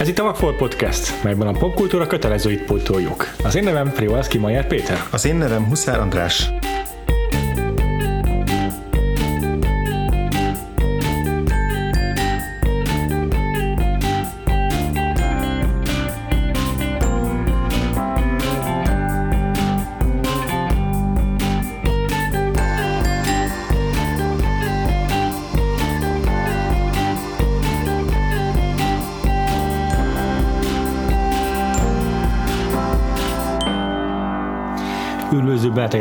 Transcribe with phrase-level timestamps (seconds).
[0.00, 3.34] Ez itt a Vagfolt Podcast, melyben a popkultúra kötelezőit pótoljuk.
[3.44, 4.98] Az én nevem Frivalszki Majer Péter.
[5.10, 6.50] Az én nevem Huszár András.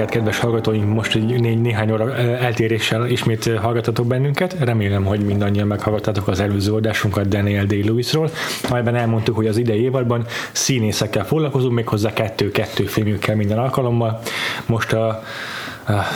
[0.10, 0.94] Benneteket, kedves hallgatóink!
[0.94, 4.56] Most egy né- néhány óra eltéréssel ismét hallgatatok bennünket.
[4.60, 8.30] Remélem, hogy mindannyian meghallgattátok az előző adásunkat Daniel Day-Lewisról,
[8.70, 14.20] amelyben elmondtuk, hogy az idei évadban színészekkel foglalkozunk, méghozzá kettő-kettő filmjükkel minden alkalommal.
[14.66, 15.24] Most a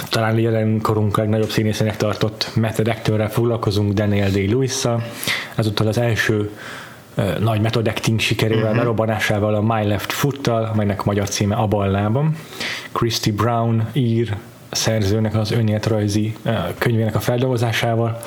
[0.10, 5.04] talán jelenkorunk legnagyobb színészének tartott Method foglalkozunk, Daniel Day-Lewis-szal.
[5.56, 6.50] Ezúttal az első
[7.40, 8.78] nagy method acting sikerével, uh-huh.
[8.78, 12.36] berobbanásával, a My Left Foot-tal, amelynek magyar címe A ballában.
[12.92, 14.36] Christy Brown ír
[14.72, 16.36] szerzőnek az önéletrajzi
[16.78, 18.20] könyvének a feldolgozásával.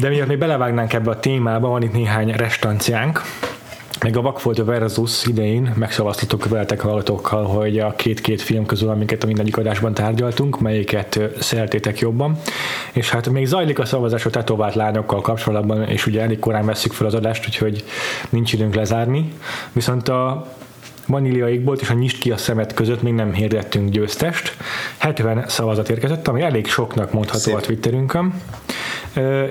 [0.00, 3.22] De miatt még belevágnánk ebbe a témába, van itt néhány restanciánk,
[4.00, 9.26] meg a Vakfolt versus idején megszavaztatok veletek hallgatókkal, hogy a két-két film közül, amiket a
[9.26, 12.38] mindegyik adásban tárgyaltunk, melyiket szeretétek jobban.
[12.92, 16.92] És hát még zajlik a szavazás a tetovált lányokkal kapcsolatban, és ugye elég korán veszük
[16.92, 17.84] fel az adást, úgyhogy
[18.28, 19.32] nincs időnk lezárni.
[19.72, 20.46] Viszont a
[21.06, 24.56] Vanília égbolt és a Nyisd ki a szemet között még nem hirdettünk győztest.
[24.96, 27.54] 70 szavazat érkezett, ami elég soknak mondható Szép.
[27.54, 28.34] a Twitterünkön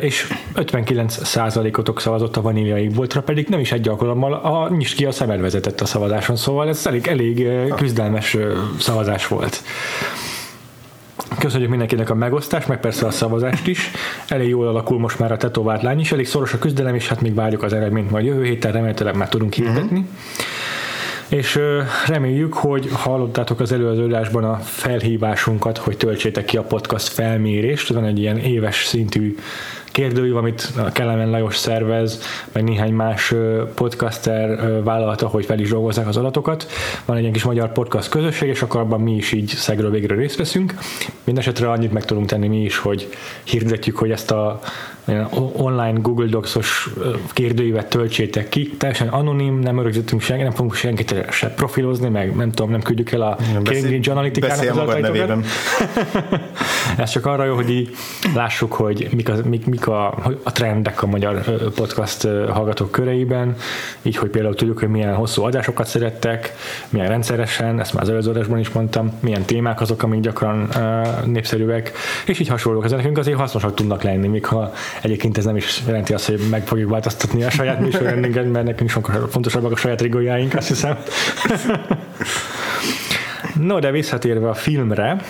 [0.02, 5.06] és 59 százalékotok szavazott a vanília égboltra, pedig nem is egy alkalommal a Nyisd ki
[5.06, 8.38] a szemed vezetett a szavazáson, szóval ez elég, elég küzdelmes
[8.80, 9.64] szavazás volt.
[11.40, 13.92] Köszönjük mindenkinek a megosztást, meg persze a szavazást is.
[14.28, 17.22] Elég jól alakul most már a tetovált lány is, elég szoros a küzdelem, és hát
[17.22, 20.00] még várjuk az eredményt majd jövő héten, remélhetőleg már tudunk hirdetni.
[20.00, 20.06] Uh-huh
[21.30, 21.60] és
[22.08, 28.20] reméljük, hogy hallottátok az előadásban a felhívásunkat, hogy töltsétek ki a podcast felmérést, van egy
[28.20, 29.36] ilyen éves szintű
[29.92, 32.22] kérdőív, amit a Kellemen Lajos szervez,
[32.52, 33.34] meg néhány más
[33.74, 36.68] podcaster vállalta, hogy fel is dolgozzák az adatokat.
[37.06, 40.16] Van egy ilyen kis magyar podcast közösség, és akkor abban mi is így szegről végre
[40.16, 40.74] részt veszünk.
[41.24, 43.10] Mindenesetre annyit meg tudunk tenni mi is, hogy
[43.44, 44.60] hirdetjük, hogy ezt a
[45.54, 46.90] online Google Docs-os
[47.34, 52.52] kérdőívet töltsétek ki, teljesen anonim, nem örökzöttünk senki, nem fogunk senkit se profilozni, meg nem
[52.52, 55.46] tudom, nem küldjük el a Cambridge Analytica-nak az adataitokat.
[56.98, 57.96] Ez csak arra jó, hogy így
[58.36, 60.08] lássuk, hogy mik, a, mik, mik a,
[60.44, 61.44] a trendek a magyar
[61.76, 63.56] podcast hallgatók köreiben,
[64.02, 66.54] így, hogy például tudjuk, hogy milyen hosszú adásokat szerettek,
[66.90, 71.26] milyen rendszeresen, ezt már az előző adásban is mondtam, milyen témák azok, amik gyakran uh,
[71.26, 71.92] népszerűek,
[72.26, 72.86] és így hasonlók.
[72.86, 76.40] Ezek nekünk azért hasznosak tudnak lenni, még ha Egyébként ez nem is jelenti azt, hogy
[76.50, 80.98] meg fogjuk változtatni a saját műsorrendünket, mert nekünk sokkal fontosabbak a saját rigójáink, azt hiszem.
[83.60, 85.22] No, de visszatérve a filmre,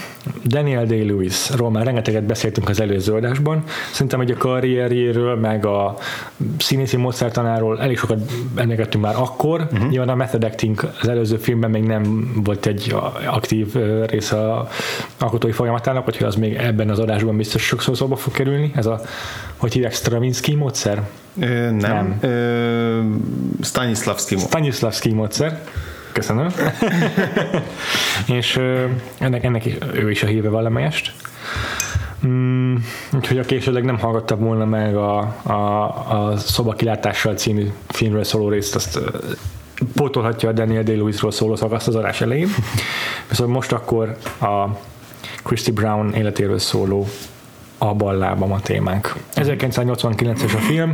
[0.44, 3.63] Daniel Day-Lewis-ról már rengeteget beszéltünk az előző adásban.
[3.91, 5.97] Szerintem, hogy a karrierjéről, meg a
[6.58, 9.62] színészi módszertanáról elég sokat emlékeztünk már akkor.
[9.72, 9.90] Uh-huh.
[9.90, 13.74] Nyilván a method acting az előző filmben még nem volt egy aktív
[14.06, 14.68] része a
[15.19, 18.72] alkotói folyamatának, hogy az még ebben az adásban biztos sokszor szóba fog kerülni.
[18.75, 19.02] Ez a,
[19.57, 21.02] hogy hívják, Stravinsky módszer?
[21.40, 21.78] Ö, nem.
[21.80, 22.18] nem.
[22.22, 23.02] Ö,
[23.63, 24.52] Stanislavski módszer.
[24.52, 25.62] Stanislavski módszer
[26.15, 26.47] Köszönöm.
[28.37, 28.59] és
[29.17, 31.13] ennek, ennek ő is a híve valamelyest.
[32.27, 32.75] Mm,
[33.13, 35.53] úgyhogy a későleg nem hallgatta volna meg a, a,
[36.29, 38.99] a Szoba kilátással című filmről szóló részt, azt
[39.95, 42.49] pótolhatja a Daniel Day-Lewisról szóló szakaszt az adás elején.
[43.29, 44.65] Viszont most akkor a
[45.43, 47.07] Christy Brown életéről szóló
[47.77, 49.15] a ballában a témánk.
[49.33, 50.93] 1989-es a film,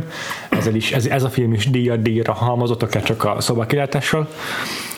[0.50, 4.28] ez, is, ez, ez a film is díjat díjra halmozott, akár csak a szobakilátással.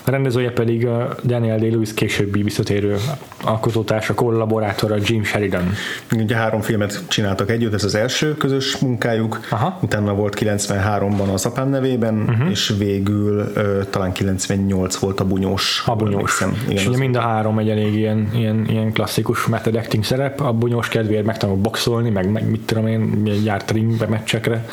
[0.06, 2.97] A rendezője pedig a Daniel Day-Lewis későbbi visszatérő
[3.42, 5.72] alkotótársa, kollaborátora Jim Sheridan.
[6.12, 9.78] Ugye három filmet csináltak együtt, ez az első közös munkájuk, Aha.
[9.82, 12.51] utána volt 93-ban az apám nevében, uh-huh.
[12.51, 15.83] és végül uh, talán 98 volt a bunyós.
[15.86, 16.41] A bunyós.
[16.41, 20.41] Igen, és ugye mind a három egy elég ilyen, ilyen, ilyen klasszikus method acting szerep,
[20.41, 24.65] a bunyós kedvéért megtanul boxolni, meg, meg mit tudom én, járt ringbe, meccsekre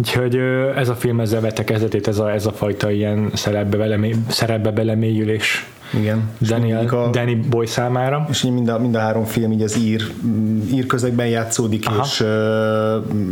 [0.00, 0.36] Úgyhogy
[0.76, 4.70] ez a film ezzel vette kezdetét, ez a, ez a fajta ilyen szerepbe, belemé, szerepbe
[4.70, 6.30] belemélyülés igen.
[6.40, 8.26] Daniel, a, Danny Boy számára.
[8.30, 10.02] És mind a, mind a három film így az ír,
[10.72, 12.02] ír közegben játszódik, Aha.
[12.04, 12.20] és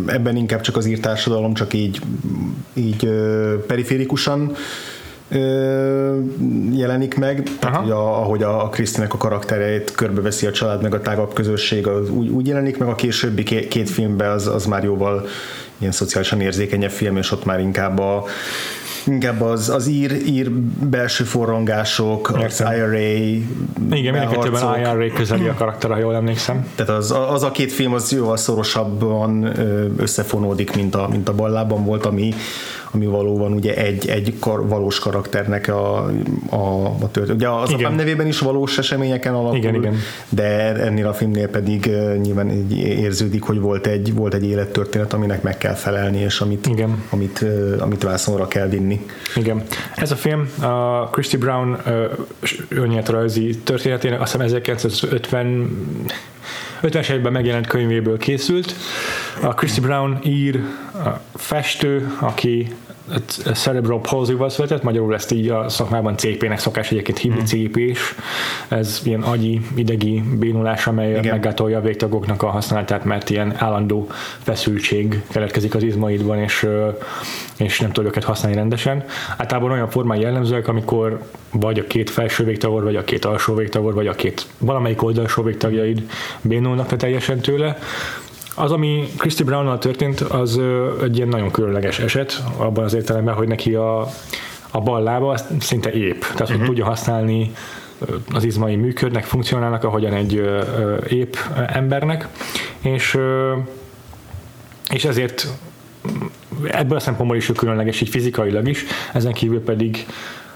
[0.06, 2.00] ebben inkább csak az ír társadalom, csak így,
[2.75, 3.09] így
[3.67, 4.53] periférikusan
[6.73, 10.94] jelenik meg, tehát hogy a, ahogy a, a Krisztinek a karaktereit körbeveszi a család meg
[10.94, 14.85] a tágabb közösség, az úgy, úgy jelenik meg, a későbbi két filmben az, az már
[14.85, 15.26] jóval
[15.78, 18.25] ilyen szociálisan érzékenyebb film, és ott már inkább a
[19.08, 20.50] inkább az, az ír, ír
[20.90, 22.66] belső forrongások, Értem.
[22.66, 23.48] az IRA Igen,
[23.88, 26.66] mindenkettőben IRA közeli a karakter, ha jól emlékszem.
[26.75, 29.44] Tehát az, az a két film az jóval szorosabban
[29.96, 32.34] összefonódik, mint a, mint a ballában volt, ami,
[32.90, 36.11] ami valóban ugye egy, egy kar, valós karakternek a,
[36.50, 37.31] a, a tört.
[37.31, 37.85] Ugye az igen.
[37.85, 39.94] apám nevében is valós eseményeken alapul, igen, igen.
[40.29, 41.90] de ennél a filmnél pedig
[42.23, 47.02] nyilván érződik, hogy volt egy, volt egy élettörténet, aminek meg kell felelni, és amit, igen.
[47.11, 47.44] amit,
[47.79, 49.06] amit vászonra kell vinni.
[49.37, 49.62] Igen.
[49.96, 51.76] Ez a film a Christy Brown
[52.69, 55.70] önéletrajzi történetének azt hiszem 1950
[56.82, 58.75] 50-es években megjelent könyvéből készült.
[59.42, 60.60] A Christy Brown ír,
[60.92, 62.75] a festő, aki
[63.55, 67.44] cerebral palsy-val született, magyarul ezt így a szakmában CP-nek szokás egyébként hívni, mm.
[67.44, 68.14] CP-s.
[68.69, 71.25] Ez ilyen agyi, idegi bénulás, amely Igen.
[71.25, 74.06] meggátolja a végtagoknak a használatát, mert ilyen állandó
[74.43, 76.66] feszültség keletkezik az izmaidban, és,
[77.56, 79.05] és nem tudja őket használni rendesen.
[79.37, 83.94] Általában olyan formái jellemzőek, amikor vagy a két felső végtagod, vagy a két alsó végtagod,
[83.94, 86.02] vagy a két valamelyik oldalsó végtagjaid
[86.43, 87.78] bénulnak teljesen tőle,
[88.58, 90.60] az, ami Christy Brownnal történt, az
[91.02, 94.00] egy ilyen nagyon különleges eset, abban az értelemben, hogy neki a,
[94.70, 96.56] a bal lába szinte épp, tehát uh-huh.
[96.56, 97.52] hogy tudja használni
[98.32, 100.43] az izmai működnek, funkcionálnak, ahogyan egy
[101.08, 101.34] épp
[101.66, 102.28] embernek,
[102.81, 103.19] és,
[104.90, 105.46] és ezért
[106.70, 110.06] ebből a szempontból is különleges, így fizikailag is, ezen kívül pedig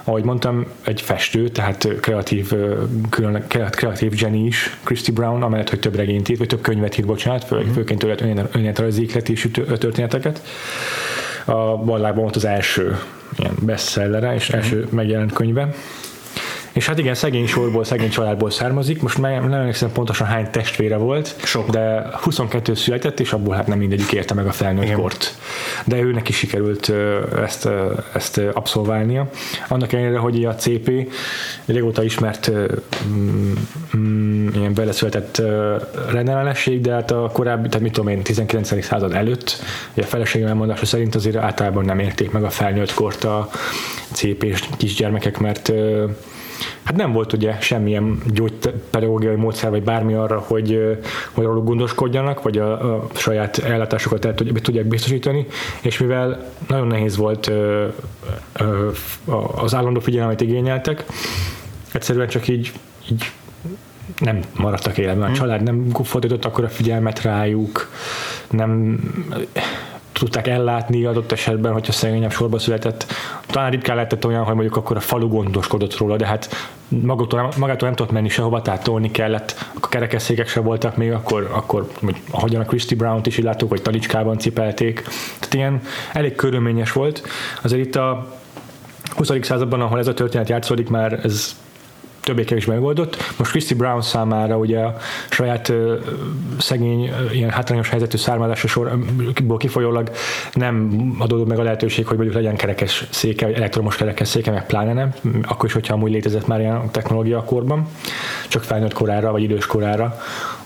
[0.05, 2.53] ahogy mondtam, egy festő, tehát kreatív,
[3.11, 7.07] külön, kreatív Jenny is, Christy Brown, amellett, hogy több regényt írt, vagy több könyvet írt,
[7.07, 7.73] bocsánat, fő, uh-huh.
[7.73, 10.43] főként tőle önéletrajzi és történeteket.
[11.45, 12.99] A Ballában volt az első
[13.39, 14.65] ilyen bestsellere, és uh-huh.
[14.65, 15.75] első megjelent könyve.
[16.73, 20.97] És hát igen, szegény sorból, szegény családból származik, most már nem emlékszem pontosan hány testvére
[20.97, 21.71] volt, Sok.
[21.71, 25.35] de 22 született, és abból hát nem mindegyik érte meg a felnőtt kort.
[25.85, 26.93] De őnek is sikerült
[27.43, 27.69] ezt,
[28.15, 29.31] ezt abszolválnia.
[29.69, 30.91] Annak ellenére, hogy a CP
[31.65, 32.51] régóta ismert
[33.07, 33.53] mm,
[33.97, 35.43] mm, ilyen beleszületett
[36.11, 38.85] rendellenesség, de hát a korábbi, tehát mit tudom én, 19.
[38.85, 39.57] század előtt,
[39.97, 43.49] a feleségem elmondása szerint azért általában nem érték meg a felnőtt kort a
[44.13, 45.73] CP-s kisgyermekek, mert
[46.83, 50.99] hát nem volt ugye semmilyen gyógypedagógiai módszer, vagy bármi arra, hogy,
[51.33, 55.47] hogy róluk gondoskodjanak, vagy a, a saját ellátásokat el tudják biztosítani,
[55.83, 57.87] és mivel nagyon nehéz volt ö,
[58.53, 58.91] ö,
[59.55, 61.05] az állandó figyelmet igényeltek,
[61.93, 62.73] egyszerűen csak így,
[63.11, 63.31] így
[64.19, 65.23] nem maradtak életben.
[65.23, 65.35] A hmm.
[65.35, 67.91] család nem fordított akkor a figyelmet rájuk,
[68.51, 69.01] nem
[70.23, 73.07] tudták ellátni adott esetben, hogyha szegényebb sorba született.
[73.47, 76.49] Talán ritkán lehetett olyan, hogy mondjuk akkor a falu gondoskodott róla, de hát
[76.89, 81.51] magától, magától nem tudott menni sehova, tehát tolni kellett, akkor kerekesszékek se voltak még, akkor,
[81.53, 81.89] akkor
[82.31, 85.03] ahogyan a Christy Brown-t is láttuk, hogy talicskában cipelték.
[85.39, 85.81] Tehát ilyen
[86.13, 87.23] elég körülményes volt.
[87.63, 88.37] Azért itt a
[89.17, 89.31] 20.
[89.41, 91.57] században, ahol ez a történet játszódik, már ez
[92.23, 93.17] többé-kevésbé megoldott.
[93.37, 94.97] Most Christy Brown számára ugye a
[95.31, 95.93] saját uh,
[96.59, 100.11] szegény, ilyen hátrányos helyzetű származása sorból kifolyólag
[100.53, 104.67] nem adódott meg a lehetőség, hogy mondjuk legyen kerekes széke, vagy elektromos kerekes széke, meg
[104.67, 107.89] pláne nem, akkor is, hogyha amúgy létezett már ilyen technológia a korban,
[108.49, 110.17] csak felnőtt korára, vagy idős korára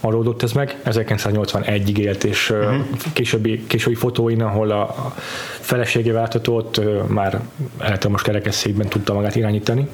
[0.00, 0.76] adódott ez meg.
[0.84, 2.84] 1981-ig élt, és uh-huh.
[3.12, 5.12] későbbi, későbbi fotóin, ahol a
[5.60, 7.40] feleségével látható, ott már
[7.78, 9.88] elektromos kerekesszékben tudta magát irányítani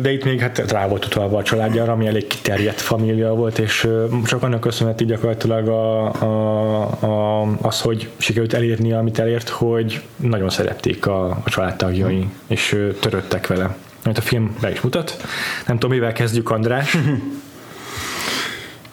[0.00, 3.88] de itt még hát rá volt utalva a családjára, ami elég kiterjedt família volt, és
[4.24, 10.48] csak annak köszönheti gyakorlatilag a, a, a, az, hogy sikerült elérni, amit elért, hogy nagyon
[10.48, 12.28] szerették a, a családtagjai, mm.
[12.46, 13.76] és töröttek vele.
[14.04, 15.16] Amit a film be is mutat.
[15.66, 16.96] Nem tudom, mivel kezdjük, András.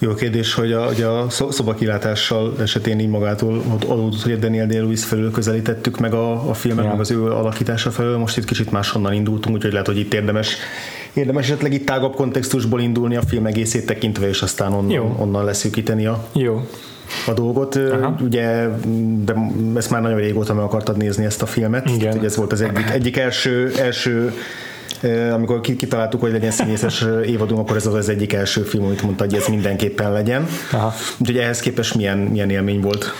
[0.03, 5.03] Jó kérdés, hogy a, hogy a szobakilátással esetén így magától adódott, hogy a Daniel Day-Lewis
[5.03, 6.91] felől közelítettük meg a, a filmet, ja.
[6.91, 10.57] meg az ő alakítása felől, most itt kicsit máshonnan indultunk, úgyhogy lehet, hogy itt érdemes
[11.13, 15.15] érdemes esetleg itt tágabb kontextusból indulni a film egészét tekintve, és aztán onnan, Jó.
[15.19, 16.67] onnan leszűkíteni a, Jó
[17.27, 17.75] a dolgot.
[17.75, 18.15] Aha.
[18.22, 18.67] Ugye,
[19.25, 19.33] de
[19.75, 21.89] ezt már nagyon régóta meg akartad nézni ezt a filmet.
[21.89, 22.00] Igen.
[22.00, 24.33] Tehát, ez volt az egyik, egyik első, első
[25.33, 29.24] amikor kitaláltuk, hogy legyen színészes évadunk, akkor ez az az egyik első film, amit mondta,
[29.24, 30.48] hogy ez mindenképpen legyen.
[30.72, 30.93] Aha.
[31.17, 33.13] Úgyhogy ehhez képest milyen, milyen élmény volt?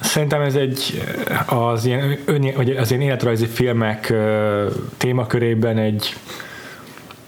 [0.00, 1.02] Szerintem ez egy
[1.46, 4.14] az ilyen, ön, vagy az ilyen életrajzi filmek
[4.96, 6.16] témakörében egy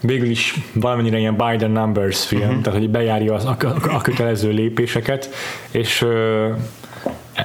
[0.00, 2.62] végül is valamennyire ilyen by the numbers film, uh-huh.
[2.62, 5.30] tehát hogy bejárja az, a, a, a kötelező lépéseket,
[5.70, 6.06] és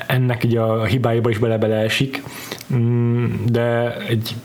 [0.08, 2.24] ennek így a hibáiba is bele-bele esik,
[2.74, 4.36] mm, de egy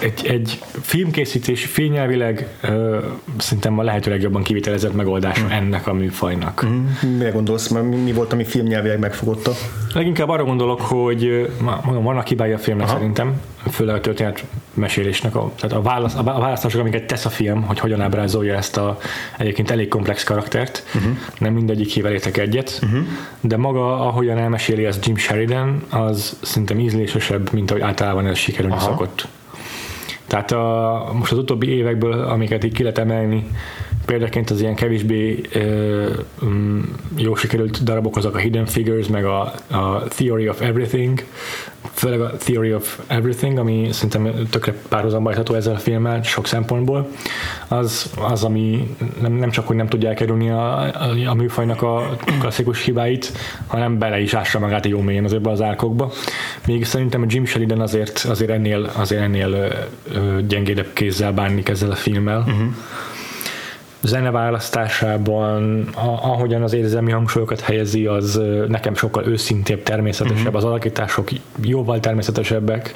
[0.00, 3.04] egy, egy filmkészítés fényelvileg uh,
[3.38, 5.50] szerintem a lehető legjobban kivitelezett megoldás mm.
[5.50, 6.66] ennek a műfajnak.
[6.66, 6.86] Mm.
[7.16, 7.68] Mire gondolsz?
[7.68, 9.52] Mi, mi volt, ami filmnyelvileg megfogotta?
[9.94, 11.50] Leginkább arra gondolok, hogy
[11.84, 12.96] mondom, vannak hibái a filmnek Aha.
[12.96, 13.40] szerintem,
[13.70, 17.78] főleg a történet mesélésnek, a, tehát a, válasz, a választások, amiket tesz a film, hogy
[17.78, 18.98] hogyan ábrázolja ezt a
[19.38, 20.84] egyébként elég komplex karaktert.
[20.94, 21.12] Uh-huh.
[21.38, 23.06] Nem mindegyik hível értek egyet, uh-huh.
[23.40, 28.78] de maga, ahogyan elmeséli ezt Jim Sheridan, az szerintem ízlésesebb, mint ahogy általában ez sikerülni
[28.78, 29.28] szokott.
[30.26, 33.46] Tehát a, most az utóbbi évekből, amiket így ki lehet emelni,
[34.06, 35.40] példaként az ilyen kevésbé
[36.42, 39.40] um, jó sikerült darabok azok a Hidden Figures, meg a,
[39.70, 41.24] a Theory of Everything,
[41.92, 47.08] főleg a Theory of Everything, ami szerintem tökre párhuzamba ezzel a filmmel sok szempontból,
[47.68, 52.16] az, az ami nem, nem csak, hogy nem tudja elkerülni a, a, a műfajnak a
[52.40, 53.32] klasszikus hibáit,
[53.66, 56.12] hanem bele is ássa magát jó mélyen azokba az árkokba.
[56.66, 59.68] Még szerintem a Jim Sheridan azért, azért ennél, azért ennél ö,
[60.14, 62.38] ö, gyengédebb kézzel bánik ezzel a filmmel.
[62.38, 62.68] Uh-huh
[64.02, 65.88] zeneválasztásában,
[66.22, 70.56] ahogyan az érzelmi hangsúlyokat helyezi, az nekem sokkal őszintébb, természetesebb, uh-huh.
[70.56, 71.28] az alakítások
[71.60, 72.94] jóval természetesebbek.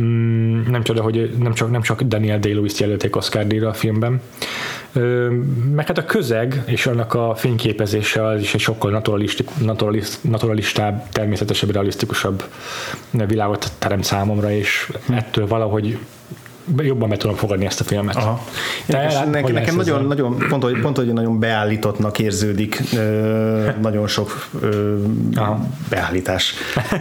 [0.00, 4.20] Mm, nem csoda, hogy nem csak, nem csak Daniel Day-Lewis jelölték Oscar díjra a filmben.
[5.74, 11.08] Meg hát a közeg és annak a fényképezése az is egy sokkal naturalist, naturalist, naturalistább,
[11.12, 12.44] természetesebb, realisztikusabb
[13.10, 15.98] világot teremt számomra, és ettől valahogy
[16.76, 18.16] jobban meg tudom fogadni ezt a filmet.
[18.16, 18.44] Aha.
[18.86, 24.06] Te és nekem, nekem nagyon, nagyon pont, hogy, pont, hogy nagyon beállítottnak érződik ö, nagyon
[24.06, 24.96] sok ö,
[25.88, 26.54] beállítás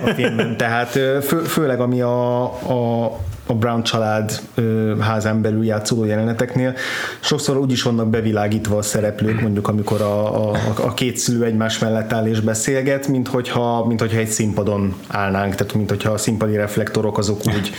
[0.05, 0.57] a filmben.
[0.57, 0.89] Tehát
[1.23, 3.11] fő, főleg ami a, a
[3.47, 6.73] a Brown család ö, házán belül játszódó jeleneteknél.
[7.19, 11.79] Sokszor úgy is vannak bevilágítva a szereplők, mondjuk amikor a, a, a két szülő egymás
[11.79, 16.17] mellett áll és beszélget, mint hogyha, mint hogyha egy színpadon állnánk, tehát mint hogyha a
[16.17, 17.71] színpadi reflektorok azok úgy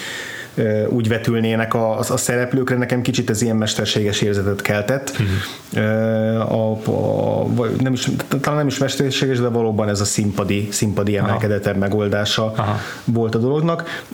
[0.89, 5.11] úgy vetülnének a, a, a szereplőkre, nekem kicsit ez ilyen mesterséges érzetet keltett.
[5.11, 6.53] Uh-huh.
[6.53, 7.47] A, a,
[7.81, 8.09] nem is,
[8.41, 12.79] talán nem is mesterséges, de valóban ez a színpadi, színpadi emelkedetebb megoldása Aha.
[13.05, 14.05] volt a dolognak.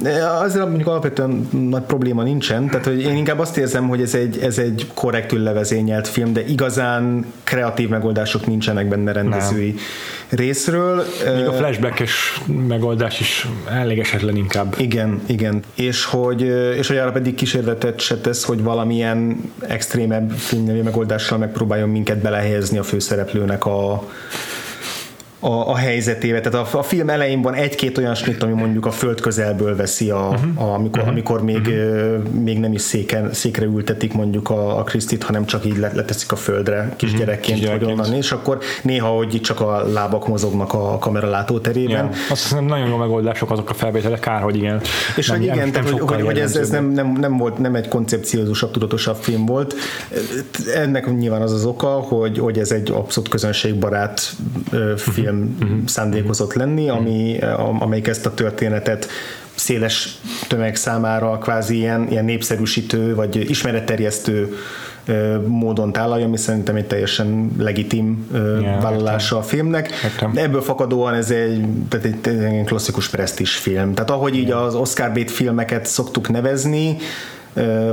[0.42, 4.38] Azért mondjuk alapvetően nagy probléma nincsen, tehát hogy én inkább azt érzem, hogy ez egy,
[4.38, 9.82] ez egy korrektül levezényelt film, de igazán kreatív megoldások nincsenek benne rendezői nem
[10.32, 11.04] részről.
[11.36, 14.74] Még a flashbackes megoldás is elég esetlen inkább.
[14.78, 15.62] Igen, igen.
[15.74, 16.42] És hogy,
[16.76, 22.78] és hogy arra pedig kísérletet se tesz, hogy valamilyen extrémebb filmnyelvi megoldással megpróbáljon minket belehelyezni
[22.78, 24.08] a főszereplőnek a,
[25.44, 26.40] a, a helyzetébe.
[26.40, 30.10] Tehát a, a film elején van egy-két olyan snit, ami mondjuk a föld közelből veszi,
[30.10, 30.62] a, uh-huh.
[30.62, 31.14] a, amikor, uh-huh.
[31.14, 32.28] amikor még, uh-huh.
[32.28, 36.36] még nem is széken, székre ültetik mondjuk a, a Krisztit, hanem csak így leteszik a
[36.36, 37.78] földre kisgyerekként, uh-huh.
[37.78, 42.04] vagy onnan, és akkor néha, hogy csak a lábak mozognak a kamera látóterében.
[42.04, 42.10] Ja.
[42.30, 44.80] Azt hiszem nagyon jó megoldások azok a felvételek, kár, hogy igen.
[45.16, 47.58] És nem, hogy igen, nem, tehát, hogy, hogy, hogy ez, ez nem, nem, nem, volt,
[47.58, 49.74] nem egy koncepciózusabb, tudatosabb film volt.
[50.74, 54.32] Ennek nyilván az az oka, hogy, hogy ez egy abszolút közönségbarát
[54.96, 55.86] film film uh-huh.
[55.86, 57.38] szándékozott lenni, ami,
[57.78, 59.08] amelyik ezt a történetet
[59.54, 64.56] széles tömeg számára kvázi ilyen, ilyen népszerűsítő vagy ismeretterjesztő
[65.46, 69.90] módon tálalja, ami szerintem egy teljesen legitim yeah, vállalása a filmnek.
[70.04, 70.32] Értem.
[70.34, 73.94] Ebből fakadóan ez egy, tehát egy, egy klasszikus presztis film.
[73.94, 74.46] Tehát ahogy yeah.
[74.46, 76.96] így az Oscar bait filmeket szoktuk nevezni,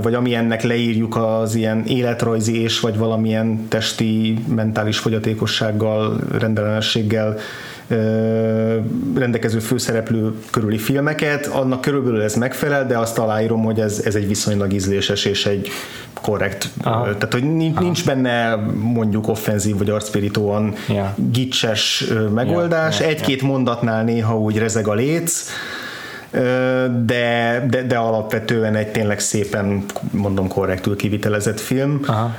[0.01, 7.37] vagy ami ennek leírjuk az ilyen életrajzi és vagy valamilyen testi, mentális fogyatékossággal, rendellenességgel
[9.15, 14.27] rendelkező főszereplő körüli filmeket, annak körülbelül ez megfelel, de azt aláírom, hogy ez, ez egy
[14.27, 15.67] viszonylag ízléses és egy
[16.21, 16.69] korrekt.
[16.81, 17.03] Aha.
[17.03, 21.07] Tehát, hogy nincs, nincs benne mondjuk offenzív vagy arcpirítóan yeah.
[21.31, 22.99] gicses megoldás.
[22.99, 23.53] Yeah, yeah, Egy-két yeah.
[23.53, 25.43] mondatnál néha úgy rezeg a léc,
[26.31, 32.35] de, de, de alapvetően egy tényleg szépen, mondom korrektül kivitelezett film, Aha.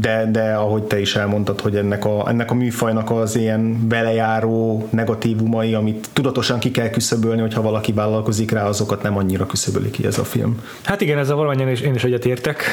[0.00, 4.88] de, de ahogy te is elmondtad, hogy ennek a, ennek a műfajnak az ilyen belejáró
[4.90, 10.06] negatívumai, amit tudatosan ki kell küszöbölni, hogyha valaki vállalkozik rá, azokat nem annyira küszöböli ki
[10.06, 10.60] ez a film.
[10.82, 12.64] Hát igen, ez a valamennyien is, én is egyetértek.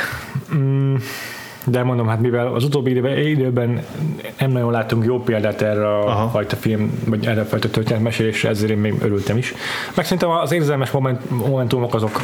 [0.56, 0.96] Mm
[1.66, 3.84] de mondom, hát mivel az utóbbi időben
[4.40, 6.30] nem nagyon látunk jó példát erre a Aha.
[6.30, 9.54] fajta film, vagy erre a fajta történetmesélésre, ezért én még örültem is.
[9.96, 12.22] Meg szerintem az érzelmes moment, momentumok azok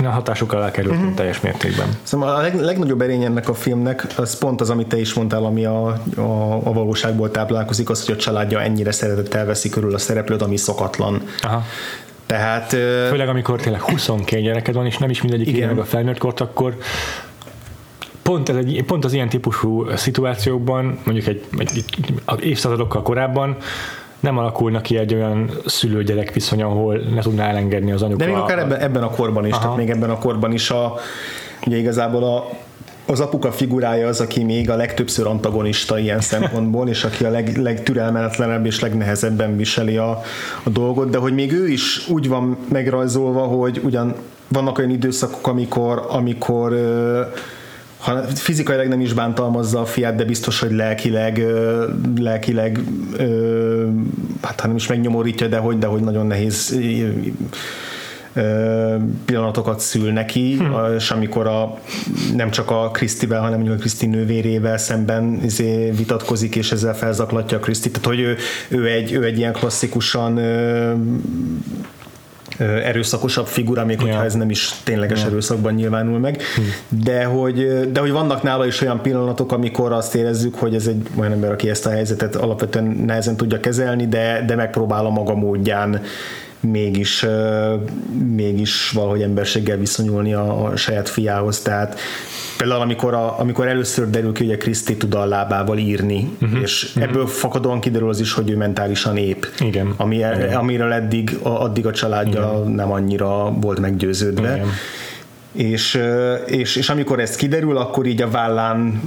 [0.00, 1.14] én a hatásukkal elkerültem uh-huh.
[1.14, 1.86] teljes mértékben.
[2.02, 5.44] Szóval a leg, legnagyobb erény ennek a filmnek az pont az, amit te is mondtál,
[5.44, 5.86] ami a,
[6.16, 10.56] a, a valóságból táplálkozik, az, hogy a családja ennyire szeretettel veszi körül a szereplőt, ami
[10.56, 11.22] szokatlan.
[11.42, 11.64] Aha.
[12.26, 12.70] Tehát,
[13.08, 15.68] Főleg amikor tényleg 22 gyereked van, és nem is mindegyik igen.
[15.68, 16.76] meg a felnőtt kort, akkor
[18.30, 21.84] pont, ez egy, pont az ilyen típusú szituációkban, mondjuk egy, egy,
[22.26, 23.56] egy évszázadokkal korábban
[24.20, 28.24] nem alakulnak ki egy olyan szülő-gyerek viszony, ahol ne tudná elengedni az anyuka.
[28.24, 29.60] De még akár ebben, ebben a korban is, Aha.
[29.62, 30.94] tehát még ebben a korban is a,
[31.66, 32.48] ugye igazából a,
[33.06, 37.56] az apuka figurája az, aki még a legtöbbször antagonista ilyen szempontból, és aki a leg,
[37.56, 40.10] legtürelmetlenebb és legnehezebben viseli a,
[40.62, 44.14] a dolgot, de hogy még ő is úgy van megrajzolva, hogy ugyan
[44.48, 46.72] vannak olyan időszakok, amikor, amikor
[48.00, 51.44] ha fizikailag nem is bántalmazza a fiát, de biztos, hogy lelkileg,
[52.18, 52.80] lelkileg
[54.42, 56.78] hát ha nem is megnyomorítja, de hogy, de hogy nagyon nehéz
[59.24, 60.94] pillanatokat szül neki, hm.
[60.96, 61.78] és amikor a,
[62.34, 67.60] nem csak a Krisztivel, hanem a Kriszti nővérével szemben izé vitatkozik, és ezzel felzaklatja a
[67.60, 68.36] Krisztit, tehát hogy ő,
[68.68, 70.38] ő, egy, ő egy ilyen klasszikusan
[72.60, 74.06] erőszakosabb figura, még ja.
[74.06, 75.26] hogyha ez nem is tényleges ja.
[75.26, 76.62] erőszakban nyilvánul meg, hm.
[77.04, 81.06] de, hogy, de hogy vannak nála is olyan pillanatok, amikor azt érezzük, hogy ez egy
[81.18, 85.34] olyan ember, aki ezt a helyzetet alapvetően nehezen tudja kezelni, de, de megpróbál a maga
[85.34, 86.02] módján
[86.60, 87.26] mégis,
[88.34, 91.98] mégis valahogy emberséggel viszonyulni a, a saját fiához, tehát
[92.56, 96.60] például amikor, a, amikor először derül ki, hogy a Kriszti tud a lábával írni, uh-huh.
[96.60, 97.02] és uh-huh.
[97.02, 99.46] ebből fakadóan kiderül az is, hogy ő mentálisan ép.
[99.58, 99.94] Igen.
[99.96, 100.56] Ami, Igen.
[100.56, 102.72] Amiről eddig, addig a családja Igen.
[102.72, 104.54] nem annyira volt meggyőződve.
[104.56, 104.68] Igen
[105.52, 106.00] és,
[106.46, 109.00] és, és amikor ez kiderül, akkor így a vállán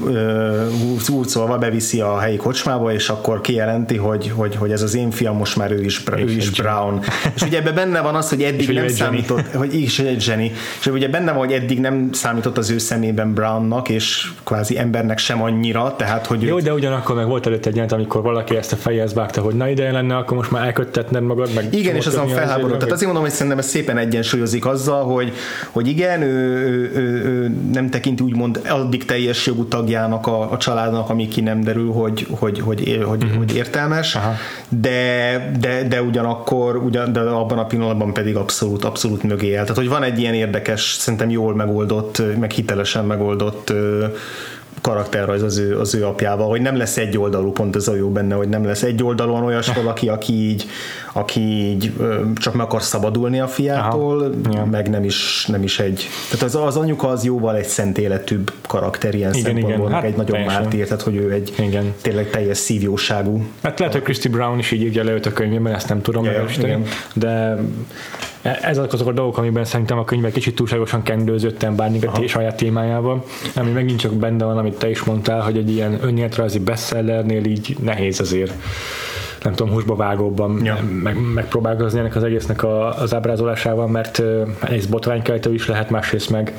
[1.12, 5.38] úrcolva beviszi a helyi kocsmába, és akkor kijelenti, hogy, hogy, hogy ez az én fiam,
[5.38, 7.00] most már ő is, ő is Brown.
[7.36, 9.58] és ugye ebben benne van az, hogy eddig nem számított, Jenny.
[9.58, 13.34] hogy is egy zseni, és ugye benne van, hogy eddig nem számított az ő szemében
[13.34, 16.64] Brownnak, és kvázi embernek sem annyira, tehát hogy Jó, őt...
[16.64, 19.70] de ugyanakkor meg volt előtt egy jelent, amikor valaki ezt a fejhez vágta, hogy na
[19.70, 22.78] ide lenne, akkor most már elköttetned magad, meg Igen, és azon felháborodott.
[22.78, 25.34] Tehát azért mondom, hogy szerintem ez szépen egyensúlyozik azzal, hogy,
[25.72, 26.33] hogy igen, ő
[27.72, 32.28] nem tekinti úgymond addig teljes jogú tagjának a, a családnak, ami ki nem derül, hogy,
[32.30, 33.38] hogy, hogy, hogy, uh-huh.
[33.38, 34.18] hogy értelmes,
[34.70, 39.62] de, de, de ugyanakkor ugyan, de abban a pillanatban pedig abszolút, abszolút mögé el.
[39.62, 43.74] Tehát, hogy van egy ilyen érdekes, szerintem jól megoldott, meg hitelesen megoldott
[44.84, 48.10] karakterrajz az ő, az ő apjával, hogy nem lesz egy oldalú, pont ez a jó
[48.10, 50.66] benne, hogy nem lesz egy oldalon olyas valaki, aki így,
[51.14, 51.94] aki így
[52.36, 54.66] csak meg akar szabadulni a fiától, Aha.
[54.66, 58.52] meg nem is, nem is egy, tehát az, az anyuka az jóval egy szent életűbb
[58.68, 59.92] karakter ilyen igen, szempontból, igen.
[59.92, 61.94] Hát egy nagyon mártír, tehát hogy ő egy igen.
[62.02, 63.44] tényleg teljes szívjóságú.
[63.64, 66.26] Hát lehet, hogy Christy Brown is így írja le őt a könyvében, ezt nem tudom
[66.26, 66.46] ja,
[67.14, 67.58] de
[68.42, 73.26] ezek azok a dolgok, amiben szerintem a könyvek kicsit túlságosan kendőzöttem bármik a saját témájával,
[73.56, 77.76] ami megint csak benne van, amit te is mondtál, hogy egy ilyen önéletrajzi bestsellernél így
[77.82, 78.54] nehéz azért
[79.44, 80.80] nem tudom, húsba vágóbban ja.
[81.04, 84.24] meg, megpróbálkozni ennek az egésznek a, az ábrázolásával, mert
[84.64, 86.54] egész botránykeltő is lehet, másrészt meg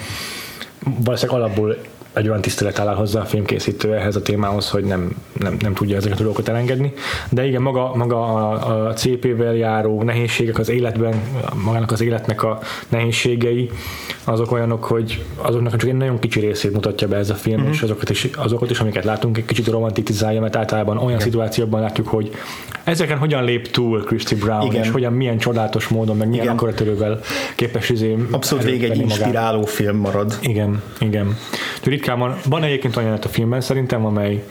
[1.04, 1.76] valószínűleg alapból
[2.14, 5.96] egy olyan tisztelet áll hozzá a filmkészítő ehhez a témához, hogy nem, nem, nem tudja
[5.96, 6.92] ezeket a dolgokat elengedni.
[7.30, 11.22] De igen, maga, maga a, a CP-vel járó nehézségek az életben,
[11.64, 13.70] magának az életnek a nehézségei,
[14.24, 17.70] azok olyanok, hogy azoknak csak egy nagyon kicsi részét mutatja be ez a film, mm-hmm.
[17.70, 21.20] és azokat is, azokat is, amiket látunk, egy kicsit romantizálja, mert általában olyan igen.
[21.20, 22.30] szituációban látjuk, hogy
[22.84, 24.82] ezeken hogyan lép túl Christy Brown, igen.
[24.82, 27.20] és hogyan milyen csodálatos módon, meg milyen akaratörővel
[27.54, 29.74] képes izé Abszolút végig egy inspiráló magát.
[29.74, 30.38] film marad.
[30.40, 31.36] Igen, igen.
[31.82, 34.42] ritkán van, van egyébként olyan a filmben szerintem, amely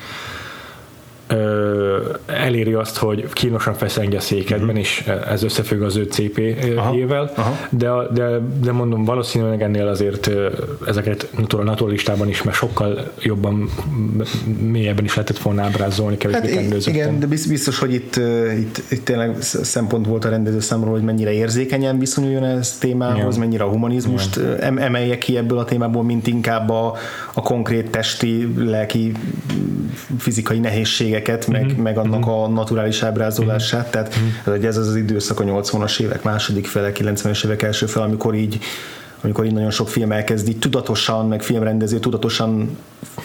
[1.27, 4.79] ö, eléri azt, hogy kínosan feszengje a székedben, uh-huh.
[4.79, 7.31] és ez összefügg az ő CP-jével,
[7.69, 10.29] de, de, de mondom, valószínűleg ennél azért
[10.87, 11.29] ezeket
[11.63, 13.69] naturalistában is, mert sokkal jobban,
[14.59, 18.15] mélyebben is lehetett volna ábrázolni, kevésbé hát, Igen, de biztos, hogy itt,
[18.59, 23.39] itt, itt tényleg szempont volt a rendező számról, hogy mennyire érzékenyen viszonyuljon ez témához, igen.
[23.39, 24.79] mennyire a humanizmust igen.
[24.79, 26.93] emelje ki ebből a témából, mint inkább a,
[27.33, 29.11] a konkrét testi, lelki,
[30.17, 31.81] fizikai nehézségek képeket, meg, mm-hmm.
[31.81, 32.29] meg annak mm-hmm.
[32.29, 34.63] a naturális ábrázolását, tehát mm-hmm.
[34.63, 38.59] ez az az időszak a 80-as évek második fele, 90-es évek első fel, amikor így
[39.21, 42.77] amikor így nagyon sok film elkezd így tudatosan, meg filmrendező tudatosan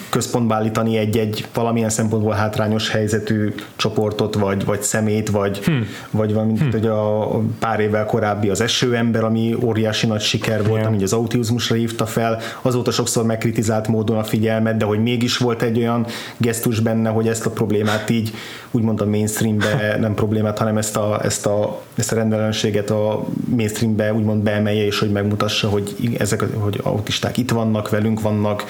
[0.09, 5.87] központba állítani egy-egy valamilyen szempontból hátrányos helyzetű csoportot, vagy, vagy szemét, vagy, hmm.
[6.11, 6.71] vagy valami, hmm.
[6.71, 7.27] hogy a
[7.59, 10.93] pár évvel korábbi az esőember, ami óriási nagy siker volt, yeah.
[10.93, 15.61] ami az autizmusra hívta fel, azóta sokszor megkritizált módon a figyelmet, de hogy mégis volt
[15.61, 16.05] egy olyan
[16.37, 18.33] gesztus benne, hogy ezt a problémát így
[18.71, 24.13] úgymond a mainstreambe, nem problémát, hanem ezt a, ezt a, ezt a rendellenséget a mainstreambe
[24.13, 28.63] úgymond beemelje, és hogy megmutassa, hogy ezek, hogy autisták itt vannak, velünk vannak,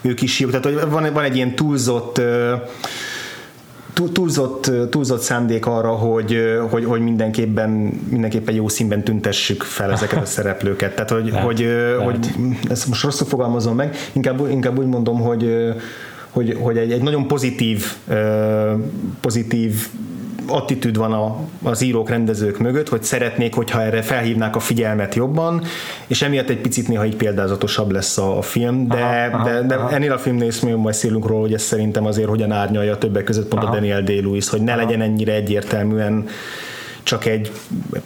[0.00, 0.54] ők is jók.
[0.60, 2.20] Tehát hogy van, van egy ilyen túlzott
[4.12, 6.38] túlzott, túlzott szándék arra, hogy,
[6.70, 7.70] hogy, hogy mindenképpen,
[8.08, 10.94] mindenképpen jó színben tüntessük fel ezeket a szereplőket.
[10.94, 12.02] Tehát, hogy, lehet, hogy, lehet.
[12.04, 12.28] hogy
[12.68, 15.74] ezt most rosszul fogalmazom meg, inkább, inkább úgy mondom, hogy
[16.30, 17.92] hogy, hogy egy, egy nagyon pozitív,
[19.20, 19.88] pozitív
[20.48, 25.62] attitűd van a, az írók, rendezők mögött, hogy szeretnék, hogyha erre felhívnák a figyelmet jobban,
[26.06, 29.74] és emiatt egy picit néha így példázatosabb lesz a, a film, de, aha, de, de
[29.74, 29.90] aha.
[29.90, 33.48] ennél a filmnél is majd szélünk róla, hogy ez szerintem azért hogyan árnyalja többek között
[33.48, 33.72] pont aha.
[33.72, 34.80] a Daniel Day-Lewis, hogy ne aha.
[34.80, 36.28] legyen ennyire egyértelműen
[37.06, 37.52] csak egy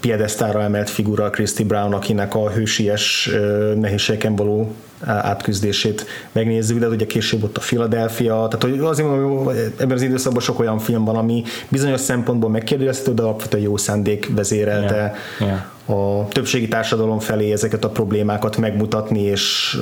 [0.01, 3.31] piedesztára emelt figura Christy Brown, akinek a hősies
[3.75, 9.97] nehézségeken való átküzdését megnézzük, de ugye később ott a Philadelphia, tehát hogy azért mondom, ebben
[9.97, 15.15] az időszakban sok olyan film van, ami bizonyos szempontból megkérdezhető, de alapvetően jó szándék vezérelte
[15.39, 15.59] yeah.
[15.87, 16.21] Yeah.
[16.21, 19.77] a többségi társadalom felé ezeket a problémákat megmutatni, és,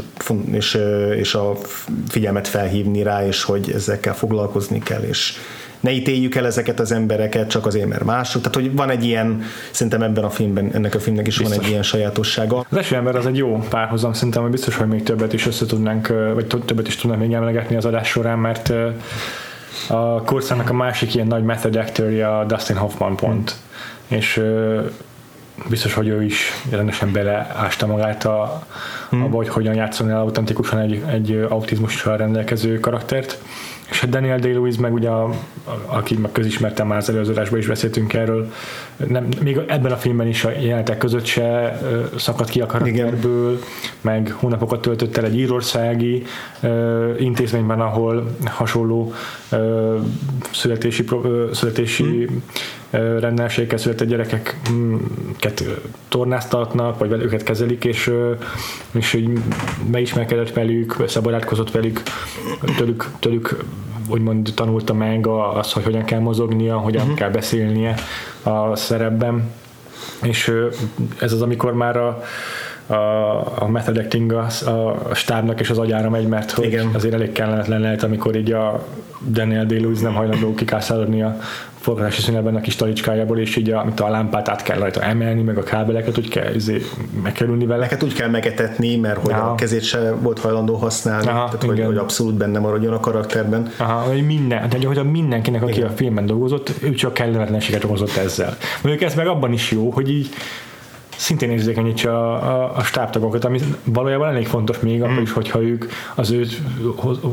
[0.51, 0.79] és,
[1.17, 1.57] és a
[2.09, 5.37] figyelmet felhívni rá, és hogy ezekkel foglalkozni kell, és
[5.81, 8.43] ne ítéljük el ezeket az embereket csak azért, mert mások.
[8.43, 11.57] Tehát, hogy van egy ilyen, szerintem ebben a filmben, ennek a filmnek is biztos.
[11.57, 12.67] van egy ilyen sajátossága.
[12.71, 15.67] Az első ember az egy jó párhuzam, szerintem, hogy biztos, hogy még többet is össze
[15.67, 18.73] tudnánk, vagy többet is tudnánk még emlegetni az adás során, mert
[19.89, 23.55] a kurszának a másik ilyen nagy method actorja Dustin Hoffman pont.
[24.09, 24.19] Hmm.
[24.19, 24.43] És
[25.69, 28.67] biztos, hogy ő is rendesen beleásta magát a,
[29.11, 29.23] hmm.
[29.23, 33.39] abba, hogy hogyan játszon el autentikusan egy, egy autizmussal rendelkező karaktert.
[33.91, 35.35] És Daniel Day-Lewis meg ugye, a, a,
[35.87, 38.53] aki meg közismertem már az előző is beszéltünk erről,
[39.07, 43.53] nem, még ebben a filmben is a jelenetek között se ö, szakadt ki a karakterből,
[43.53, 43.65] Igen.
[44.01, 46.23] meg hónapokat töltött el egy írországi
[46.61, 49.13] ö, intézményben, ahol hasonló
[49.51, 49.97] ö,
[50.51, 52.43] születési, ö, születési hmm
[52.91, 55.65] rendelségekkel született gyerekeket
[56.09, 58.13] tornáztatnak, vagy őket kezelik, és,
[58.93, 59.39] és így
[59.91, 62.03] megismerkedett velük, összebarátkozott velük,
[62.77, 63.65] tőlük, tőlük
[64.09, 67.19] úgymond tanulta meg azt, hogy hogyan kell mozognia, hogyan uh-huh.
[67.19, 67.95] kell beszélnie
[68.43, 69.51] a szerepben,
[70.23, 70.53] és
[71.21, 72.23] ez az, amikor már a,
[72.87, 74.47] a, a method acting a,
[75.11, 76.91] a stábnak és az agyára megy, mert hogy Igen.
[76.95, 78.87] azért elég kellemetlen lehet, amikor így a
[79.31, 81.39] Daniel day nem hajlandó kikászálódni a
[82.11, 85.63] szünetben a kis talicskájából, és így mint a lámpát át kell rajta emelni, meg a
[85.63, 86.83] kábeleket úgy kell izé,
[87.23, 87.81] meg kell ülni vele.
[87.81, 89.51] Neked úgy kell megetetni, mert hogy Aha.
[89.51, 93.73] a kezét se volt hajlandó használni, Aha, tehát hogy, hogy, abszolút benne maradjon a karakterben.
[93.77, 95.89] Aha, hogy minden, de hogy a mindenkinek, aki igen.
[95.89, 98.57] a filmben dolgozott, ő csak kellemetlenséget okozott ezzel.
[98.83, 100.29] Mondjuk ez meg abban is jó, hogy így
[101.17, 105.85] szintén érzékenyítse a, a, a stábtagokat, ami valójában elég fontos még, akkor is, hogyha ők
[106.15, 106.47] az ő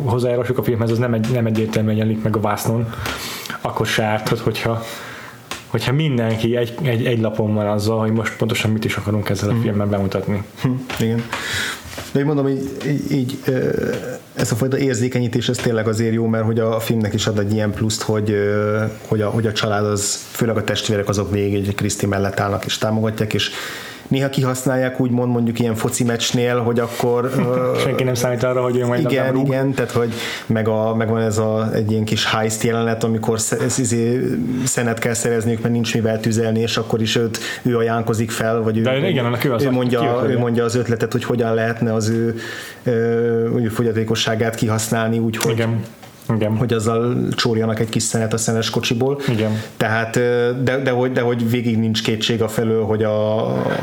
[0.06, 2.94] hozzájárulásuk a filmhez, az nem, egy, nem egyértelműen jelenik meg a vásznon,
[3.66, 4.84] akkor se árthat, hogyha
[5.68, 9.50] hogyha mindenki egy, egy, egy lapon van azzal, hogy most pontosan mit is akarunk ezzel
[9.50, 9.62] a hmm.
[9.62, 10.44] filmben bemutatni.
[10.62, 11.24] Hmm, igen.
[12.12, 13.40] De én mondom, így, így
[14.34, 17.54] ez a fajta érzékenyítés, ez tényleg azért jó, mert hogy a filmnek is ad egy
[17.54, 18.36] ilyen pluszt, hogy,
[19.08, 22.66] hogy, a, hogy a család az, főleg a testvérek azok végig egy Kriszti mellett állnak
[22.66, 23.52] és támogatják, és
[24.08, 27.32] néha kihasználják úgymond mondjuk ilyen foci meccsnél, hogy akkor...
[27.84, 30.14] Senki nem számít arra, hogy ő majd Igen, igen, tehát hogy
[30.46, 33.40] meg, a, meg van ez a, egy ilyen kis heist jelenet, amikor
[34.64, 38.78] szenet kell szerezniük, mert nincs mivel tüzelni, és akkor is őt, ő ajánkozik fel, vagy
[38.78, 42.10] ő, De igen, ő, az ő, mondja, ő mondja az ötletet, hogy hogyan lehetne az
[42.10, 42.36] ő,
[43.56, 45.84] ő fogyatékosságát kihasználni, úgyhogy igen
[46.34, 46.58] igen.
[46.58, 49.20] hogy azzal csórjanak egy kis szenet a szenes kocsiból.
[49.28, 49.62] Igen.
[49.78, 50.14] Tehát,
[50.64, 53.14] de, de, hogy, de hogy végig nincs kétség a felől, hogy a,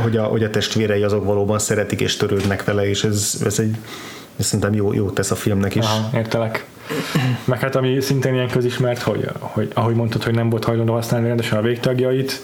[0.02, 3.76] hogy a, hogy a testvérei azok valóban szeretik és törődnek vele, és ez, ez egy
[4.36, 5.84] ez szerintem jó, jó tesz a filmnek is.
[5.84, 6.66] Aha, értelek.
[7.44, 11.26] Meg hát ami szintén ilyen közismert, hogy, hogy ahogy mondtad, hogy nem volt hajlandó használni
[11.26, 12.42] rendesen a végtagjait,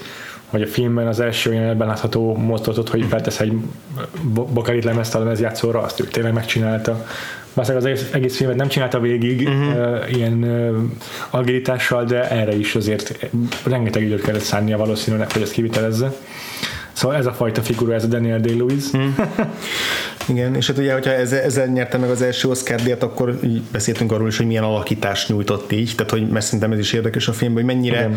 [0.49, 3.53] hogy a filmben az első jelenetben látható mozdulatot, hogy feltesz egy
[4.33, 7.05] bokarit lemezt a lemezjátszóra, azt ő tényleg megcsinálta
[7.59, 9.91] valószínűleg az egész filmet nem csinálta végig uh-huh.
[9.91, 10.77] uh, ilyen uh,
[11.31, 13.31] agilitással, de erre is azért
[13.65, 16.13] rengeteg időt kellett szánnia valószínűleg, hogy ezt kivitelezze.
[16.93, 18.85] Szóval ez a fajta figura, ez a Daniel Day-Lewis.
[18.97, 19.09] Mm.
[20.29, 23.39] Igen, és hát ugye, hogyha ezzel, ezzel nyerte meg az első Oscar díjat, akkor
[23.73, 27.29] beszéltünk arról is, hogy milyen alakítást nyújtott így, tehát hogy mert szerintem ez is érdekes
[27.29, 28.17] a filmben, hogy mennyire Igen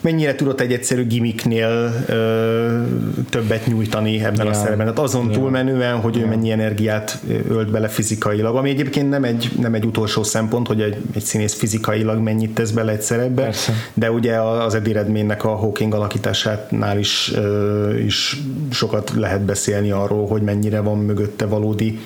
[0.00, 2.82] mennyire tudott egy egyszerű gimmicknél ö,
[3.30, 4.50] többet nyújtani ebben ja.
[4.50, 4.86] a szerepben.
[4.86, 5.32] Tehát azon ja.
[5.32, 6.22] túlmenően, hogy ja.
[6.22, 10.80] ő mennyi energiát ölt bele fizikailag, ami egyébként nem egy, nem egy utolsó szempont, hogy
[10.80, 13.72] egy, egy színész fizikailag mennyit tesz bele egy szerepbe, Persze.
[13.94, 18.36] de ugye az Eddie Redmayne-nek a Hawking alakításánál is, ö, is
[18.70, 21.98] sokat lehet beszélni arról, hogy mennyire van mögötte valódi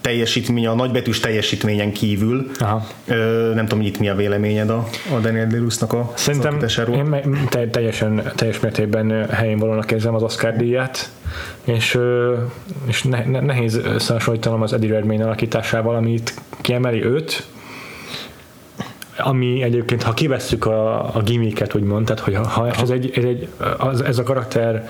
[0.00, 2.50] teljesítmény, a nagybetűs teljesítményen kívül.
[2.58, 2.86] Aha.
[3.06, 6.58] Ö, nem tudom, hogy itt mi a véleményed a, a Daniel Day-Lewis-nak a Szerintem
[6.92, 11.10] én te, teljesen, teljes mértékben helyén valónak érzem az Oscar díját,
[11.64, 11.98] és,
[12.86, 17.46] és ne, ne, nehéz összehasonlítanom az Eddie Redmayne alakításával, amit kiemeli őt,
[19.16, 23.24] ami egyébként, ha kivesszük a, a gimmicket, úgymond, tehát hogy ha, ha ez, egy, ez,
[23.24, 24.88] egy, az, ez a karakter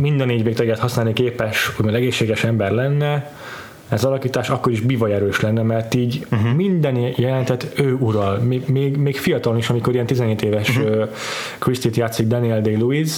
[0.00, 3.30] minden négy végtagját használni képes, úgymond egészséges ember lenne,
[3.88, 6.52] ez alakítás, akkor is bivaj erős lenne, mert így uh-huh.
[6.52, 8.38] minden jelentet ő ural.
[8.38, 11.08] Még, még, még fiatalon is, amikor ilyen 17 éves uh-huh.
[11.58, 13.12] Christie-t játszik Daniel Day-Lewis,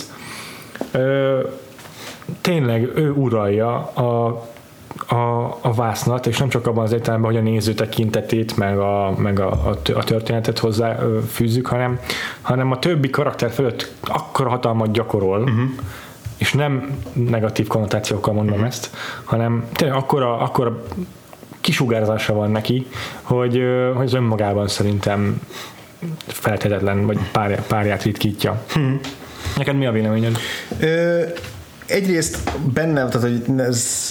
[2.41, 4.43] tényleg ő uralja a
[5.07, 9.15] a, a vásznat, és nem csak abban az értelemben, hogy a néző tekintetét, meg a,
[9.17, 11.99] meg a, a, a történetet hozzá fűzzük, hanem,
[12.43, 15.71] hanem a többi karakter fölött akkora hatalmat gyakorol, uh-huh.
[16.37, 18.69] És nem negatív konnotációkkal mondom uh-huh.
[18.69, 18.91] ezt,
[19.25, 20.83] hanem tényleg akkora, akkora
[21.61, 22.87] kisugárzása van neki,
[23.23, 23.63] hogy,
[23.95, 25.41] hogy az önmagában szerintem
[26.27, 28.65] feltétlen, vagy pár, párját ritkítja.
[28.73, 29.01] Hmm.
[29.57, 30.39] Neked mi a véleményed?
[30.79, 31.23] Ö,
[31.87, 34.11] egyrészt bennem, tehát hogy ez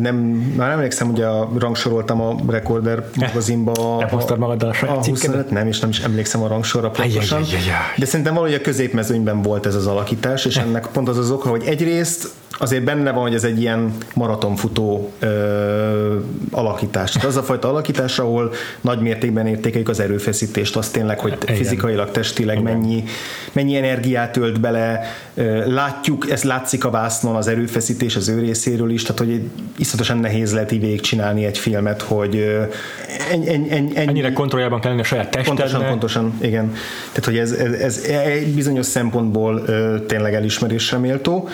[0.00, 0.14] nem,
[0.56, 1.26] már emlékszem, ugye
[1.58, 6.42] rangsoroltam a Recorder magazinba nem hoztad magaddal a saját 25, nem, és nem is emlékszem
[6.42, 7.42] a rangsorra pontosan,
[7.96, 11.48] de szerintem valahogy a középmezőnyben volt ez az alakítás, és ennek pont az az oka,
[11.48, 12.28] hogy egyrészt
[12.60, 16.18] azért benne van, hogy ez egy ilyen maratonfutó ö,
[16.50, 17.12] alakítás.
[17.12, 22.10] Tehát az a fajta alakítás, ahol nagy mértékben értékeljük az erőfeszítést, az tényleg, hogy fizikailag,
[22.10, 23.04] testileg mennyi,
[23.52, 25.00] mennyi energiát ölt bele,
[25.66, 30.52] látjuk, ez látszik a vásznon, az erőfeszítés az ő részéről is, tehát hogy iszonyatosan nehéz
[30.52, 32.36] lehet így csinálni egy filmet, hogy
[33.30, 35.64] en, en, en, en, ennyire kontrolljában kell lenni a saját testednek.
[35.64, 36.72] Pontosan, pontosan, igen.
[37.08, 39.64] Tehát, hogy ez, ez, ez egy bizonyos szempontból
[40.06, 41.48] tényleg elismerésre méltó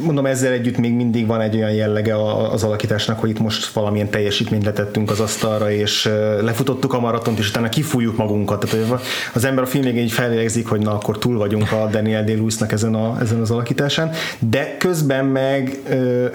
[0.00, 2.14] mondom, ezzel együtt még mindig van egy olyan jellege
[2.50, 7.48] az alakításnak, hogy itt most valamilyen teljesítményt letettünk az asztalra, és lefutottuk a maratont, és
[7.48, 8.68] utána kifújjuk magunkat.
[8.70, 9.00] Tehát
[9.34, 12.42] az ember a film végén így felélegzik, hogy na, akkor túl vagyunk a Daniel day
[12.68, 15.78] ezen, a, ezen az alakításán, de közben meg,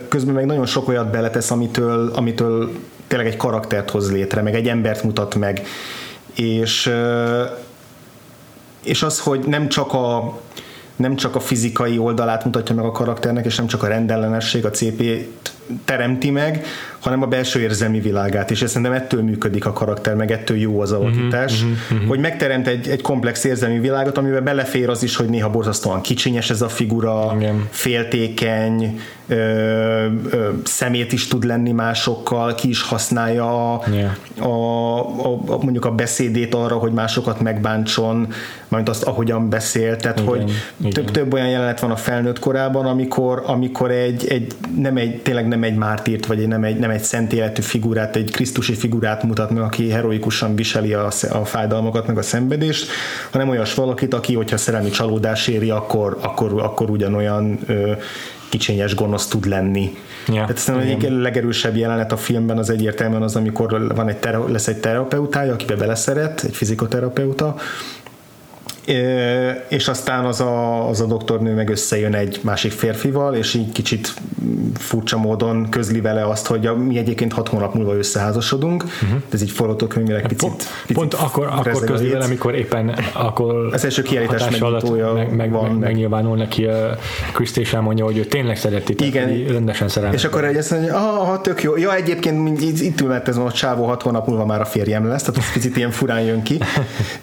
[0.08, 2.72] közben meg nagyon sok olyat beletesz, amitől, amitől
[3.08, 5.62] tényleg egy karaktert hoz létre, meg egy embert mutat meg.
[6.36, 6.92] És,
[8.84, 10.40] és az, hogy nem csak a
[11.00, 14.70] nem csak a fizikai oldalát mutatja meg a karakternek, és nem csak a rendellenesség, a
[14.70, 15.54] CP-t
[15.86, 16.66] teremti meg,
[17.00, 20.92] hanem a belső érzelmi világát, és szerintem ettől működik a karakter, meg ettől jó az
[20.92, 22.08] alakítás, uh-huh, uh-huh.
[22.08, 26.50] hogy megteremt egy, egy komplex érzelmi világot, amiben belefér az is, hogy néha borzasztóan kicsinyes
[26.50, 27.68] ez a figura, Igen.
[27.70, 29.36] féltékeny, ö,
[30.30, 34.12] ö, szemét is tud lenni másokkal, ki is használja a, yeah.
[34.40, 38.34] a, a, a, mondjuk a beszédét arra, hogy másokat megbántson,
[38.68, 40.30] majd azt, ahogyan beszél, tehát Igen.
[40.30, 40.92] hogy Igen.
[40.92, 45.48] Több, több olyan jelenet van a felnőtt korában, amikor, amikor egy, egy, nem egy, tényleg
[45.48, 49.50] nem egy mártírt, vagy nem egy, nem egy szent életű figurát, egy krisztusi figurát mutat
[49.50, 52.88] meg, aki heroikusan viseli a, a fájdalmakat, meg a szenvedést,
[53.32, 57.92] hanem olyas valakit, aki, hogyha szerelmi csalódás éri, akkor, akkor, akkor ugyanolyan ö,
[58.50, 59.98] kicsinyes gonosz tud lenni.
[60.28, 64.52] Ja, Tehát szerintem egyik legerősebb jelenet a filmben az egyértelműen az, amikor van egy tera-
[64.52, 67.56] lesz egy terapeutája, akibe beleszeret, egy fizikoterapeuta,
[69.68, 74.14] és aztán az a, az a doktornő meg összejön egy másik férfival, és így kicsit
[74.78, 79.22] furcsa módon közli vele azt, hogy a, mi egyébként hat hónap múlva összeházasodunk, uh-huh.
[79.34, 83.84] ez így forgatókönyvileg picit, pont, picit pont akkor, akkor közli vele, amikor éppen akkor ez
[83.84, 85.70] első kiállítás megnyitója meg, meg, van.
[85.72, 86.98] Meg, megnyilvánul neki a
[87.34, 89.46] Kriszti és elmondja, hogy ő tényleg szereti, Igen.
[89.48, 90.22] rendesen szerelmes.
[90.22, 91.78] És akkor egy azt mondja, ah, ah, tök jó.
[91.78, 95.08] Ja, egyébként itt, itt ül, mert ez a csávó hat hónap múlva már a férjem
[95.08, 96.58] lesz, tehát ez picit ilyen furán jön ki.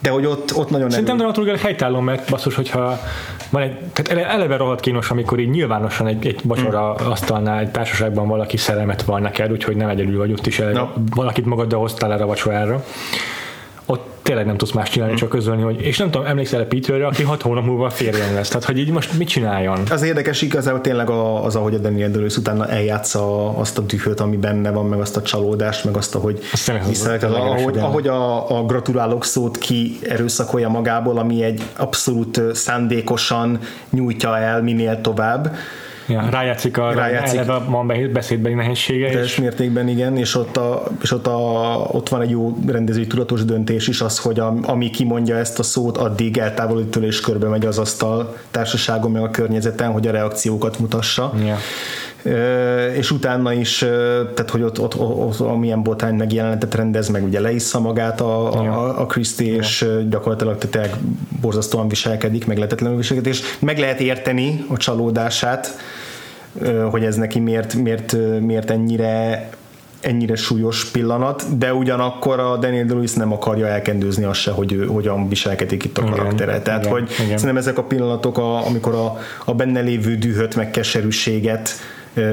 [0.02, 2.98] De hogy ott, ott nagyon Szerintem dramaturgilag helytálló, mert basszus, hogyha
[3.50, 7.10] van egy, tehát eleve rohadt kínos, amikor így nyilvánosan egy, egy vacsora mm.
[7.10, 10.88] asztalnál egy társaságban valaki szerelmet van neked, úgyhogy nem egyedül vagy ott is, el, no.
[11.14, 12.84] valakit magaddal hoztál erre a vacsorára
[14.26, 17.22] tényleg nem tudsz más csinálni, csak közölni, hogy és nem tudom, emlékszel a Peterre, aki
[17.22, 18.48] hat hónap múlva férjen lesz.
[18.48, 19.78] Tehát, hogy így most mit csináljon?
[19.90, 24.36] Az érdekes igazából tényleg az, ahogy a Daniel day utána eljátsza azt a dühöt, ami
[24.36, 26.40] benne van, meg azt a csalódást, meg azt, hogy
[26.88, 33.58] visszavet, az, ahogy, ahogy a, a gratulálok szót ki erőszakolja magából, ami egy abszolút szándékosan
[33.90, 35.56] nyújtja el minél tovább
[36.08, 37.38] Ja, rájátszik a rájátszik.
[37.38, 39.06] eleve van beszédbeli nehézsége.
[39.06, 39.40] Teljes és...
[39.40, 41.40] mértékben igen, és, ott, a, és ott, a,
[41.92, 45.62] ott van egy jó rendezői tudatos döntés is az, hogy a, ami kimondja ezt a
[45.62, 50.10] szót, addig eltávolít tőle és körbe megy az asztal társaságon, meg a környezeten, hogy a
[50.10, 51.32] reakciókat mutassa.
[51.46, 51.56] Ja
[52.96, 53.78] és utána is,
[54.34, 58.20] tehát hogy ott, ott, ott, ott amilyen botány meg jelenetet rendez, meg ugye leissza magát
[58.20, 59.56] a, a, a Christie, ja.
[59.56, 60.96] és gyakorlatilag tehát
[61.40, 65.78] borzasztóan viselkedik, meg lehetetlenül viselkedik, és meg lehet érteni a csalódását,
[66.90, 69.48] hogy ez neki miért, miért, miért ennyire
[70.00, 74.86] ennyire súlyos pillanat, de ugyanakkor a Daniel Lewis nem akarja elkendőzni azt se, hogy ő
[74.86, 76.60] hogyan viselkedik itt a igen, karaktere.
[76.60, 77.26] Tehát, igen, hogy igen.
[77.26, 81.70] szerintem ezek a pillanatok, a, amikor a, a benne lévő dühöt, meg keserűséget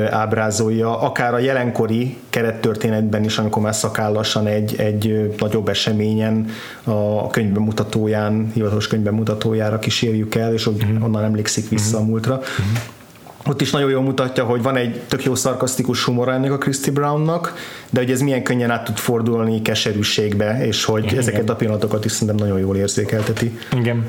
[0.10, 6.48] ábrázolja, akár a jelenkori kerettörténetben is, amikor már szakállasan egy, egy nagyobb eseményen
[6.84, 11.04] a könyvbemutatóján, hivatalos könyvbemutatójára kísérjük el, és uh-huh.
[11.04, 12.08] onnan emlékszik vissza uh-huh.
[12.08, 12.34] a múltra.
[12.34, 13.02] Uh-huh
[13.46, 16.90] ott is nagyon jól mutatja, hogy van egy tök jó szarkasztikus humor ennek a Christy
[16.90, 17.54] Brownnak,
[17.90, 21.18] de hogy ez milyen könnyen át tud fordulni keserűségbe, és hogy Igen.
[21.18, 23.60] ezeket a pillanatokat is szerintem nagyon jól érzékelteti.
[23.78, 24.06] Igen.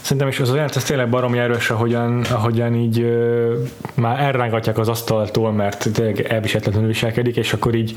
[0.00, 3.54] Szerintem is az olyan, ez tényleg barom erős, ahogyan, ahogyan így ö,
[3.94, 7.96] már elrángatják az asztaltól, mert tényleg elviselhetetlenül viselkedik, és akkor így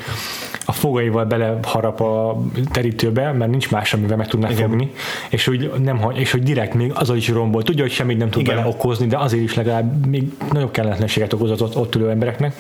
[0.66, 4.70] a fogaival beleharap a terítőbe, mert nincs más, amivel meg tudná Igen.
[4.70, 4.92] fogni,
[5.30, 7.64] és hogy, nem, és hogy direkt még az is rombol.
[7.64, 8.56] Tudja, hogy semmit nem tud Igen.
[8.56, 12.56] bele okozni, de azért is legalább még nagyobb kellemetlenséget okozott ott, ott ülő embereknek.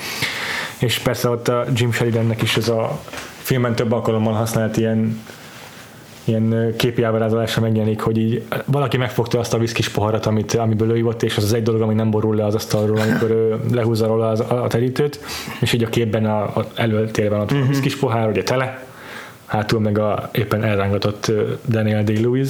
[0.79, 2.99] És persze ott a Jim Sheridannek is ez a
[3.38, 5.21] filmen több alkalommal használt ilyen
[6.25, 10.97] ilyen képi ábrázolásra megjelenik, hogy így valaki megfogta azt a viszkis poharat, amit, amiből ő
[10.97, 14.07] ivott, és az az egy dolog, ami nem borul le az asztalról, amikor ő lehúzza
[14.07, 15.19] róla az, a terítőt,
[15.61, 17.65] és így a képben a, a előtérben ott uh-huh.
[17.65, 18.85] a viszkis pohár, ugye tele,
[19.45, 21.31] hátul meg a éppen elrángatott
[21.69, 22.49] Daniel Day-Lewis,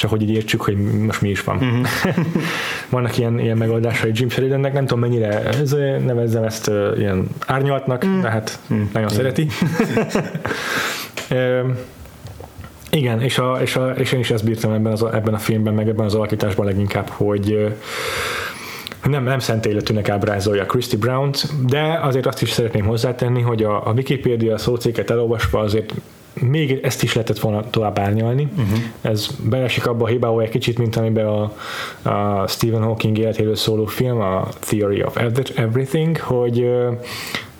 [0.00, 1.56] csak hogy így értsük, hogy most mi is van.
[1.56, 1.86] Uh-huh.
[2.88, 5.70] Vannak ilyen, ilyen megoldásai Jim Sheridannek, nem tudom mennyire ez,
[6.04, 8.20] nevezzem ezt uh, ilyen árnyaltnak, uh-huh.
[8.20, 8.86] de hát uh-huh.
[8.92, 9.16] nagyon uh-huh.
[9.16, 9.46] szereti.
[12.90, 15.74] Igen, és, a, és, a, és én is ezt bírtam ebben, az, ebben a filmben,
[15.74, 17.74] meg ebben az alakításban leginkább, hogy
[19.04, 23.88] nem, nem szent életűnek ábrázolja Christy Brown-t, de azért azt is szeretném hozzátenni, hogy a,
[23.88, 25.94] a Wikipedia szócéket elolvasva azért
[26.34, 28.48] még ezt is lehetett volna tovább árnyalni.
[28.56, 28.78] Uh-huh.
[29.00, 31.52] Ez belesik abba a hibába egy kicsit, mint amiben a,
[32.10, 35.16] a Stephen Hawking életéről szóló film, a Theory of
[35.56, 36.70] Everything, hogy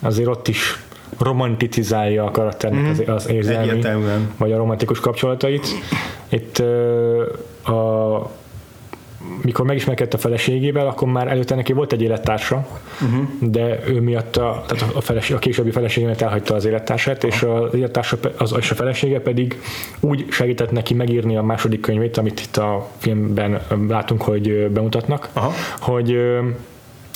[0.00, 0.82] azért ott is
[1.18, 2.90] romanticizálja a karakternek mm-hmm.
[2.90, 3.82] az, az érzelmi,
[4.36, 5.66] vagy a romantikus kapcsolatait.
[6.28, 6.58] Itt
[7.64, 8.30] a
[9.42, 12.66] mikor megismerkedett a feleségével, akkor már előtte neki volt egy élettársa,
[13.02, 13.50] uh-huh.
[13.50, 17.32] de ő miatt a, tehát a, feleség, a későbbi feleségémet elhagyta az élettársát, uh-huh.
[17.32, 19.60] és az élettársa az, és a felesége pedig
[20.00, 25.52] úgy segített neki megírni a második könyvét, amit itt a filmben látunk, hogy bemutatnak, uh-huh.
[25.80, 26.18] hogy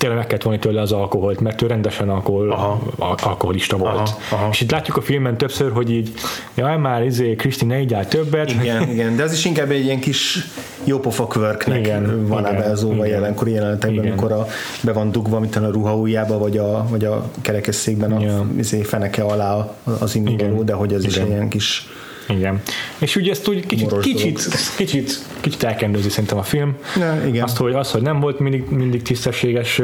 [0.04, 2.92] tényleg meg kellett vonni tőle az alkoholt, mert ő rendesen alkohol, aha.
[3.22, 3.94] alkoholista volt.
[3.94, 4.48] Aha, aha.
[4.50, 6.12] És itt látjuk a filmben többször, hogy így,
[6.54, 8.50] jaj már, izé, Kriszti, ne igyál többet.
[8.50, 10.38] Igen, igen, de az is inkább egy ilyen kis
[10.84, 14.46] jópofa kvörknek igen, van ebbe az óva jelenkori jelenetekben, amikor a,
[14.82, 18.46] be van dugva, mint a ruha ujjába, vagy a, vagy a kerekesszékben a ja.
[18.56, 21.10] izé, feneke alá az innivaló, de hogy ez igen.
[21.10, 21.86] is egy ilyen kis
[22.28, 22.62] igen.
[22.98, 26.76] És ugye ezt úgy kicsit, kicsit, kicsit, kicsit elkendőzi szerintem a film.
[26.96, 27.42] Ja, igen.
[27.42, 29.80] Azt, hogy, az, hogy nem volt mindig, mindig tisztességes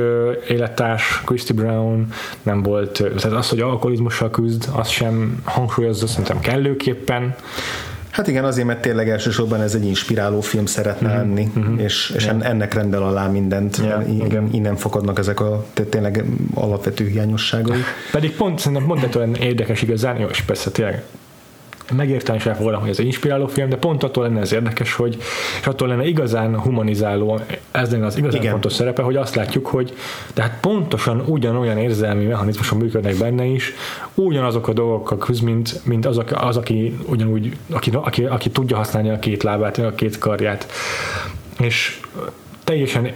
[0.48, 2.06] élettárs Christy Brown,
[2.42, 7.34] nem volt, tehát az, hogy alkoholizmussal küzd, az sem hangsúlyozza szerintem kellőképpen.
[8.10, 11.82] Hát igen, azért, mert tényleg elsősorban ez egy inspiráló film szeretne uh-huh, lenni, uh-huh.
[11.82, 12.48] és, és yeah.
[12.48, 13.76] ennek rendel alá mindent.
[13.76, 14.48] Yeah, igen.
[14.52, 16.24] Innen fakadnak ezek a tényleg
[16.54, 17.80] alapvető hiányosságai.
[18.12, 21.02] Pedig pont szerintem pont ettől érdekes igazán, jó, és persze tényleg
[21.96, 25.16] megérteni is elfogadom, hogy ez egy inspiráló film, de pont attól lenne ez érdekes, hogy
[25.60, 28.52] és attól lenne igazán humanizáló, ez lenne az igazán Igen.
[28.52, 29.94] fontos szerepe, hogy azt látjuk, hogy
[30.34, 33.74] tehát pontosan ugyanolyan érzelmi mechanizmusok működnek benne is,
[34.14, 39.10] ugyanazok a dolgokkal küzd, mint, mint az, az, aki ugyanúgy, aki, aki, aki tudja használni
[39.10, 40.72] a két lábát, a két karját.
[41.58, 42.00] És
[42.64, 43.12] teljesen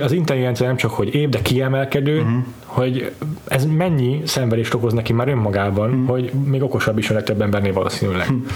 [0.00, 2.42] az intelligencia nem csak, hogy év, de kiemelkedő, uh-huh.
[2.64, 3.12] hogy
[3.48, 6.08] ez mennyi szenvedést okoz neki már önmagában, uh-huh.
[6.08, 8.28] hogy még okosabb is a legtöbb embernél valószínűleg.
[8.28, 8.46] Uh-huh.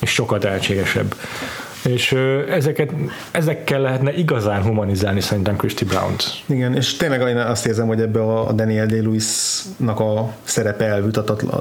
[0.00, 1.14] És sokkal tehetségesebb.
[1.84, 2.12] És
[2.50, 2.92] ezeket,
[3.30, 6.24] ezekkel lehetne igazán humanizálni szerintem Christy Brown-t.
[6.46, 11.60] Igen, és tényleg én azt érzem, hogy ebbe a Daniel Day-Lewis-nak a szerepe elvitatatlan,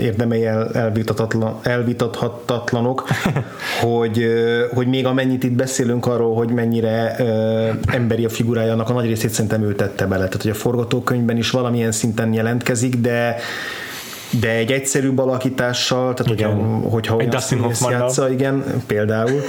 [0.00, 3.08] érdemei elvitatatlan, elvitathatatlanok,
[3.80, 4.26] hogy,
[4.74, 7.16] hogy még amennyit itt beszélünk arról, hogy mennyire
[7.86, 10.24] emberi a figurája, annak a nagy részét szerintem ő tette bele.
[10.24, 13.36] Tehát, hogy a forgatókönyvben is valamilyen szinten jelentkezik, de
[14.40, 16.50] de egy egyszerűbb alakítással, tehát igen.
[16.50, 19.40] hogyha, hogyha egy Dustin Hoffman játsza, igen, például,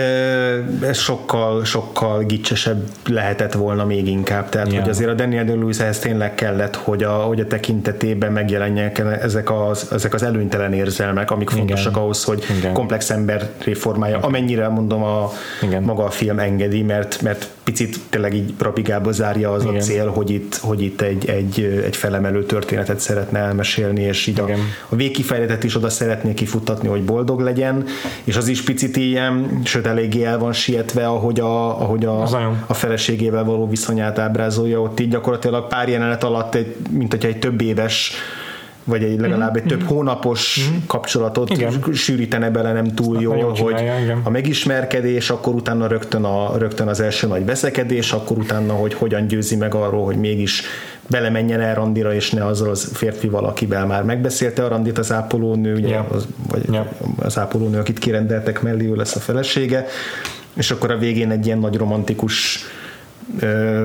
[0.90, 4.80] ez sokkal, sokkal gicsesebb lehetett volna még inkább, tehát yeah.
[4.80, 9.50] hogy azért a Daniel day ehhez tényleg kellett, hogy a, hogy a tekintetében megjelenjenek ezek
[9.50, 11.58] az, ezek az előnytelen érzelmek, amik igen.
[11.58, 12.72] fontosak ahhoz, hogy igen.
[12.72, 15.30] komplex ember reformája, amennyire mondom a
[15.62, 15.82] igen.
[15.82, 19.74] maga a film engedi, mert, mert picit tényleg így rapigába zárja az igen.
[19.74, 24.40] a cél, hogy itt, hogy itt egy, egy, egy felemelő történetet szeretne elmesélni, és így
[24.40, 24.46] a,
[24.88, 27.84] a végkifejletet is oda szeretné kifuttatni, hogy boldog legyen,
[28.24, 32.22] és az is picit ilyen, sőt eléggé el van sietve, ahogy a, ahogy a,
[32.66, 37.38] a feleségével való viszonyát ábrázolja, ott így gyakorlatilag pár jelenet alatt, egy, mint hogyha egy
[37.38, 38.12] több éves
[38.84, 39.88] vagy egy legalább egy több mhm.
[39.88, 40.78] hónapos mm-hmm.
[40.86, 41.72] kapcsolatot igen.
[41.92, 43.82] sűrítene bele nem túl Azt jól, hogy
[44.22, 49.26] a megismerkedés, akkor utána rögtön, a, rögtön az első nagy veszekedés, akkor utána, hogy hogyan
[49.26, 50.62] győzi meg arról, hogy mégis
[51.06, 55.74] belemenjen el randira, és ne azzal az férfival, akivel már megbeszélte a randit az ápolónő,
[55.74, 56.12] ugye, yeah.
[56.12, 56.86] az, vagy yeah.
[57.18, 59.86] az ápolónő, akit kirendeltek mellé, ő lesz a felesége,
[60.54, 62.64] és akkor a végén egy ilyen nagy romantikus
[63.40, 63.84] ö,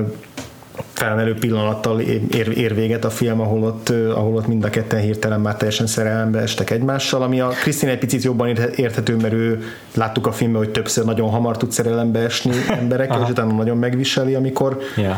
[0.92, 5.40] felemelő pillanattal ér, ér véget a film, ahol ott, ahol ott mind a ketten hirtelen
[5.40, 9.62] már teljesen szerelembe estek egymással, ami a Krisztina egy picit jobban érthető, mert ő
[9.94, 14.34] láttuk a filmben, hogy többször nagyon hamar tud szerelembe esni emberekkel, és utána nagyon megviseli,
[14.34, 15.16] amikor yeah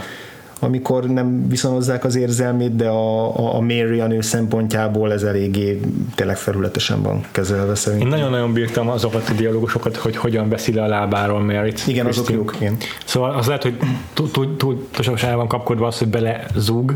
[0.62, 5.80] amikor nem viszonozzák az érzelmét, de a, a, a Mary a nő szempontjából ez eléggé
[6.14, 8.08] tényleg felületesen van kezelve szerintem.
[8.08, 11.82] Én nagyon-nagyon bírtam azokat a dialógusokat, hogy hogyan beszél a lábáról Mary-t.
[11.86, 12.54] Igen, azok jók.
[12.58, 12.76] Igen.
[13.04, 13.76] Szóval az lehet, hogy
[14.56, 16.94] túlságosan el van kapkodva az, hogy bele zúg,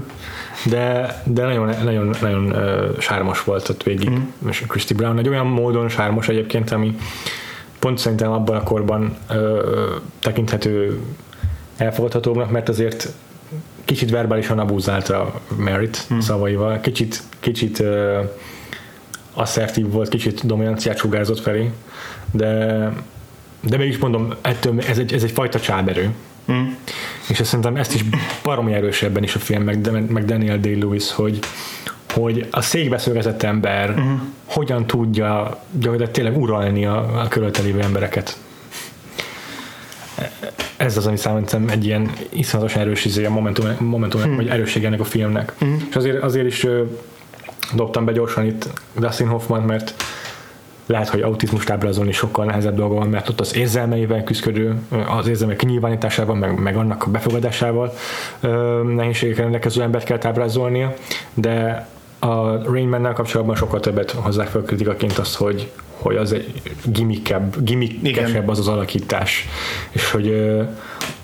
[0.64, 4.48] de, de nagyon, nagyon, nagyon uh, sármos volt ott végig mm.
[4.48, 5.18] és Christy Brown.
[5.18, 6.96] Egy olyan módon sármos egyébként, ami
[7.78, 9.36] pont szerintem abban a korban uh,
[10.20, 11.00] tekinthető
[11.76, 13.12] elfogadhatóbbnak, mert azért
[13.84, 16.20] kicsit verbálisan abúzálta Merit hmm.
[16.20, 18.30] szavaival, kicsit, kicsit uh,
[19.34, 21.70] asszertív volt, kicsit dominanciát sugázott felé,
[22.30, 22.92] de,
[23.60, 26.14] de mégis mondom, ettől ez egy, ez egy fajta csáberő.
[26.52, 26.66] Mm.
[27.28, 28.04] És azt szerintem ezt is
[28.42, 31.38] baromi erősebben is a film, meg, meg Daniel Day-Lewis, hogy,
[32.12, 34.14] hogy a székbeszögezett ember mm.
[34.44, 38.36] hogyan tudja gyakorlatilag tényleg uralni a, a körülötte embereket
[40.84, 44.36] ez az, ami szerintem egy ilyen iszonyatos erős izé a momentum, hmm.
[44.36, 45.52] vagy erősség ennek a filmnek.
[45.58, 45.86] Hmm.
[45.90, 46.82] És azért, azért is ö,
[47.74, 48.68] dobtam be gyorsan itt
[48.98, 49.94] Dustin Hoffman, mert
[50.86, 54.76] lehet, hogy autizmust ábrázolni sokkal nehezebb dolga van, mert ott az érzelmeivel küzdő,
[55.08, 57.94] az érzelmek kinyilvánításával, meg, meg annak a befogadásával
[58.94, 60.94] nehézségekkel rendelkező embert kell ábrázolnia,
[61.34, 61.86] de
[62.24, 67.64] a Rain Man-nel kapcsolatban sokkal többet hozzák fel kritikaként azt, hogy, hogy az egy gimmickebb,
[67.64, 69.48] gimmickesebb az az alakítás,
[69.90, 70.56] és hogy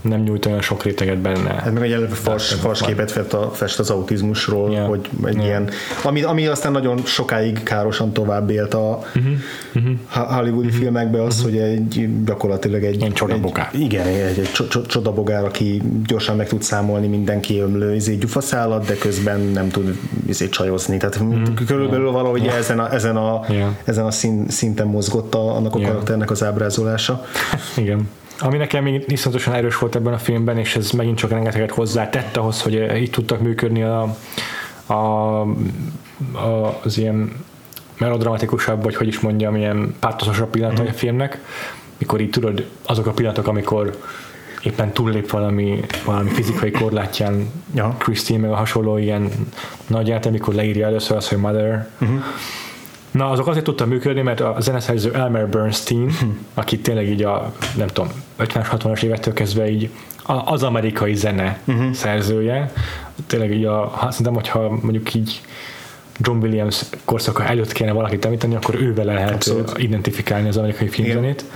[0.00, 1.50] nem nyújt olyan sok réteget benne.
[1.50, 4.88] Hát meg egy előbb fals, fals képet fest, a, fest az autizmusról, yeah.
[4.88, 5.46] hogy egy yeah.
[5.46, 5.70] ilyen,
[6.02, 10.34] ami, ami aztán nagyon sokáig károsan tovább élt a uh-huh.
[10.36, 10.82] Hollywoodi uh-huh.
[10.82, 11.50] filmekbe az, uh-huh.
[11.50, 13.70] hogy egy gyakorlatilag egy, egy csodabogár.
[13.72, 14.50] Egy, igen, egy, egy
[14.86, 20.48] csodabogár, aki gyorsan meg tud számolni mindenki ömlő izé, gyufaszállat, de közben nem tud izé,
[20.48, 20.96] csajozni.
[20.96, 21.54] Tehát uh-huh.
[21.66, 22.56] körülbelül valahogy yeah.
[22.56, 23.70] ezen a, ezen a, yeah.
[23.84, 25.90] ezen a szín, szinten mozgott a, annak a yeah.
[25.90, 27.24] karakternek az ábrázolása.
[27.76, 28.08] igen.
[28.40, 32.36] Ami nekem még iszonyatosan erős volt ebben a filmben, és ez megint csak rengeteget hozzátett
[32.36, 34.16] ahhoz, hogy eh, itt tudtak működni a,
[34.86, 34.94] a,
[36.32, 37.32] a, az ilyen
[37.98, 40.88] melodramatikusabb, vagy hogy is mondjam, ilyen pártososabb pillanatok mm.
[40.88, 41.38] a filmnek,
[41.98, 43.98] mikor így tudod, azok a pillanatok, amikor
[44.62, 47.94] éppen túllép valami, valami fizikai korlátján ja.
[47.98, 49.30] Christine, meg a hasonló ilyen
[49.86, 52.22] nagy át, amikor leírja először azt, hogy mother, uh-huh
[53.10, 56.26] Na, azok azért tudtam működni, mert a zeneszerző Elmer Bernstein, hm.
[56.54, 59.90] aki tényleg így a, nem tudom, 50-60-as évektől kezdve így
[60.44, 61.92] az amerikai zene uh-huh.
[61.92, 62.72] szerzője,
[63.26, 65.40] tényleg így a, szerintem, hogyha mondjuk így
[66.18, 69.78] John Williams korszaka előtt kéne valakit említeni, akkor ővel lehet Abszolút.
[69.78, 71.40] identifikálni az amerikai filmzenét.
[71.40, 71.54] Igen.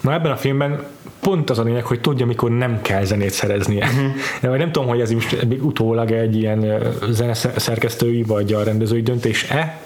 [0.00, 0.82] Na ebben a filmben
[1.20, 3.88] pont az a lényeg, hogy tudja, mikor nem kell zenét szereznie.
[4.40, 4.58] Uh-huh.
[4.58, 9.80] Nem tudom, hogy ez most utólag egy ilyen zeneszerkesztői vagy a rendezői döntés-e,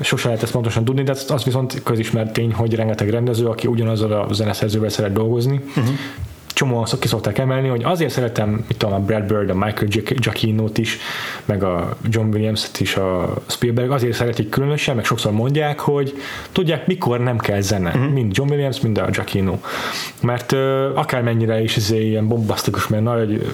[0.00, 4.12] sose lehet ezt pontosan tudni, de az viszont közismert tény, hogy rengeteg rendező, aki ugyanazzal
[4.12, 5.94] a zeneszerzővel szeret dolgozni, uh-huh
[6.56, 9.86] csomó azt ki szokták emelni, hogy azért szeretem, mit tudom, a Brad Bird, a Michael
[9.86, 10.98] Giacchino-t is,
[11.44, 16.14] meg a John Williams-t is, a Spielberg, azért szeretik különösen, meg sokszor mondják, hogy
[16.52, 18.12] tudják, mikor nem kell zene, uh-huh.
[18.12, 19.58] mind John Williams, mind a Giacchino.
[20.22, 20.58] Mert uh,
[20.94, 23.52] akármennyire is ez ilyen bombasztikus, mert nagy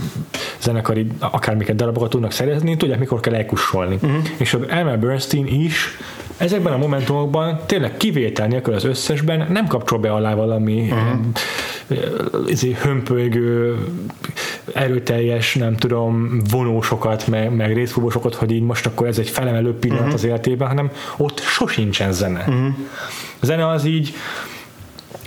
[0.61, 3.95] zenekari, akármiket darabokat tudnak szerezni, tudják, mikor kell elkussolni.
[3.95, 4.17] Uh-huh.
[4.37, 5.99] És az Elmer Bernstein is
[6.43, 12.77] ezekben a momentumokban tényleg kivétel nélkül az összesben nem kapcsol be alá valami uh-huh.
[12.83, 13.77] hömpölygő,
[14.73, 20.03] erőteljes, nem tudom, vonósokat, meg, meg részfúvósokat, hogy így most akkor ez egy felemelő pillanat
[20.03, 20.19] uh-huh.
[20.19, 22.45] az életében, hanem ott sosincsen zene.
[22.49, 22.75] Uh-huh.
[23.41, 24.15] A zene az így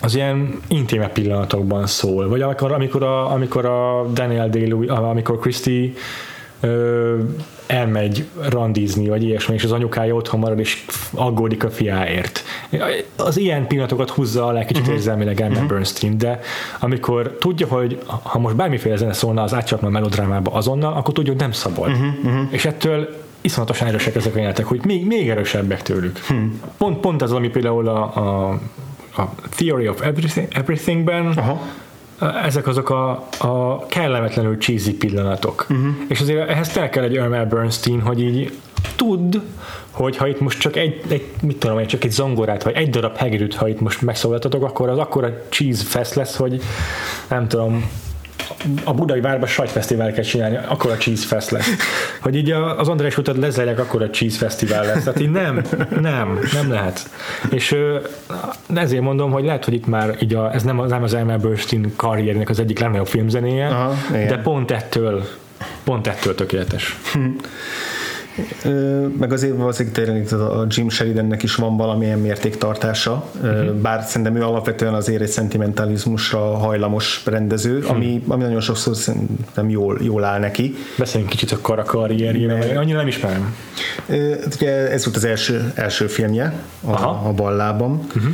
[0.02, 5.94] az ilyen intime pillanatokban szól, vagy amikor, amikor, a, amikor a Daniel day amikor Christy
[6.60, 7.18] ö,
[7.68, 12.44] elmegy randizni, vagy ilyesmi, és az anyukája otthon marad, és aggódik a fiáért.
[13.16, 14.96] Az ilyen pillanatokat húzza alá kicsit uh-huh.
[14.96, 15.68] érzelmileg Emma uh-huh.
[15.68, 16.40] Bernstein, de
[16.80, 21.32] amikor tudja, hogy ha most bármiféle zene szólna az átcsapna a melodrámába azonnal, akkor tudja,
[21.32, 21.90] hogy nem szabad.
[21.90, 22.08] Uh-huh.
[22.24, 22.48] Uh-huh.
[22.50, 26.18] És ettől iszonyatosan erősek ezek a jelentek, hogy még, még erősebbek tőlük.
[26.18, 26.62] Hmm.
[26.78, 28.50] Pont, pont az, ami például a, a,
[29.22, 31.62] a Theory of Everything, Everythingben Aha
[32.44, 35.66] ezek azok a, a kellemetlenül cheesy pillanatok.
[35.70, 35.88] Uh-huh.
[36.08, 38.52] És azért ehhez te kell egy Elmer Bernstein, hogy így
[38.96, 39.42] tud,
[39.92, 43.16] hogy ha itt most csak egy, egy mit tudom, csak egy zongorát, vagy egy darab
[43.16, 46.62] hegedűt, ha itt most megszólaltatok, akkor az akkora cheese fest lesz, hogy
[47.30, 47.90] nem tudom,
[48.84, 51.70] a budai várban sajtfesztivál kell csinálni, akkor a cheese fest lesz.
[52.22, 55.04] Hogy így az András utat lezerjek, akkor a cheese fesztivál lesz.
[55.04, 55.62] Tehát így nem,
[56.02, 57.10] nem, nem lehet.
[57.50, 57.76] És
[58.76, 61.94] ezért mondom, hogy lehet, hogy itt már így a, ez nem, nem az Elmer Bernstein
[61.96, 65.26] karriernek az egyik legnagyobb filmzenéje, Aha, de pont ettől
[65.84, 66.98] Pont ettől tökéletes.
[69.20, 73.74] Meg azért valószínűleg tényleg a Jim Sheridannek is van valamilyen mértéktartása, uh-huh.
[73.74, 77.96] bár szerintem ő alapvetően azért egy szentimentalizmusra hajlamos rendező, uh-huh.
[77.96, 80.76] ami, ami nagyon sokszor szerintem jól, jól áll neki.
[80.98, 83.56] Beszéljünk kicsit a kar karrierjéről, annyira nem ismerem.
[84.56, 88.00] Ugye ez volt az első, első filmje a, a ballában.
[88.16, 88.34] Uh-huh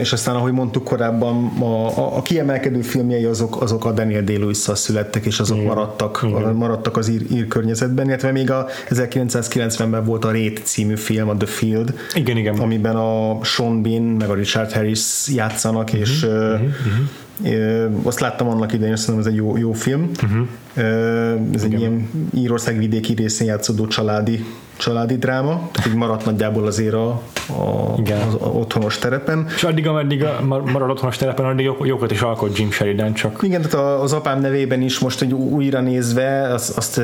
[0.00, 4.48] és aztán, ahogy mondtuk korábban, a, a, a kiemelkedő filmjei azok, azok a Daniel day
[4.52, 5.68] születtek, és azok Igen.
[5.68, 6.54] maradtak, Igen.
[6.54, 11.36] maradtak az ír, ír környezetben, illetve még a 1990-ben volt a Rét című film, a
[11.36, 12.58] The Field, igen, igen.
[12.58, 16.00] amiben a Sean Bean meg a Richard Harris játszanak, uh-huh.
[16.00, 16.60] és uh-huh.
[17.44, 20.10] Uh, azt láttam annak idején, azt mondom, ez egy jó, jó film.
[20.22, 20.46] Uh-huh.
[21.54, 24.44] Ez egy ilyen Írország vidéki részén játszódó családi
[24.82, 27.08] családi dráma, tehát így maradt nagyjából azért a,
[27.48, 28.20] a, Igen.
[28.20, 29.46] az a otthonos terepen.
[29.54, 33.38] És addig, ameddig a, marad otthonos terepen, addig jókat is alkot Jim Sheridan csak.
[33.42, 37.00] Igen, tehát az apám nevében is most egy újra nézve, azt, azt,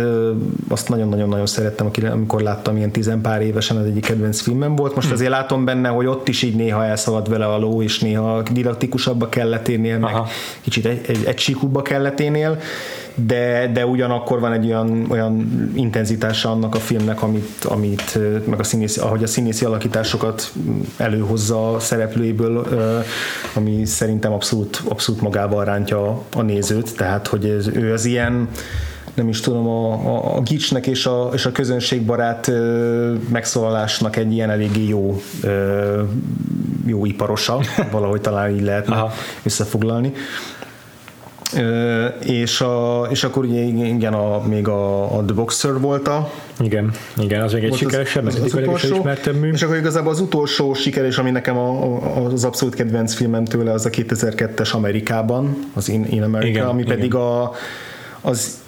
[0.69, 4.95] azt nagyon-nagyon-nagyon szerettem, amikor láttam ilyen tizenpár évesen, az egyik kedvenc filmem volt.
[4.95, 5.15] Most hm.
[5.15, 9.23] azért látom benne, hogy ott is így néha elszaladt vele a ló, és néha didaktikusabb
[9.23, 10.27] a kelleténél, meg Aha.
[10.61, 12.59] kicsit egy, egy, egy a kelleténél
[13.27, 18.63] de, de ugyanakkor van egy olyan, olyan intenzitása annak a filmnek, amit, amit meg a
[18.63, 20.53] színész, ahogy a színészi alakításokat
[20.97, 22.67] előhozza a szereplőiből,
[23.55, 28.49] ami szerintem abszolút, abszolút magával rántja a nézőt, tehát hogy ez, ő az ilyen
[29.15, 34.33] nem is tudom, a, a, a gicsnek és a, és a közönségbarát ö, megszólalásnak egy
[34.33, 36.03] ilyen eléggé jó ö,
[36.87, 37.61] jó iparosa,
[37.91, 39.13] valahogy talán így lehetne Aha.
[39.43, 40.13] összefoglalni
[42.25, 46.31] és, a, és akkor ugye igen, a, még a, a The Boxer volt a
[46.61, 49.09] igen, igen, az még egy sikeresebb, az, az, az utolsó,
[49.41, 49.53] mű.
[49.53, 53.73] És akkor igazából az utolsó sikeres, ami nekem a, a, az abszolút kedvenc filmem tőle,
[53.73, 56.95] az a 2002-es Amerikában, az In, In America, igen, ami igen.
[56.95, 57.53] pedig a,
[58.21, 58.59] az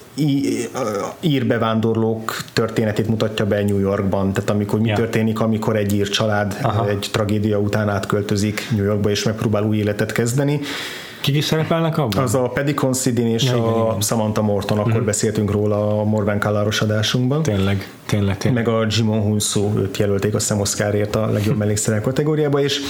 [1.21, 4.95] ír bevándorlók történetét mutatja be New Yorkban, tehát amikor mi ja.
[4.95, 6.89] történik, amikor egy ír család Aha.
[6.89, 10.61] egy tragédia után átköltözik New Yorkba, és megpróbál új életet kezdeni,
[11.21, 12.23] Kik is szerepelnek abban?
[12.23, 14.01] Az a Paddy Considine és ja, igen, a igen.
[14.01, 15.05] Samantha Morton, akkor mm.
[15.05, 17.43] beszéltünk róla a Morgan Kalláros adásunkban.
[17.43, 18.65] Tényleg, tényleg, tényleg.
[18.65, 22.81] Meg a Jimon Hunsu, őt jelölték a Oscarért a legjobb mellékszerep kategóriába, és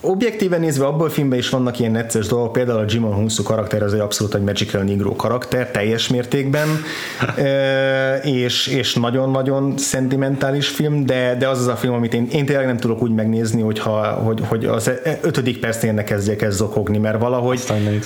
[0.00, 3.82] objektíven nézve abból a filmben is vannak ilyen necces dolgok, például a Jimon Hunsu karakter
[3.82, 6.68] az egy abszolút egy Magical Negro karakter, teljes mértékben,
[7.36, 12.46] e, és, és nagyon-nagyon szentimentális film, de, de az az a film, amit én, én
[12.46, 14.90] tényleg nem tudok úgy megnézni, hogyha, hogy, hogy az
[15.20, 17.60] ötödik percnél ne kezdjek ez zokogni, mert valahogy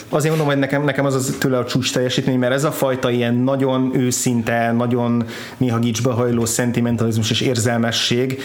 [0.09, 3.11] azért mondom, hogy nekem, nekem az az tőle a csúcs teljesítmény, mert ez a fajta
[3.11, 5.25] ilyen nagyon őszinte, nagyon
[5.57, 8.41] néha gicsbe hajló szentimentalizmus és érzelmesség,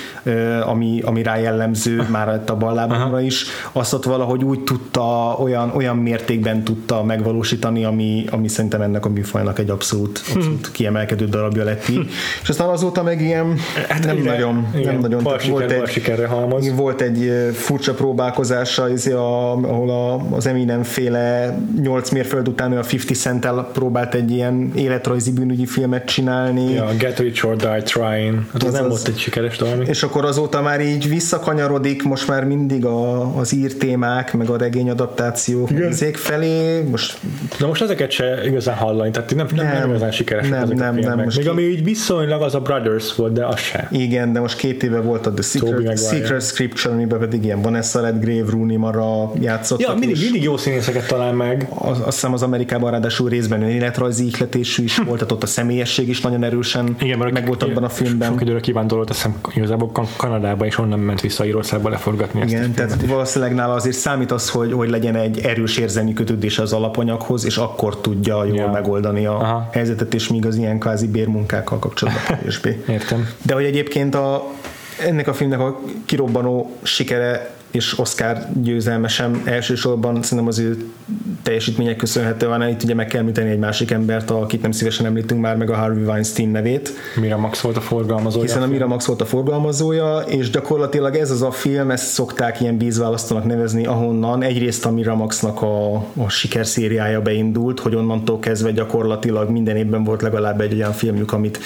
[0.65, 5.97] ami, ami rá jellemző már a ballában is, azt ott valahogy úgy tudta, olyan, olyan
[5.97, 11.87] mértékben tudta megvalósítani, ami, ami szerintem ennek a műfajnak egy abszolút, abszolút kiemelkedő darabja lett
[11.89, 12.09] így.
[12.41, 13.57] És aztán azóta meg ilyen
[13.89, 15.23] hát nem, nagyon, igen, nem nagyon.
[15.23, 16.75] Bal siker, volt, egy, halmoz.
[16.75, 22.83] volt egy furcsa próbálkozása, izé ahol a, az Eminem féle 8 mérföld után ő a
[22.93, 26.73] 50 Cent-tel próbált egy ilyen életrajzi bűnügyi filmet csinálni.
[26.73, 28.45] Ja, Get Rich or Die Trying.
[28.53, 29.85] Hát az, az nem volt egy sikeres valami.
[29.87, 34.57] És akkor azóta már így visszakanyarodik, most már mindig a, az ír témák, meg a
[34.57, 36.81] regény adaptációk izék felé.
[36.81, 37.17] Most...
[37.59, 40.77] Na most ezeket se igazán hallani, tehát nem, nem, nem, nem igazán sikeresek nem, ezek
[40.77, 41.51] nem, a nem, most Még ki...
[41.51, 43.87] ami így viszonylag az a Brothers volt, de az se.
[43.91, 48.01] Igen, de most két éve volt a The Secret, Secret Scripture, amiben pedig ilyen Vanessa
[48.01, 49.79] Redgrave, Rooney Mara játszott.
[49.79, 51.67] Ja, mindig, mindig jó színészeket talál meg.
[51.69, 56.09] Az, azt hiszem az Amerikában ráadásul részben önéletrajzi ihletésű is volt, tehát ott a személyesség
[56.09, 58.29] is nagyon erősen Igen, meg volt abban a filmben.
[58.29, 62.71] Sok időre kivándorolt, azt hiszem igazából Kanadába, és onnan ment vissza Írországba leforgatni Igen, ezt
[62.71, 67.45] tehát valószínűleg nála azért számít az, hogy, hogy legyen egy erős érzelmi kötődés az alapanyaghoz,
[67.45, 68.71] és akkor tudja jól ja.
[68.71, 69.69] megoldani a Aha.
[69.71, 72.83] helyzetet, és míg az ilyen kvázi bérmunkákkal kapcsolatban kevésbé.
[72.87, 73.29] Értem.
[73.41, 74.43] De hogy egyébként a,
[75.05, 80.91] ennek a filmnek a kirobbanó sikere és Oscar győzelmesem elsősorban szerintem az ő
[81.43, 82.67] teljesítmények köszönhető van.
[82.67, 85.75] Itt ugye meg kell említeni egy másik embert, akit nem szívesen említünk már, meg a
[85.75, 86.91] Harvey Weinstein nevét.
[87.15, 88.45] Miramax volt a forgalmazója.
[88.45, 92.77] Hiszen a Miramax volt a forgalmazója, és gyakorlatilag ez az a film, ezt szokták ilyen
[92.77, 99.75] vízválasztónak nevezni, ahonnan egyrészt a Miramaxnak a, a sikerszériája beindult, hogy onnantól kezdve gyakorlatilag minden
[99.75, 101.59] évben volt legalább egy olyan filmjük, amit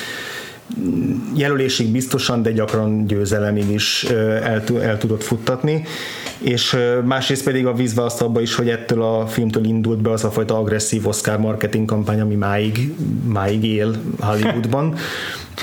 [1.34, 5.84] jelölésig biztosan, de gyakran győzelemig is el, el tudott futtatni,
[6.39, 10.24] és másrészt pedig a vízve azt abba is, hogy ettől a filmtől indult be az
[10.24, 12.93] a fajta agresszív Oscar marketing kampány, ami máig,
[13.28, 14.95] máig él Hollywoodban.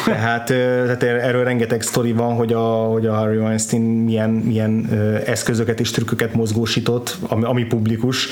[0.05, 4.89] Tehát, tehát erről rengeteg sztori van, hogy a, hogy a Harry Weinstein milyen, milyen
[5.27, 8.29] eszközöket és trükköket mozgósított, ami, ami publikus,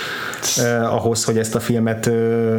[0.56, 2.06] eh, ahhoz, hogy ezt a filmet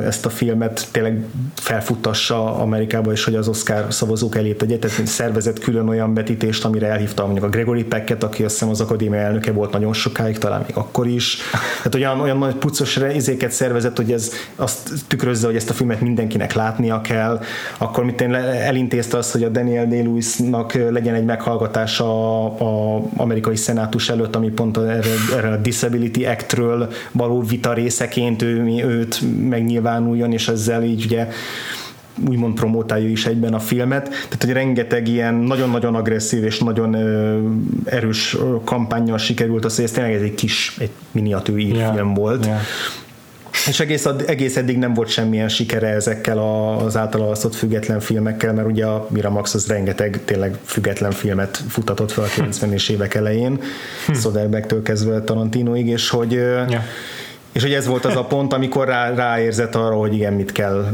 [0.06, 1.24] ezt a filmet tényleg
[1.56, 6.88] felfuttassa Amerikába, és hogy az Oscar szavazók elé tegye, tehát szervezett külön olyan betítést, amire
[6.88, 10.64] elhívta mondjuk a Gregory Pecket, aki azt hiszem az akadémia elnöke volt nagyon sokáig, talán
[10.68, 11.38] még akkor is.
[11.78, 16.02] Tehát olyan, olyan nagy puccos izéket szervezett, hogy ez azt tükrözze, hogy ezt a filmet
[16.02, 17.42] mindenkinek látnia kell,
[17.78, 18.32] akkor mit én
[18.96, 24.50] elintézte azt, hogy a Daniel Day-Lewisnak legyen egy meghallgatása a, a amerikai szenátus előtt, ami
[24.50, 31.06] pont erre, erre a Disability Act-ről való vita részeként ő, őt megnyilvánuljon, és ezzel így
[31.06, 31.28] ugye
[32.28, 37.40] úgymond promotálja is egyben a filmet, tehát hogy rengeteg ilyen nagyon-nagyon agresszív és nagyon ö,
[37.86, 41.94] erős kampányjal sikerült az, hogy ez tényleg ez egy kis, egy miniatűr yeah.
[41.96, 42.46] film volt.
[42.46, 42.60] Yeah.
[43.68, 46.38] És egész, egész eddig nem volt semmilyen sikere ezekkel
[46.78, 52.12] az által alszott független filmekkel, mert ugye a Miramax az rengeteg tényleg független filmet futatott
[52.12, 53.62] fel a 90-es évek elején,
[54.06, 54.14] hm.
[54.14, 56.84] Soderbergh-től kezdve Tarantinoig, és hogy yeah
[57.56, 60.86] és hogy ez volt az a pont, amikor rá, ráérzett arra, hogy igen, mit kell,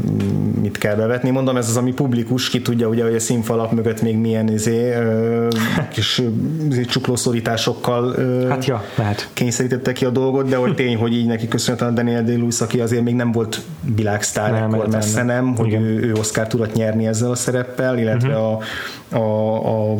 [0.60, 1.30] mit kell bevetni.
[1.30, 4.94] Mondom, ez az, ami publikus, ki tudja, ugye, hogy a színfalak mögött még milyen izé,
[4.94, 5.48] ö,
[5.90, 6.22] kis
[6.70, 9.28] izé, csuklószorításokkal ö, hát ja, lehet.
[9.32, 12.80] kényszerítette ki a dolgot, de hogy tény, hogy így neki köszönhetően a Daniel day aki
[12.80, 13.60] azért még nem volt
[13.94, 17.98] világsztár, nem, ekkor messze nem, nem hogy ő, ő Oscar tudott nyerni ezzel a szereppel,
[17.98, 18.62] illetve uh-huh.
[19.08, 19.96] a, a, a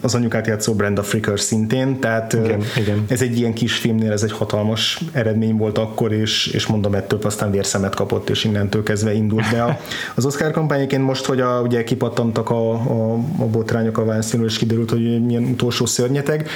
[0.00, 3.04] az anyukát játszó Brenda Fricker szintén, tehát igen, igen.
[3.08, 7.18] ez egy ilyen kis filmnél, ez egy hatalmas eredmény volt akkor, és, és mondom, ettől
[7.22, 9.78] aztán vérszemet kapott, és innentől kezdve indult be a,
[10.14, 14.58] az Oscar kampányéként most, hogy a, ugye kipattantak a, a, a botrányok a Weinsteinről, és
[14.58, 16.48] kiderült, hogy milyen utolsó szörnyeteg,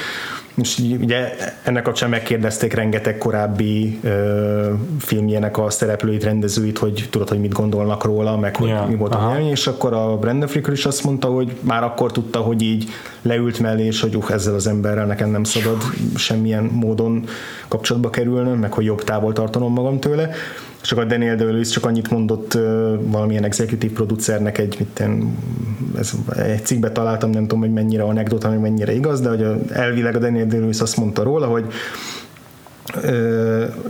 [0.55, 7.40] és ugye ennek kapcsán megkérdezték rengeteg korábbi ö, filmjének a szereplőit, rendezőit, hogy tudod, hogy
[7.40, 9.26] mit gondolnak róla, meg hogy yeah, mi volt aha.
[9.26, 12.62] a nyelmi, és akkor a Brandon Fricker is azt mondta, hogy már akkor tudta, hogy
[12.62, 12.88] így
[13.22, 15.82] leült mellé, és hogy uh, ezzel az emberrel nekem nem szabad
[16.16, 17.24] semmilyen módon
[17.68, 20.30] kapcsolatba kerülnöm, meg hogy jobb távol tartanom magam tőle
[20.83, 22.53] és akkor Daniel de csak annyit mondott
[23.01, 25.37] valamilyen executive producernek egy, mit én,
[25.99, 30.16] ez, egy cikkbe találtam, nem tudom, hogy mennyire anekdota, meg mennyire igaz, de hogy elvileg
[30.16, 31.64] a Daniel de azt mondta róla, hogy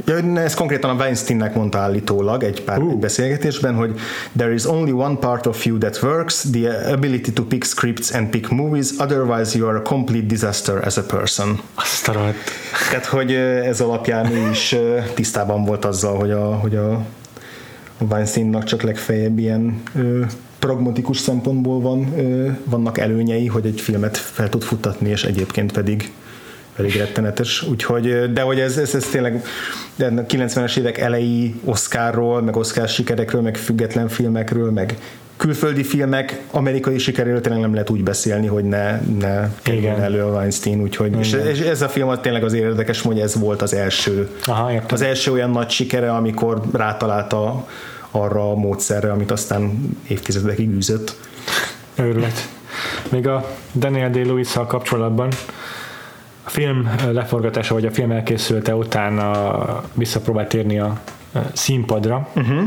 [0.07, 2.99] Ja, ez konkrétan a Weinsteinnek mondta állítólag egy pár uh.
[2.99, 3.99] beszélgetésben, hogy
[4.37, 8.29] there is only one part of you that works, the ability to pick scripts and
[8.29, 11.61] pick movies, otherwise you are a complete disaster as a person.
[11.75, 12.13] Azt a
[12.91, 14.77] Tehát, hogy ez alapján ő is
[15.15, 17.05] tisztában volt azzal, hogy a, hogy a
[17.99, 19.83] Weinsteinnak csak legfeljebb ilyen
[20.59, 22.15] pragmatikus szempontból van,
[22.65, 26.13] vannak előnyei, hogy egy filmet fel tud futtatni, és egyébként pedig
[26.77, 29.45] pedig rettenetes, úgyhogy, de hogy ez, ez, ez tényleg
[29.97, 34.97] de 90-es évek elejé Oscarról, meg Oscar sikerekről, meg független filmekről, meg
[35.37, 40.31] külföldi filmek amerikai sikeréről tényleg nem lehet úgy beszélni, hogy ne, ne kerüljön elő a
[40.31, 44.29] Weinstein, úgyhogy és, és ez a film tényleg az érdekes, hogy ez volt az első.
[44.45, 47.67] Aha, az első olyan nagy sikere, amikor rátalálta
[48.11, 51.17] arra a módszerre, amit aztán évtizedekig űzött.
[51.95, 52.49] Őrület.
[53.11, 55.29] Még a Daniel day kapcsolatban
[56.43, 61.01] a film leforgatása, vagy a film elkészülte utána visszapróbált térni a
[61.53, 62.63] színpadra, uh-huh.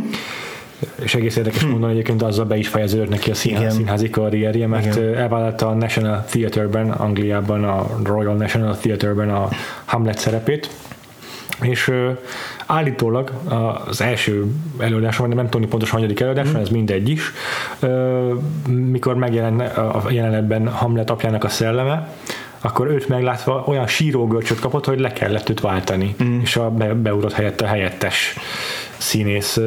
[1.04, 1.72] és egész érdekes uh-huh.
[1.72, 5.16] mondani, egyébként azzal be is fejeződött neki a színház, színházi karrierje, mert Igen.
[5.16, 9.50] elvállalta a National Theatre-ben, Angliában, a Royal National Theatre-ben a
[9.86, 10.70] Hamlet szerepét,
[11.62, 11.92] és
[12.66, 13.32] állítólag
[13.88, 14.46] az első
[14.80, 16.56] előadáson, nem tudom pontosan hanyadik előadás, mm.
[16.56, 17.32] ez mindegy is,
[18.68, 22.10] mikor megjelen a jelenetben Hamlet apjának a szelleme,
[22.66, 26.40] akkor őt meglátva olyan sírógörcsöt kapott, hogy le kellett őt váltani, mm.
[26.40, 28.36] és a be, beugrott helyette a helyettes
[28.98, 29.60] színész,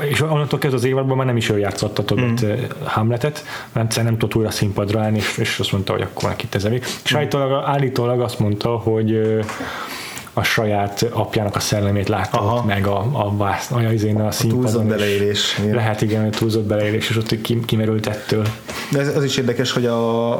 [0.00, 2.52] és onnantól kezdve az évadban már nem is ő játszotta többet mm.
[2.84, 6.86] Hamletet, mert nem tudott újra színpadra állni, és, és azt mondta, hogy akkor neki tezemik.
[7.04, 7.16] És mm.
[7.16, 9.40] állítólag, állítólag azt mondta, hogy
[10.32, 12.64] a saját apjának a szellemét látta Aha.
[12.64, 14.64] meg a, a, vász, a, izén a színpadon.
[14.64, 15.60] Túlzott beleélés.
[15.72, 18.46] Lehet igen, hogy túlzott beleélés, és ott kimerült ettől.
[18.90, 20.32] De ez, az is érdekes, hogy a,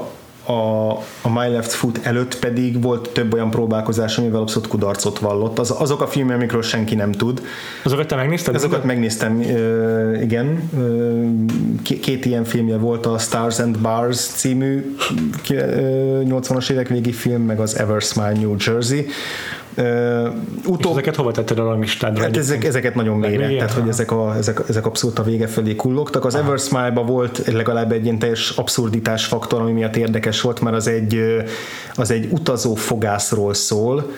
[0.44, 0.90] a,
[1.22, 5.58] a My Left Foot előtt pedig volt több olyan próbálkozás, amivel abszolút kudarcot vallott.
[5.58, 7.42] Az, azok a filmek, amikről senki nem tud.
[7.84, 8.54] Azokat te megnézted?
[8.54, 10.70] Azokat megnéztem, uh, igen.
[10.72, 14.96] Uh, két ilyen filmje volt, a Stars and Bars című
[15.50, 15.58] uh,
[16.24, 19.06] 80-as évek végi film, meg az Ever Smile New Jersey
[19.76, 20.28] Uh,
[20.66, 20.88] utó...
[20.88, 22.22] És ezeket hova tetted a rangistádra?
[22.22, 25.76] Hát ezek, ezeket nagyon mélyre, tehát hogy ezek, a, ezek, ezek abszolút a vége felé
[25.76, 26.24] kullogtak.
[26.24, 30.76] Az Ever Smile-ba volt legalább egy ilyen teljes abszurditás faktor, ami miatt érdekes volt, mert
[30.76, 31.20] az egy,
[31.94, 34.10] az egy utazó fogászról szól,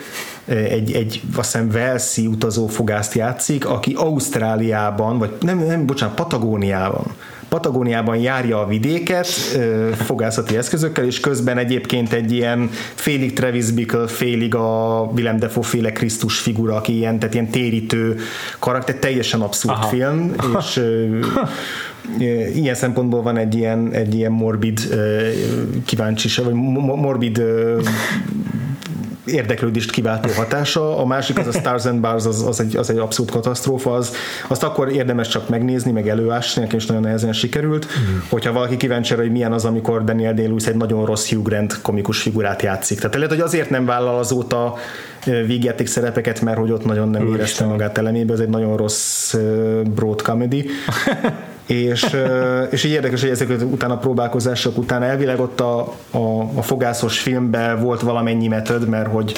[0.45, 7.05] egy, egy azt hiszem Velszi utazó fogászt játszik, aki Ausztráliában, vagy nem, nem bocsánat, Patagóniában
[7.55, 9.27] Patagóniában járja a vidéket
[9.93, 15.91] fogászati eszközökkel, és közben egyébként egy ilyen félig Travis Bickle, félig a Willem Dafoe féle
[15.91, 18.17] Krisztus figura, aki ilyen, tehát ilyen térítő
[18.59, 19.87] karakter, teljesen abszurd Aha.
[19.87, 20.81] film, és
[22.55, 24.79] ilyen szempontból van egy ilyen, egy ilyen morbid
[25.85, 27.41] kíváncsiság, vagy morbid
[29.25, 32.97] érdeklődést kiváltó hatása, a másik az a Stars and Bars, az, az, egy, az egy
[32.97, 34.15] abszolút katasztrófa, az,
[34.47, 38.17] azt akkor érdemes csak megnézni, meg előásni, nekem is nagyon nehezen sikerült, mm.
[38.29, 42.21] hogyha valaki kíváncsi hogy milyen az, amikor Daniel day egy nagyon rossz Hugh Grant komikus
[42.21, 42.97] figurát játszik.
[42.97, 44.75] Tehát lehet, hogy azért nem vállal azóta
[45.45, 49.35] vígjáték szerepeket, mert hogy ott nagyon nem érezte magát elemébe, ez egy nagyon rossz
[49.95, 50.69] broad comedy.
[51.65, 52.15] és,
[52.69, 55.79] és így érdekes, hogy ezek után a próbálkozások után elvileg ott a,
[56.11, 59.33] a, a fogászos filmben volt valamennyi metod, mert hogy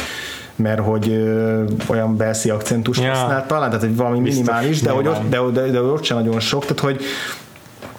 [0.55, 3.09] mert hogy ö, olyan belszi akcentust ja.
[3.09, 6.17] használt talán, tehát hogy valami Biztos, minimális, de hogy, ott, de, de, de ott sem
[6.17, 7.01] nagyon sok, tehát hogy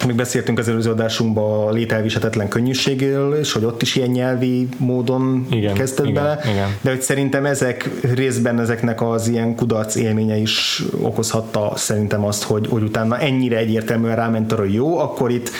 [0.05, 5.47] még beszéltünk az előző adásunkban a lételvisetetlen könnyűségéről, és hogy ott is ilyen nyelvi módon
[5.51, 6.77] igen, kezdett igen, bele, igen.
[6.81, 12.67] de hogy szerintem ezek részben ezeknek az ilyen kudarc élménye is okozhatta szerintem azt, hogy,
[12.69, 15.51] hogy utána ennyire egyértelműen ráment arra, hogy jó, akkor itt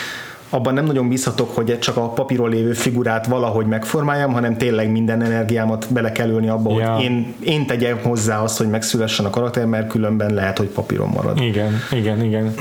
[0.50, 5.22] abban nem nagyon bízhatok, hogy csak a papíron lévő figurát valahogy megformáljam, hanem tényleg minden
[5.22, 6.94] energiámat bele kell ülni abba, ja.
[6.94, 11.08] hogy én, én tegyem hozzá azt, hogy megszülessen a karakter, mert különben lehet, hogy papíron
[11.08, 11.40] marad.
[11.40, 12.54] Igen, igen, igen.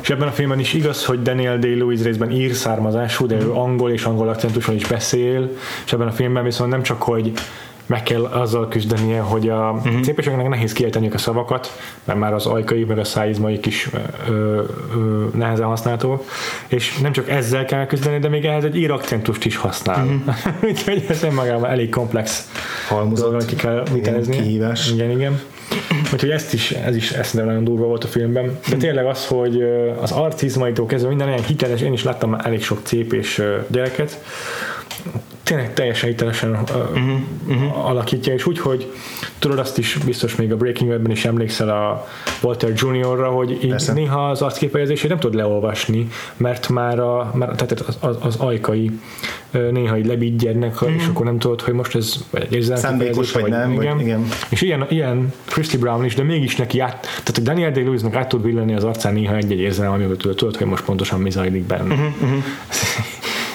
[0.00, 3.90] és ebben a filmben is igaz, hogy Daniel Day-Lewis részben ír származású, de ő angol
[3.90, 5.50] és angol akcentuson is beszél,
[5.84, 7.32] és ebben a filmben viszont nem csak, hogy
[7.86, 9.92] meg kell azzal küzdenie, hogy a uh-huh.
[9.92, 10.02] Mhm.
[10.02, 13.88] cépeseknek nehéz kiejteni a szavakat, mert már az ajkai, meg a szájizmaik is
[14.28, 14.62] ö,
[14.94, 16.24] ö, nehezen használható,
[16.66, 20.04] és nem csak ezzel kell küzdeni, de még ehhez egy ír akcentust is használ.
[20.04, 20.34] Uh-huh.
[20.70, 22.50] Úgyhogy ez önmagában elég komplex
[22.88, 24.36] halmozat, ki kell vitezni.
[24.36, 24.90] Kihívás.
[24.90, 25.40] Igen, igen.
[26.12, 28.58] Úgyhogy ezt is, ez is eszembe nagyon durva volt a filmben.
[28.68, 29.62] De tényleg az, hogy
[30.00, 34.20] az arcizmaitól kezdve minden olyan hiteles, én is láttam elég sok cép és gyereket,
[35.44, 37.88] tényleg teljesen hitelesen uh-huh, uh-huh.
[37.88, 38.92] alakítja, és úgy, hogy
[39.38, 42.08] tudod azt is biztos még a Breaking Bad-ben is emlékszel a
[42.42, 43.92] Walter Juniorra, hogy így Persze.
[43.92, 48.90] néha az arcképejezését nem tud leolvasni, mert már a, már, tehát az, az, az ajkai
[49.70, 50.94] néha így lebigyednek, uh-huh.
[50.96, 53.72] és akkor nem tudod, hogy most ez egy Szándékos vagy, vagy nem.
[53.72, 53.96] Igen.
[53.96, 54.28] Vagy, igen.
[54.48, 58.28] És ilyen, ilyen Christy Brown is, de mégis neki át, tehát hogy Daniel Day-Lewisnak át
[58.28, 61.94] tud villani az arcán néha egy-egy érzelem, amivel tudod, hogy most pontosan mi zajlik benne.
[61.94, 62.42] Uh-huh, uh-huh.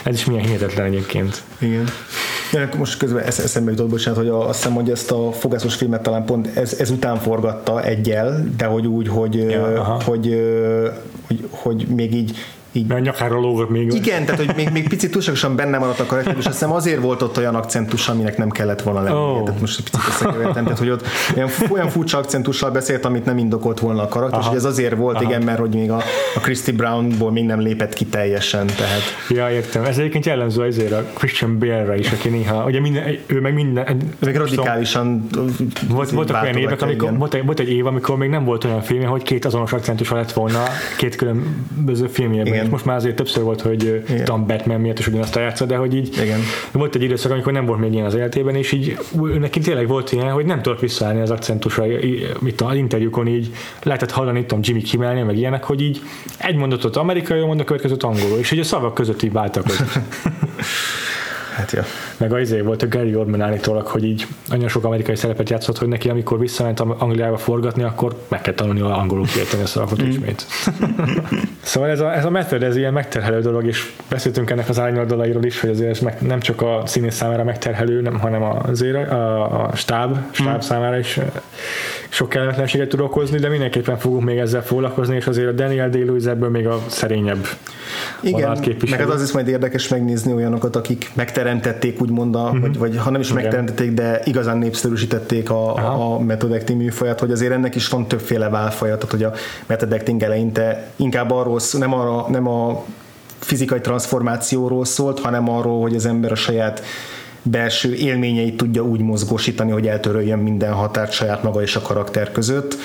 [0.09, 1.43] Ez is milyen hihetetlen egyébként.
[1.59, 1.85] Igen.
[2.51, 6.01] Ja, most közben eszembe jutott, bocsánat, hogy a, azt hiszem, hogy ezt a fogászos filmet
[6.01, 10.41] talán pont ez, ez után forgatta egyel, de hogy úgy, hogy, ja, hogy, hogy,
[11.27, 12.37] hogy, hogy még így
[12.71, 12.87] így.
[12.87, 13.93] Mert nyakára lógott még.
[13.93, 17.01] Igen, tehát hogy még, még picit túlságosan benne maradt a karakter, és azt hiszem azért
[17.01, 19.15] volt ott olyan akcentus, aminek nem kellett volna lenni.
[19.15, 19.43] Oh.
[19.43, 21.05] Tehát most egy picit összekevertem, tehát hogy ott
[21.35, 24.95] olyan, olyan furcsa akcentussal beszélt, amit nem indokolt volna a karakter, és hogy ez azért
[24.95, 25.23] volt, Aha.
[25.23, 26.01] igen, mert hogy még a,
[26.35, 28.65] a Christy Brownból még nem lépett ki teljesen.
[28.65, 29.01] Tehát.
[29.29, 29.83] Ja, értem.
[29.83, 33.97] Ez egyébként jellemző azért a Christian Bale-re is, aki néha, ugye minden, ő meg minden...
[34.19, 35.27] Meg radikálisan
[35.89, 38.81] volt, voltak olyan évek, amikor, volt, egy, volt egy év, amikor még nem volt olyan
[38.81, 40.63] film, hogy két azonos akcentus lett volna
[40.97, 42.58] két különböző filmjében igen.
[42.67, 44.25] Most már azért többször volt, hogy Igen.
[44.25, 46.39] Tom Batman miatt is ugyanazt a játsza, de hogy így Igen.
[46.71, 48.97] volt egy időszak, amikor nem volt még ilyen az életében, és így
[49.39, 51.85] neki tényleg volt ilyen, hogy nem tudott visszaállni az akcentusra,
[52.39, 53.53] mit az interjúkon így
[53.83, 56.01] lehetett hallani, tudom, Jimmy Kimmelni, meg ilyenek, hogy így
[56.37, 59.65] egy mondatot amerikai, mondat következőt angolul, és hogy a szavak között így váltak.
[61.59, 61.83] Hát ja.
[62.17, 65.77] Meg az izé volt a Gary Oldman állítólag, hogy így nagyon sok amerikai szerepet játszott,
[65.77, 70.03] hogy neki amikor visszament Angliába forgatni, akkor meg kell tanulni a angolul kiejteni a szavakat
[70.03, 70.09] mm.
[70.09, 70.45] ismét.
[71.61, 75.43] szóval ez a, ez a method, ez ilyen megterhelő dolog, és beszéltünk ennek az árnyoldalairól
[75.43, 79.63] is, hogy azért ez meg, nem csak a színész számára megterhelő, nem, hanem azért a,
[79.63, 80.59] a stáb, stáb mm.
[80.59, 81.19] számára is
[82.09, 86.07] sok kellemetlenséget tud okozni, de mindenképpen fogunk még ezzel foglalkozni, és azért a Daniel day
[86.25, 87.47] ebből még a szerényebb
[88.21, 88.57] Igen,
[88.89, 91.09] meg az, az is majd érdekes megnézni olyanokat, akik
[91.53, 92.59] megteremtették úgymond, a, uh-huh.
[92.59, 93.41] vagy, vagy ha nem is Igen.
[93.41, 98.49] megteremtették, de igazán népszerűsítették a, a method acting műfajat, hogy azért ennek is van többféle
[98.49, 99.33] válfaja, tehát hogy a
[99.65, 102.83] method acting eleinte inkább arról, nem, arra, nem a
[103.39, 106.83] fizikai transformációról szólt, hanem arról, hogy az ember a saját
[107.41, 112.77] belső élményeit tudja úgy mozgósítani, hogy eltöröljön minden határt saját maga és a karakter között.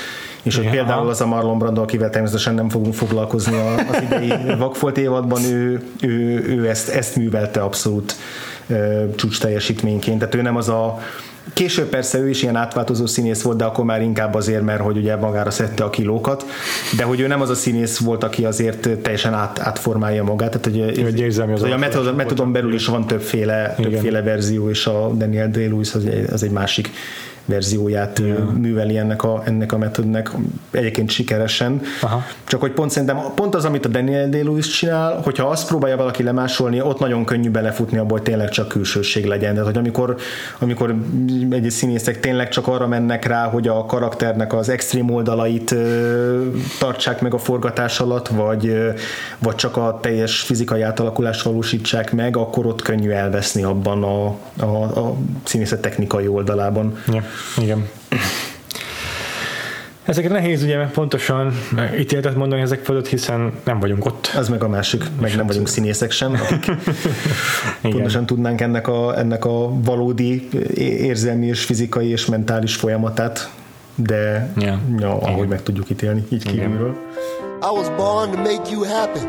[0.44, 3.56] És hogy például az a Marlon Brando, akivel természetesen nem fogunk foglalkozni
[3.88, 8.14] az idei Vakfolt évadban, ő, ő, ő ezt, ezt művelte abszolút
[9.16, 10.18] csúcs teljesítményként.
[10.18, 10.98] Tehát ő nem az a
[11.52, 14.96] Később persze ő is ilyen átváltozó színész volt, de akkor már inkább azért, mert hogy
[14.96, 16.44] ugye magára szedte a kilókat,
[16.96, 20.60] de hogy ő nem az a színész volt, aki azért teljesen át, átformálja magát.
[20.60, 24.70] Tehát, hogy, hogy, érzelmi az hogy a metod, metodon belül is van többféle, többféle verzió,
[24.70, 26.90] és a Daniel Day-Lewis az, az egy másik
[27.45, 28.53] verzióját yeah.
[28.53, 30.30] műveli ennek a, ennek a metodnek
[30.70, 31.80] egyébként sikeresen.
[32.01, 32.24] Aha.
[32.45, 36.22] Csak hogy pont szerintem pont az, amit a Daniel Day-Lewis csinál, hogyha azt próbálja valaki
[36.22, 39.53] lemásolni, ott nagyon könnyű belefutni abból, hogy tényleg csak külsőség legyen.
[39.53, 40.16] Tehát, hogy amikor,
[40.59, 40.95] amikor
[41.51, 45.74] egy színészek tényleg csak arra mennek rá, hogy a karakternek az extrém oldalait
[46.78, 48.92] tartsák meg a forgatás alatt, vagy,
[49.38, 54.26] vagy csak a teljes fizikai átalakulást valósítsák meg, akkor ott könnyű elveszni abban a,
[54.64, 55.14] a, a
[55.45, 56.99] színészet technikai oldalában.
[57.12, 57.22] Ja,
[57.57, 57.89] igen.
[60.05, 61.53] Ezeket nehéz ugye pontosan
[61.99, 64.32] ítéletet mondani ezek fölött, hiszen nem vagyunk ott.
[64.37, 66.72] Az meg a másik, meg nem vagyunk színészek sem, akik
[67.93, 73.51] pontosan tudnánk ennek a, ennek a valódi érzelmi és fizikai és mentális folyamatát,
[73.95, 74.78] de yeah.
[74.99, 76.97] ja, ahogy meg tudjuk ítélni, így kívülről.
[77.62, 79.20] I was born to make you happy.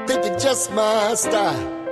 [0.00, 1.85] I think it's just my style.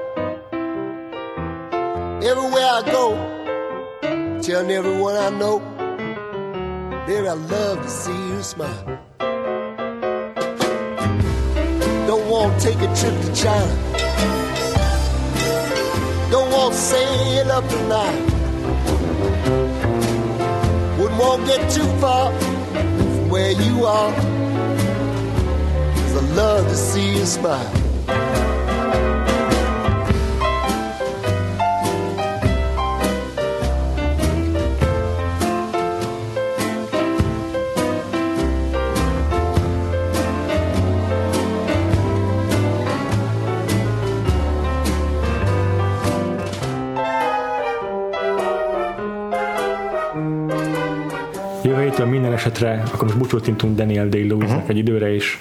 [2.26, 5.58] Everywhere I go, telling everyone I know,
[7.06, 8.98] baby, I love to see you smile.
[12.06, 13.76] Don't want to take a trip to China.
[16.30, 18.20] Don't want to sail up the tonight.
[20.98, 24.14] Wouldn't want to get too far from where you are.
[25.92, 27.83] Cause I love to see you smile.
[52.44, 54.70] Esetre akkor most búcsút Daniel Day-Lewisnek uh-huh.
[54.70, 55.40] egy időre is,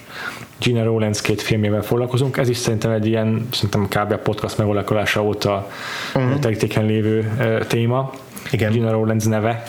[0.60, 2.38] Gina Rowlands két filmjével foglalkozunk.
[2.38, 4.12] Ez is szerintem egy ilyen, szerintem kb.
[4.12, 5.70] a podcast megalakulása óta
[6.16, 6.40] uh-huh.
[6.40, 8.12] terítéken lévő uh, téma.
[8.52, 8.72] Igen.
[8.72, 9.64] Gina Rowlands neve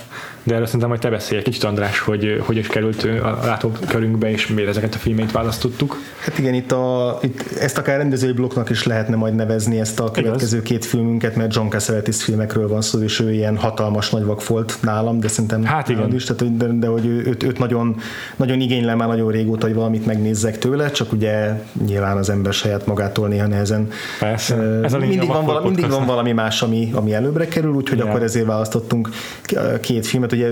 [0.45, 4.31] de erről szerintem majd te beszélj egy kicsit András, hogy hogy is került a látókörünkbe,
[4.31, 5.97] és miért ezeket a filmét választottuk.
[6.21, 10.11] Hát igen, itt, a, itt ezt akár rendezői blokknak is lehetne majd nevezni ezt a
[10.11, 10.69] következő Igaz.
[10.69, 15.21] két filmünket, mert John Cassavetes filmekről van szó, és ő ilyen hatalmas nagyvak volt nálam,
[15.21, 16.15] de szerintem hát igen.
[16.15, 17.97] is, tehát, de, de hogy őt, őt nagyon,
[18.37, 22.87] nagyon igénylem már nagyon régóta, hogy valamit megnézzek tőle, csak ugye nyilván az ember saját
[22.87, 23.89] magától néha nehezen.
[24.19, 24.55] Persze.
[24.83, 28.05] Ez a mindig, van valami, mindig van valami más, ami, ami előbbre kerül, úgyhogy ja.
[28.05, 29.09] akkor ezért választottunk
[29.81, 30.49] két filmet, ugye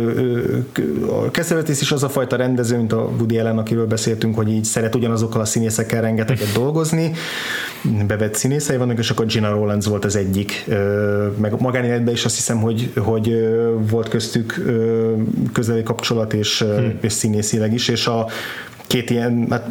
[1.08, 4.64] a Kessevetis is az a fajta rendező, mint a Woody Allen, akiről beszéltünk, hogy így
[4.64, 7.12] szeret ugyanazokkal a színészekkel rengeteget dolgozni,
[8.06, 10.64] bevett színészei vannak, és akkor Gina Rowlands volt az egyik,
[11.36, 13.48] meg magánéletben is azt hiszem, hogy, hogy
[13.90, 14.62] volt köztük
[15.52, 16.98] közeli kapcsolat, és, hmm.
[17.00, 18.26] és színészileg is, és a
[18.86, 19.68] két ilyen, hát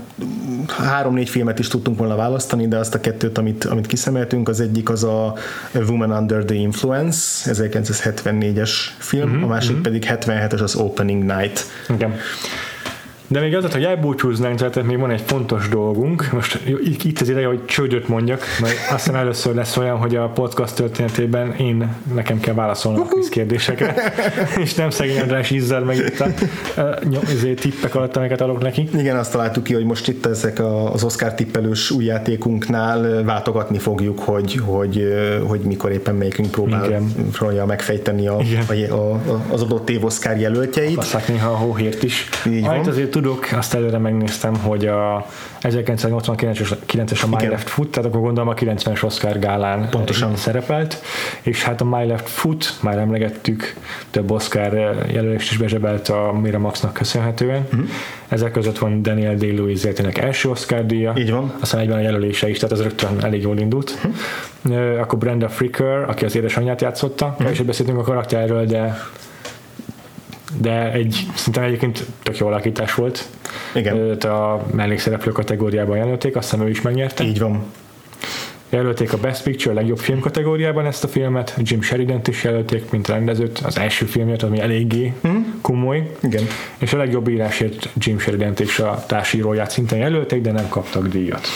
[0.68, 4.90] három-négy filmet is tudtunk volna választani, de azt a kettőt, amit, amit kiszemeltünk, az egyik
[4.90, 5.34] az a
[5.74, 9.82] Woman Under the Influence, 1974-es film, mm-hmm, a másik mm-hmm.
[9.82, 11.66] pedig 77-es az Opening Night.
[11.90, 12.14] Igen.
[13.32, 16.32] De még az, hogy elbúcsúznánk, tehát még van egy fontos dolgunk.
[16.32, 16.60] Most
[17.04, 20.76] itt az ideje, hogy csődöt mondjak, mert azt hiszem először lesz olyan, hogy a podcast
[20.76, 23.96] történetében én nekem kell válaszolnom a kis kérdésekre,
[24.64, 26.28] és nem szegény András izzad meg itt a
[26.78, 28.90] uh, tippek alatt, amiket adok neki.
[28.94, 30.60] Igen, azt találtuk ki, hogy most itt ezek
[30.94, 35.14] az Oscar tippelős új játékunknál váltogatni fogjuk, hogy, hogy,
[35.48, 37.02] hogy mikor éppen melyikünk próbál,
[37.32, 39.22] próbálja megfejteni a, a, a,
[39.52, 40.96] az adott év Oscar jelöltjeit.
[40.96, 42.30] Passzák néha a hóhért is.
[42.48, 42.88] Így van.
[42.88, 45.26] azért tudok, azt előre megnéztem, hogy a
[45.62, 47.50] 1989-es a My Igen.
[47.50, 50.36] Left Foot, tehát akkor gondolom a 90-es Oscar gálán Pontosan.
[50.36, 51.02] szerepelt,
[51.42, 53.76] és hát a My Left Foot, már emlegettük,
[54.10, 54.74] több Oscar
[55.12, 57.62] jelölést is bezsebelt a Miramaxnak köszönhetően.
[57.64, 57.90] Uh-huh.
[58.28, 61.14] Ezek között van Daniel Day-Lewis életének első Oscar díja.
[61.18, 61.54] Így van.
[61.60, 64.00] Aztán egyben a jelölése is, tehát ez rögtön elég jól indult.
[64.64, 65.00] Uh-huh.
[65.00, 67.52] Akkor Brenda Fricker, aki az édesanyját játszotta, uh-huh.
[67.52, 68.98] és beszéltünk a karakterről, de
[70.58, 73.28] de egy szinte egyébként tök jó alakítás volt.
[73.76, 73.96] Igen.
[73.96, 77.24] Őt a mellékszereplő kategóriában jelölték, azt hiszem ő is megnyerte.
[77.24, 77.64] Így van.
[78.70, 83.08] Jelölték a Best Picture legjobb film kategóriában ezt a filmet, Jim sheridan is jelölték, mint
[83.08, 85.38] rendezőt, az első filmjét, ami eléggé mm.
[85.62, 86.12] komoly.
[86.22, 86.44] Igen.
[86.78, 91.48] És a legjobb írásért Jim sheridan és a társíróját szintén jelölték, de nem kaptak díjat.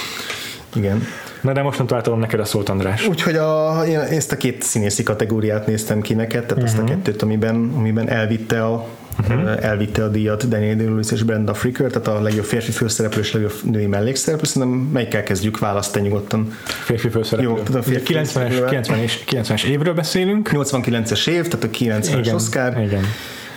[0.75, 1.03] Igen.
[1.45, 3.07] Na de most átadom neked a szót, András.
[3.07, 6.65] Úgyhogy a, én ezt a két színészi kategóriát néztem ki neked, tehát uh-huh.
[6.65, 6.91] ezt a mhm.
[6.91, 8.87] kettőt, amiben, amiben elvitte a
[9.19, 9.65] uh-huh.
[9.65, 13.53] elvitte a díjat Daniel Day-Lewis és Brenda Fricker, tehát a legjobb férfi főszereplő és legjobb
[13.63, 16.51] női mellékszereplő, szerintem melyikkel kezdjük választani nyugodtan.
[16.63, 17.49] Férfi főszereplő.
[17.49, 20.49] Jó, tehát a férfi 90-es, 90-es, 90-es évről beszélünk.
[20.53, 22.81] 89-es év, tehát a 90-es igen, Oscar.
[22.81, 23.03] Igen.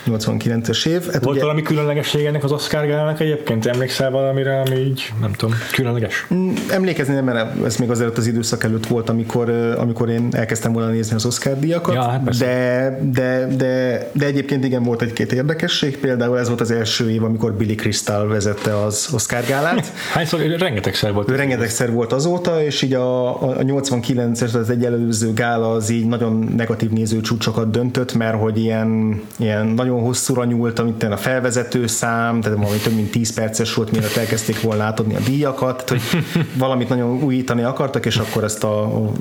[0.07, 1.11] 89-es év.
[1.13, 3.67] Hát Volt ugye, valami különlegesség ennek az Oscar gálának egyébként?
[3.67, 6.27] Emlékszel valamire, ami így, nem tudom, különleges?
[6.35, 10.73] Mm, emlékezni nem, mert ez még azért az időszak előtt volt, amikor, amikor én elkezdtem
[10.73, 15.33] volna nézni az Oscar díjakat, ja, hát de, de, de, de egyébként igen volt egy-két
[15.33, 19.93] érdekesség, például ez volt az első év, amikor Billy Crystal vezette az Oscar gálát.
[20.15, 20.41] Hányszor?
[20.41, 21.31] Rengetegszer volt.
[21.31, 26.53] Rengetegszer volt azóta, és így a, a 89-es, az egy előző gála az így nagyon
[26.57, 32.59] negatív nézőcsúcsokat döntött, mert hogy ilyen, ilyen nagyon hosszúra nyúlt, amit a felvezető szám, tehát
[32.59, 36.01] valami több mint 10 perces volt, mielőtt elkezdték volna átadni a díjakat, hogy
[36.59, 39.13] valamit nagyon újítani akartak, és akkor ezt a, a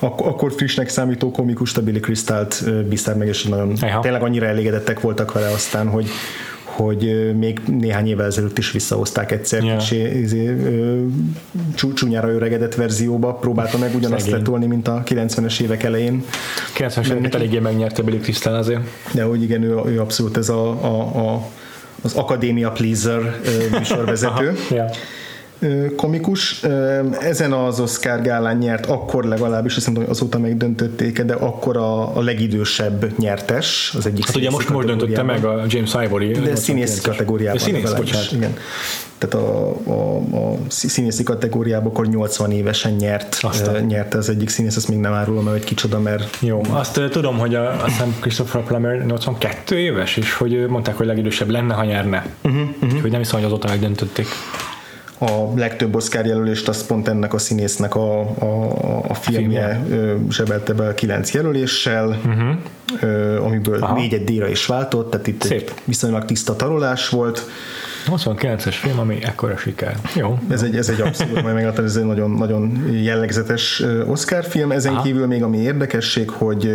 [0.00, 4.00] akkor frissnek számító komikus Billy Crystal-t bízták meg, és nagyon Eha.
[4.00, 6.08] tényleg annyira elégedettek voltak vele aztán, hogy,
[6.76, 9.78] hogy még néhány évvel ezelőtt is visszahozták egyszer yeah.
[9.78, 10.56] kicsi izé,
[11.94, 16.24] csúnyára öregedett verzióba, próbálta meg ugyanazt letolni, mint a 90-es évek elején.
[16.78, 18.80] 90-es évek eléggé megnyerte Billy Crystal azért.
[19.12, 21.48] De hogy igen, ő, ő abszolút ez a, a, a
[22.02, 24.48] az Akadémia Pleaser műsorvezető.
[24.48, 24.90] Aha, yeah
[25.96, 26.62] komikus.
[27.20, 31.76] Ezen az Oscar gálán nyert akkor legalábbis, azt mondom, hogy azóta még döntötték, de akkor
[31.76, 36.30] a, a legidősebb nyertes, az egyik Hát ugye most, most döntötte meg a James Ivory.
[36.30, 37.58] De színész kategóriában.
[37.58, 38.32] Színész, bocsánat.
[38.32, 38.56] Igen.
[39.18, 43.84] Tehát a, a, a színészi kategóriában akkor 80 évesen nyert, Aztán.
[43.84, 46.36] nyerte az egyik színész, ezt még nem árulom el, hogy kicsoda, mert...
[46.40, 51.06] Jó, azt tudom, hogy a, azt hiszem Christopher Plummer 82 éves, és hogy mondták, hogy
[51.06, 52.26] legidősebb lenne, ha nyerne.
[52.42, 53.00] Uh-huh, uh-huh.
[53.00, 54.26] Hogy nem hiszem, hogy azóta megdöntötték
[55.18, 59.86] a legtöbb Oscar jelölést az pont ennek a színésznek a, a, a filmje
[60.30, 63.44] zsebelte be kilenc jelöléssel, uh-huh.
[63.44, 63.94] amiből Aha.
[63.94, 65.60] négyet díjra is váltott, tehát itt Szép.
[65.60, 67.48] egy viszonylag tiszta tarolás volt.
[68.06, 69.96] 89-es film, ami ekkora siker.
[70.14, 70.38] Jó.
[70.50, 74.70] Ez egy, ez egy abszolút, majd megadtam, ez egy nagyon, nagyon jellegzetes Oscar film.
[74.70, 75.02] Ezen Aha.
[75.02, 76.74] kívül még ami érdekesség, hogy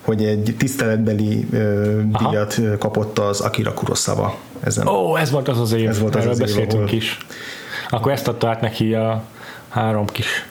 [0.00, 4.36] hogy egy tiszteletbeli uh, díjat kapott az Akira Kurosawa.
[4.60, 4.86] Ezen.
[4.86, 7.18] Ó, ez volt az az év, ez volt az Erről az beszéltünk év, is.
[7.90, 9.24] Akkor ezt adta át neki a
[9.68, 10.48] három kis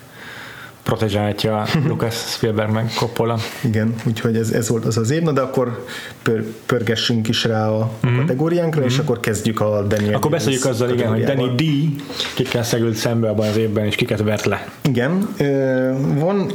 [0.83, 3.37] protezsáltja Lucas Spielberg meg Coppola.
[3.63, 5.85] Igen, úgyhogy ez, ez volt az az év, na de akkor
[6.23, 8.17] pör, pörgessünk is rá a mm-hmm.
[8.17, 8.89] kategóriánkra, mm-hmm.
[8.89, 11.63] és akkor kezdjük a Daniel Akkor beszéljük azzal, igen, hogy Danny D
[12.35, 14.67] kikkel szegült szembe abban az évben, és kiket vert le.
[14.81, 15.27] Igen,
[16.15, 16.51] van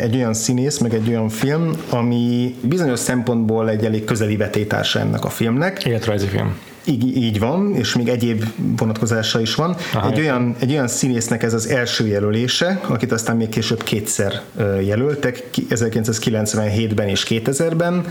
[0.00, 5.24] egy olyan színész, meg egy olyan film, ami bizonyos szempontból egy elég közeli vetétársa ennek
[5.24, 5.84] a filmnek.
[5.84, 6.54] Életrajzi film.
[6.88, 8.44] Így, így van, és még egyéb
[8.76, 9.76] vonatkozása is van.
[9.92, 14.40] Aha, egy, olyan, egy olyan színésznek ez az első jelölése, akit aztán még később kétszer
[14.80, 18.06] jelöltek, 1997-ben és 2000-ben.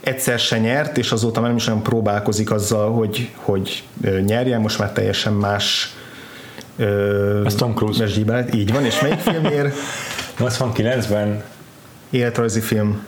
[0.00, 3.82] Egyszer se nyert, és azóta már nem is olyan próbálkozik azzal, hogy, hogy
[4.26, 5.96] nyerjen, most már teljesen más
[7.44, 8.06] Ez Tom Cruise.
[8.54, 9.74] Így van, és melyik filmért?
[10.38, 11.42] 89-ben
[12.10, 13.06] életrajzi film.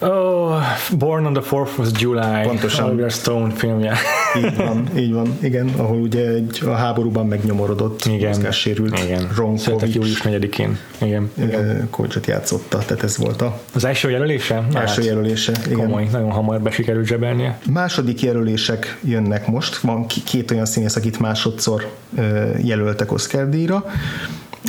[0.00, 0.62] Oh,
[0.98, 2.42] Born on the 4th of July.
[2.44, 2.84] Pontosan.
[2.84, 3.96] Oliver Stone filmje.
[4.36, 5.38] Így van, így van.
[5.40, 9.28] Igen, ahol ugye egy a háborúban megnyomorodott, igen, sérült igen.
[9.36, 9.94] Ron Kovics.
[9.94, 10.78] július 4-én.
[11.00, 11.30] Igen.
[11.38, 11.88] igen.
[11.90, 13.60] Kovicsot játszotta, tehát ez volt a...
[13.74, 14.66] Az első jelölése?
[14.74, 15.78] Első hát, jelölése, igen.
[15.78, 17.58] Komoly, nagyon hamar besikerült zsebelnie.
[17.70, 19.76] Második jelölések jönnek most.
[19.76, 21.90] Van két olyan színész, akit másodszor
[22.62, 23.84] jelöltek Oscar díjra.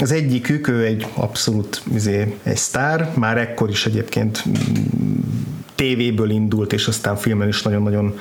[0.02, 4.54] Az egyikük, ő egy abszolút izé, egy sztár, már ekkor is egyébként mm,
[5.80, 8.20] tévéből indult, és aztán filmen is nagyon-nagyon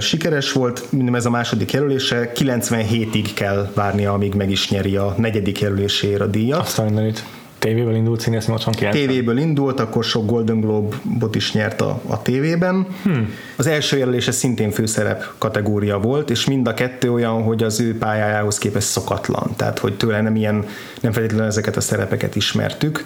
[0.00, 5.14] sikeres volt, minden ez a második jelölése, 97-ig kell várnia, amíg meg is nyeri a
[5.18, 6.60] negyedik jelöléséért a díjat.
[6.60, 7.24] Aztán mindenit.
[7.58, 12.86] Tévéből indult színész 89 Tévéből indult, akkor sok Golden Globe-ot is nyert a, a tévében.
[13.02, 13.34] Hmm.
[13.56, 17.98] Az első jelölése szintén főszerep kategória volt, és mind a kettő olyan, hogy az ő
[17.98, 19.50] pályájához képest szokatlan.
[19.56, 20.66] Tehát, hogy tőle nem ilyen,
[21.00, 23.04] nem feltétlenül ezeket a szerepeket ismertük.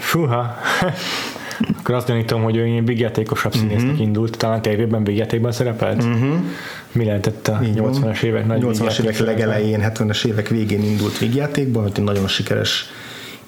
[0.00, 0.56] Fúha.
[1.78, 3.68] Akkor azt gyanítom, hogy ő ilyen vígjátékosabb uh-huh.
[3.70, 6.02] színésznek indult, talán tévében vígjátékban szerepelt?
[6.02, 6.34] Uh-huh.
[6.92, 12.04] Mi lehetett a 80-as évek nagy 80-as évek legelején, 70-es évek végén indult vígjátékban, hogy
[12.04, 12.90] nagyon sikeres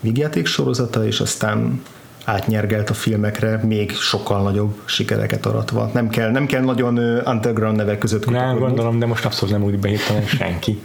[0.00, 1.82] vígjáték sorozata, és aztán
[2.28, 5.90] átnyergelt a filmekre, még sokkal nagyobb sikereket aratva.
[5.94, 8.52] Nem kell, nem kell nagyon underground nevek között kutakodni.
[8.52, 10.80] Nem, gondolom, de most abszolút nem úgy behívtam senki.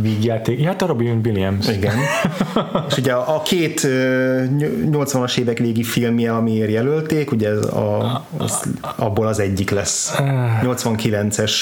[0.00, 0.60] Vígjáték.
[0.60, 1.68] Ja, hát a Robin Williams.
[1.68, 1.94] Igen.
[2.88, 8.62] És ugye a két 80-as évek végi filmje, amiért jelölték, ugye ez a, az,
[8.96, 10.14] abból az egyik lesz.
[10.62, 11.52] 89-es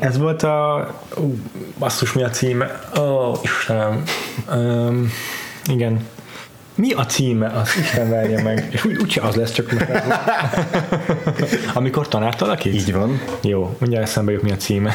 [0.00, 0.88] ez volt a...
[1.16, 1.32] Uh,
[1.78, 2.80] basszus, mi a címe?
[2.98, 4.02] Ó, oh, Istenem.
[4.54, 5.10] Um,
[5.66, 6.00] igen.
[6.76, 7.46] Mi a címe?
[7.46, 8.68] Az Isten verje meg.
[8.70, 9.86] És úgy, úgyse az lesz, csak most
[11.74, 12.74] Amikor tanárt alakít?
[12.74, 13.20] Így van.
[13.42, 14.94] Jó, mindjárt eszembe jut, mi a címe.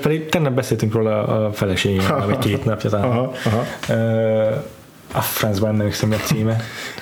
[0.00, 3.10] Pedig tenne beszéltünk róla a feleségemmel, vagy két napja talán.
[3.10, 3.64] Aha, aha.
[5.14, 6.56] A francban nem hiszem a címe.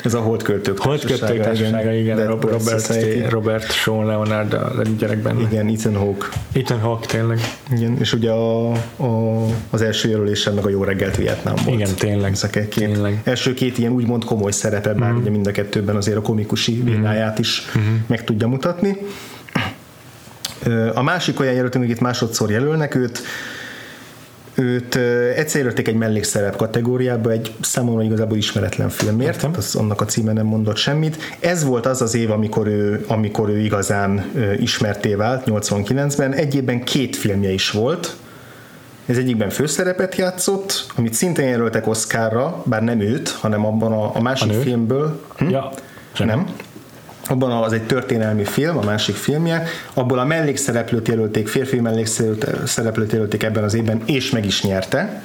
[0.04, 2.16] Ez a Holdköltők Holdköltők társasága, igen.
[2.16, 3.28] Dead Robert, Robert, Society.
[3.28, 5.40] Robert Sean Leonard a gyerekben.
[5.40, 6.26] Igen, Ethan Hawke.
[6.52, 7.40] Ethan Hawke tényleg.
[7.76, 11.80] Igen, és ugye a, a, az első jelölésen meg a Jó reggelt Vietnám volt.
[11.80, 12.32] Igen, tényleg.
[12.32, 13.20] Ezek két, Tényleg.
[13.24, 17.38] első két ilyen úgymond komoly szerepe, bár ugye mind a kettőben azért a komikusi vénáját
[17.38, 17.62] is
[18.06, 18.96] meg tudja mutatni.
[20.94, 23.22] A másik olyan jelöltünk, itt másodszor jelölnek őt,
[24.60, 24.94] őt
[25.36, 29.50] egyszer jelölték egy mellékszerep kategóriába, egy számomra igazából ismeretlen filmért, Értem.
[29.56, 31.16] az, annak a címe nem mondott semmit.
[31.40, 36.32] Ez volt az az év, amikor ő, amikor ő igazán ismerté vált, 89-ben.
[36.34, 38.16] Egy évben két filmje is volt,
[39.06, 44.20] ez egyikben főszerepet játszott, amit szintén jelöltek Oscarra, bár nem őt, hanem abban a, a
[44.20, 44.60] másik A nő?
[44.60, 45.20] filmből.
[45.36, 45.48] Hm?
[45.48, 45.70] Ja.
[46.18, 46.46] Nem.
[47.30, 49.64] Abban az egy történelmi film, a másik filmje,
[49.94, 55.22] abból a mellékszereplőt jelölték, férfi mellékszereplőt jelölték ebben az évben, és meg is nyerte,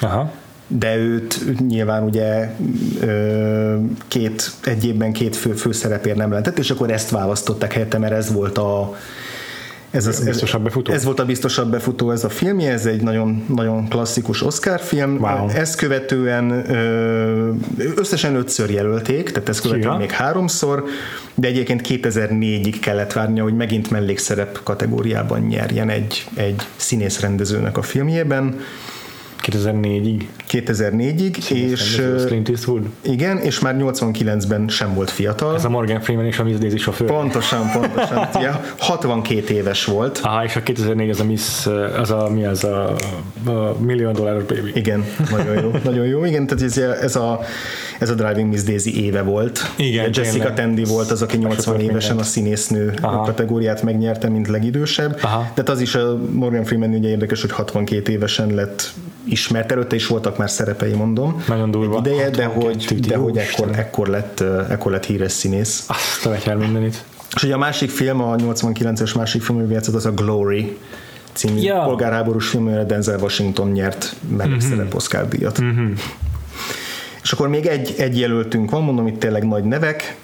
[0.00, 0.32] Aha.
[0.66, 2.50] de őt nyilván ugye
[4.08, 8.32] két, egy évben két fő, főszerepért nem lehetett, és akkor ezt választották helyette, mert ez
[8.32, 8.96] volt a
[9.92, 10.92] ez, az, Biztosabb befutó?
[10.92, 15.18] ez volt a biztosabb befutó ez a filmje, ez egy nagyon, nagyon klasszikus Oscar film.
[15.20, 15.48] Wow.
[15.48, 16.50] Ezt követően
[17.96, 19.98] összesen ötször jelölték, tehát ezt követően Ja.
[19.98, 20.84] még háromszor,
[21.34, 28.60] de egyébként 2004-ig kellett várnia, hogy megint mellékszerep kategóriában nyerjen egy, egy színész-rendezőnek a filmjében.
[29.42, 30.26] 2004-ig.
[30.50, 32.82] 2004-ig, és Clint Eastwood.
[33.02, 35.54] igen, és már 89-ben sem volt fiatal.
[35.54, 37.06] Ez a Morgan Freeman és a Miss Daisy sofőr.
[37.06, 38.28] Pontosan, pontosan.
[38.42, 40.20] ja, 62 éves volt.
[40.22, 41.66] Aha, és a 2004 az a Miss,
[41.96, 42.94] az a, mi az a,
[43.46, 44.70] a Million Dollar Baby.
[44.74, 46.24] Igen, nagyon jó, nagyon jó.
[46.24, 47.40] Igen, tehát ez, ez, a,
[47.98, 49.60] ez a Driving Miss Daisy éve volt.
[49.76, 50.52] Igen, Jessica.
[50.52, 53.22] Tandy volt az, aki 80 Sofőr évesen a színésznő Aha.
[53.22, 55.18] kategóriát megnyerte, mint legidősebb.
[55.22, 55.40] Aha.
[55.40, 58.92] Tehát az is a Morgan Freeman ugye érdekes, hogy 62 évesen lett
[59.24, 61.42] ismert, előtte is voltak már szerepei, mondom.
[61.48, 61.96] Nagyon durva.
[61.96, 65.84] Egy ideje, de 62, hogy, de hogy ekkor, ekkor, lett, ekkor lett híres színész.
[65.88, 67.04] Azt a mindenit.
[67.34, 70.78] És ugye a másik film, a 89-es másik film, játszott, az a Glory
[71.32, 71.82] című Ja.
[71.82, 74.86] polgárháborús film, Denzel Washington nyert mellékszerep Mhm.
[74.86, 74.96] mm-hmm.
[74.96, 75.62] Oscar díjat.
[75.62, 75.92] Mm-hmm.
[77.32, 80.16] És akkor még egy, egy jelöltünk van, mondom itt tényleg nagy nevek.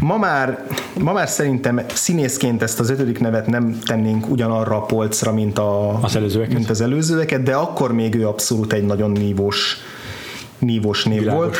[0.00, 0.64] Ma már,
[1.00, 5.98] ma már szerintem színészként ezt az ötödik nevet nem tennénk ugyanarra a polcra, mint, a,
[6.02, 6.54] Az előzőeket?
[6.54, 9.76] mint az előzőeket, de akkor még ő abszolút egy nagyon nívós,
[10.58, 11.40] nívós név Világos.
[11.44, 11.56] volt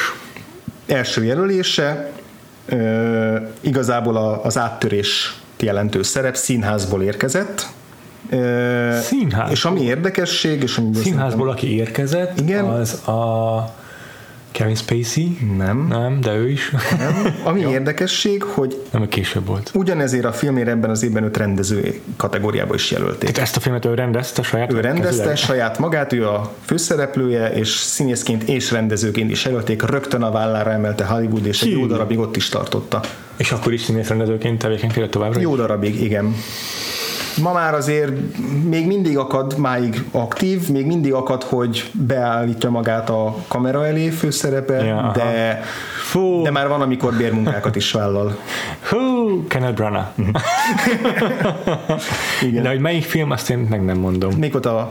[0.87, 2.11] első jelölése,
[3.61, 7.67] igazából a, az áttörés jelentő szerep színházból érkezett.
[9.03, 9.51] Színház?
[9.51, 12.65] És ami érdekesség, és ami Színházból, aki érkezett, Igen.
[12.65, 13.77] az a
[14.59, 15.39] Kevin Spacey.
[15.57, 15.87] Nem.
[15.89, 16.71] Nem, de ő is.
[16.99, 19.71] nem, ami érdekesség, hogy Nem, hogy később volt.
[19.75, 23.31] ugyanezért a filmért ebben az évben őt rendező kategóriába is jelölték.
[23.31, 25.37] Tehát ezt a filmet ő rendezte saját Ő rendezte kezileg?
[25.37, 31.05] saját magát, ő a főszereplője, és színészként és rendezőként is jelölték, rögtön a vállára emelte
[31.05, 31.79] Hollywood, és egy Hű.
[31.79, 33.01] jó darabig ott is tartotta.
[33.37, 35.41] És akkor is színészrendezőként tevékenykedett továbbra?
[35.41, 36.35] Jó darabig, igen.
[37.43, 38.13] Ma már azért
[38.69, 44.85] még mindig akad máig aktív, még mindig akad, hogy beállítja magát a kamera elé főszerepe,
[44.85, 45.13] Ja, aha.
[45.13, 45.61] de,
[46.03, 48.37] Fú, de már van, amikor bérmunkákat is vállal.
[48.89, 50.07] Hú, Kenneth Branagh.
[52.49, 52.63] Igen.
[52.63, 54.33] De hogy melyik film, azt én meg nem mondom.
[54.35, 54.91] Még ott a,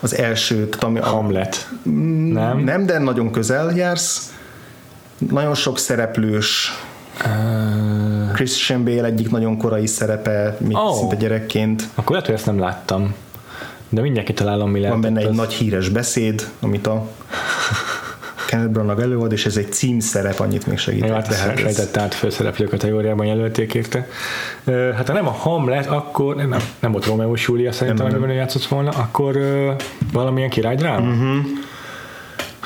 [0.00, 1.68] az első, ami, a, Hamlet.
[2.32, 2.58] Nem?
[2.58, 4.34] nem, de nagyon közel jársz.
[5.30, 6.72] Nagyon sok szereplős,
[7.24, 10.94] Uh, Christian Bale egyik nagyon korai szerepe, még oh.
[10.96, 11.88] szinte gyerekként.
[11.94, 13.14] akkor lehet, hogy ezt nem láttam.
[13.88, 15.00] De mindjárt kitalálom, mi Van lehet.
[15.00, 15.36] benne egy az.
[15.36, 17.08] nagy híres beszéd, amit a
[18.46, 21.10] Kenneth Branagh előad, és ez egy címszerep, annyit még segít.
[21.10, 24.08] Hát ezt sejtett át főszereplő kategóriában jelölték érte.
[24.94, 28.64] Hát ha nem a Hamlet, akkor nem, nem volt Romeo és Júlia szerintem, amiben játszott
[28.64, 29.38] volna, akkor
[30.12, 31.06] valamilyen királydráma?
[31.06, 31.28] Mhm.
[31.28, 31.44] Uh-huh.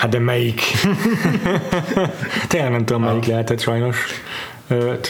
[0.00, 0.60] Hát de melyik?
[2.48, 4.06] Tényleg nem tudom, melyik lehetett sajnos.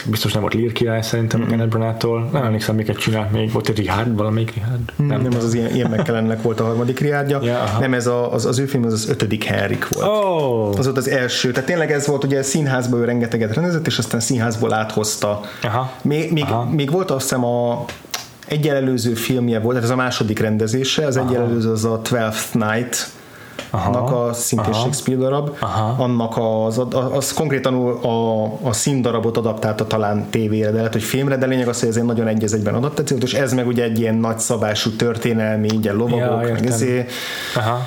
[0.05, 1.55] Biztos nem volt Lear király szerintem uh-huh.
[1.55, 2.29] Kenneth Branagh-tól.
[2.31, 3.51] Nem emlékszem, miket csinált még.
[3.51, 4.91] Volt egy Richard, valamelyik Richard?
[4.95, 7.39] Nem, nem az az ilyen, ilyen McKellennek volt a harmadik riádja.
[7.43, 7.79] Ja, aha.
[7.79, 10.07] nem, ez a, az, az ő film az az ötödik Henrik volt.
[10.07, 10.77] Oh.
[10.77, 11.51] Az volt az első.
[11.51, 15.41] Tehát tényleg ez volt, ugye színházba ő rengeteget rendezett, és aztán színházból áthozta.
[15.61, 15.91] Aha.
[16.01, 16.69] Még, még, Aha.
[16.69, 17.85] még volt azt hiszem a
[18.47, 23.09] egy előző filmje volt, ez a második rendezése, az egy előző az a Twelfth Night,
[23.71, 24.79] annak a szintén Aha.
[24.81, 26.03] Shakespeare darab, Aha.
[26.03, 26.81] annak az,
[27.13, 31.79] az, konkrétan a, a színdarabot adaptálta talán tévére, de lehet, hogy filmre, de lényeg az,
[31.79, 35.69] hogy ez egy nagyon egy egyben adaptáció, és ez meg ugye egy ilyen nagyszabású történelmi,
[35.75, 36.71] ugye lovagok, Ja, meg értem.
[36.71, 37.05] ezé,
[37.55, 37.79] Aha.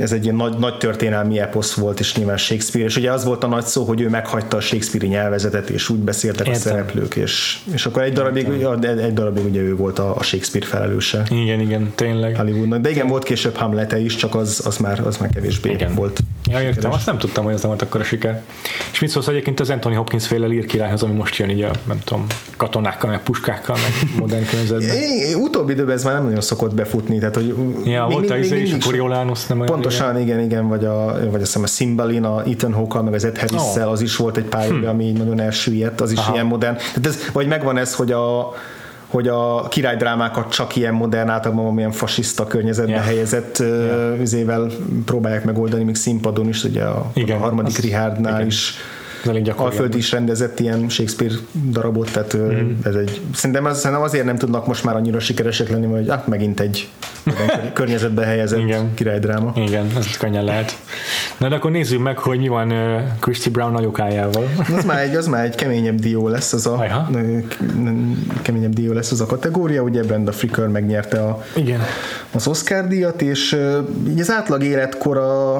[0.00, 3.44] Ez egy ilyen nagy, nagy történelmi eposz volt, és nyilván Shakespeare, és ugye az volt
[3.44, 6.54] a nagy szó, hogy ő meghagyta a Shakespeare nyelvezetet, és úgy beszéltek Értem.
[6.54, 8.48] a szereplők, és, és akkor egy darabig,
[8.82, 11.22] egy, egy darabig ugye ő volt a, a Shakespeare felelőse.
[11.30, 12.36] Igen, igen, tényleg.
[12.36, 12.80] Hollywoodnak.
[12.80, 15.94] De igen, volt később Hamlete is, csak az, az, már, az már kevésbé igen.
[15.94, 16.20] volt.
[16.50, 18.42] Ja, értem, azt nem tudtam, hogy ez nem volt akkor a siker.
[18.92, 21.70] És mit szólsz egyébként az Anthony Hopkins féle lír királyhoz, ami most jön így a,
[21.84, 24.96] nem tudom, katonákkal, meg puskákkal, meg modern környezetben?
[25.40, 27.54] Utóbbi időben ez már nem nagyon szokott befutni, tehát hogy
[27.84, 29.58] ja, volt még, még, is, a Coriolanus, nem
[29.90, 33.14] Pontosan, igen, igen, igen vagy, a, vagy azt hiszem a Cymbalin, a Ethan hawke meg
[33.14, 33.90] az Ed harris oh.
[33.90, 34.86] az is volt egy pár hm.
[34.86, 36.32] ami nagyon elsüllyedt, az is Aha.
[36.32, 36.76] ilyen modern.
[36.76, 38.52] Tehát ez, vagy megvan ez, hogy a
[39.06, 43.06] hogy a királydrámákat csak ilyen modern, általában ilyen fasiszta környezetben yeah.
[43.06, 44.20] helyezett yeah.
[44.20, 44.66] üzével
[45.04, 48.46] próbálják megoldani, még színpadon is, ugye a, Igen, a harmadik igen.
[48.46, 48.74] is
[49.56, 51.34] Alföld is rendezett ilyen Shakespeare
[51.70, 52.70] darabot, tehát mm.
[52.84, 56.26] ez egy, szerintem, az, szerintem azért nem tudnak most már annyira sikeresek lenni, hogy ah,
[56.26, 56.88] megint egy
[57.74, 58.94] környezetbe helyezett Igen.
[58.94, 59.52] királydráma.
[59.56, 60.78] Igen, ez könnyen lehet.
[61.38, 64.48] Na de akkor nézzük meg, hogy mi van uh, Christy Brown nagyokájával.
[64.76, 67.08] az már egy, az már egy keményebb dió lesz az a Ajha.
[68.42, 71.80] keményebb dió lesz az a kategória, ugye Brenda Fricker megnyerte a, Igen.
[72.32, 73.56] az Oscar díjat, és
[74.08, 75.56] így az átlag életkora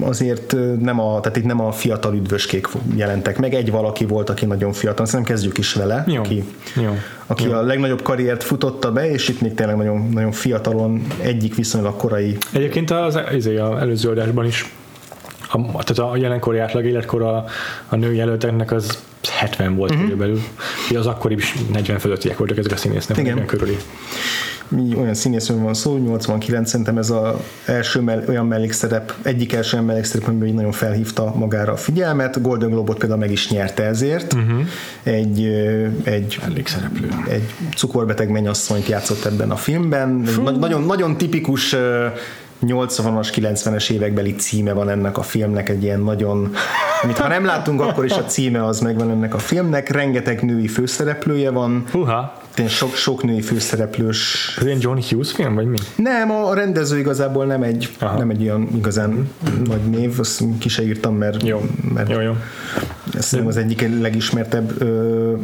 [0.00, 4.46] azért nem a, tehát itt nem a fiatal üdvöskék jelentek meg, egy valaki volt, aki
[4.46, 6.20] nagyon fiatal, szerintem kezdjük is vele, Jó.
[6.20, 6.44] aki,
[6.82, 6.96] Jó.
[7.26, 7.52] aki Jó.
[7.52, 12.36] a legnagyobb karriert futotta be, és itt még tényleg nagyon, nagyon fiatalon egyik viszonylag korai.
[12.52, 13.46] Egyébként az, az, az
[13.80, 14.74] előző adásban is
[15.52, 17.44] a, tehát a jelenkori átlag életkora
[17.88, 20.04] a nő jelölteknek az 70 volt uh-huh.
[20.04, 20.40] körülbelül.
[20.96, 23.46] Az akkori is 40 fölöttiek voltak ezek a színésznek, Igen.
[23.46, 23.76] körüli
[24.76, 27.34] olyan színészről van szó, 89 szerintem ez az
[27.64, 32.42] első mell- olyan mellékszerep, egyik első olyan mellékszerep, ami nagyon felhívta magára a figyelmet.
[32.42, 34.32] Golden Globot például meg is nyerte ezért.
[34.32, 34.60] Uh-huh.
[35.02, 35.44] Egy,
[36.02, 37.08] egy, mellékszereplő.
[37.28, 40.28] egy cukorbeteg mennyasszonyt játszott ebben a filmben.
[40.58, 41.76] Nagyon, nagyon tipikus
[42.66, 46.54] 80-as, 90-es évekbeli címe van ennek a filmnek, egy ilyen nagyon,
[47.02, 50.68] amit ha nem látunk, akkor is a címe az megvan ennek a filmnek, rengeteg női
[50.68, 51.84] főszereplője van.
[51.90, 52.38] Húha.
[52.68, 54.54] Sok, sok női főszereplős.
[54.58, 55.76] Ez ilyen John Hughes film, vagy mi?
[55.96, 58.18] Nem, a rendező igazából nem egy, Aha.
[58.18, 59.30] nem egy olyan igazán
[59.64, 61.62] nagy név, azt ki se írtam, mert, jó.
[61.94, 62.36] mert jó, jó.
[63.14, 65.34] ez az egyik legismertebb ö,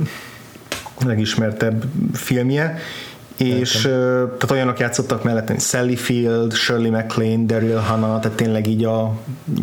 [1.04, 2.78] legismertebb filmje,
[3.36, 3.90] és uh,
[4.22, 9.12] tehát olyanok játszottak mellett, mint Sally Field, Shirley MacLaine, Daryl Hannah, tehát tényleg így a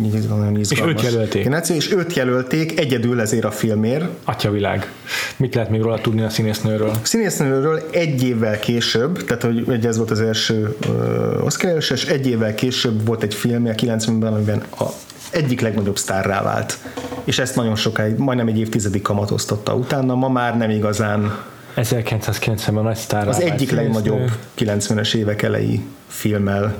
[0.02, 1.42] így nagyon És őt jelölték.
[1.42, 4.04] Generáció, és őt jelölték egyedül ezért a filmért.
[4.24, 4.92] Atya világ.
[5.36, 6.88] Mit lehet még róla tudni a színésznőről?
[6.88, 12.26] A színésznőről egy évvel később, tehát hogy ez volt az első uh, Oscar és egy
[12.26, 14.84] évvel később volt egy film, a 90-ben, amiben a
[15.30, 16.78] egyik legnagyobb sztárrá vált.
[17.24, 21.38] És ezt nagyon sokáig, majdnem egy évtizedig kamatoztatta utána, ma már nem igazán
[21.76, 23.28] 1990-ben nagy sztár.
[23.28, 26.74] Az egyik legnagyobb 90-es évek elejé filmmel.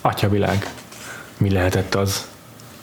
[0.00, 0.72] Atyavilág.
[1.38, 2.26] Mi lehetett az?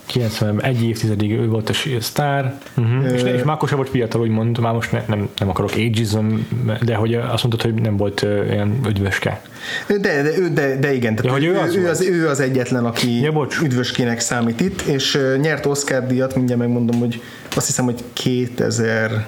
[0.06, 3.14] 90 egy évtizedig ő volt a sztár, uh-huh.
[3.14, 6.36] és, és már akkor sem volt fiatal, úgymond, már most ne, nem, nem akarok ageism,
[6.82, 9.42] de hogy azt mondtad, hogy nem volt uh, ilyen üdvöske.
[9.88, 12.86] De, de, de, de igen, tehát ja, ő, ő, az ő, az, ő az egyetlen,
[12.86, 17.22] aki ja, üdvöskének számít itt, és nyert Oscar díjat, mindjárt megmondom, hogy
[17.56, 19.26] azt hiszem, hogy 2000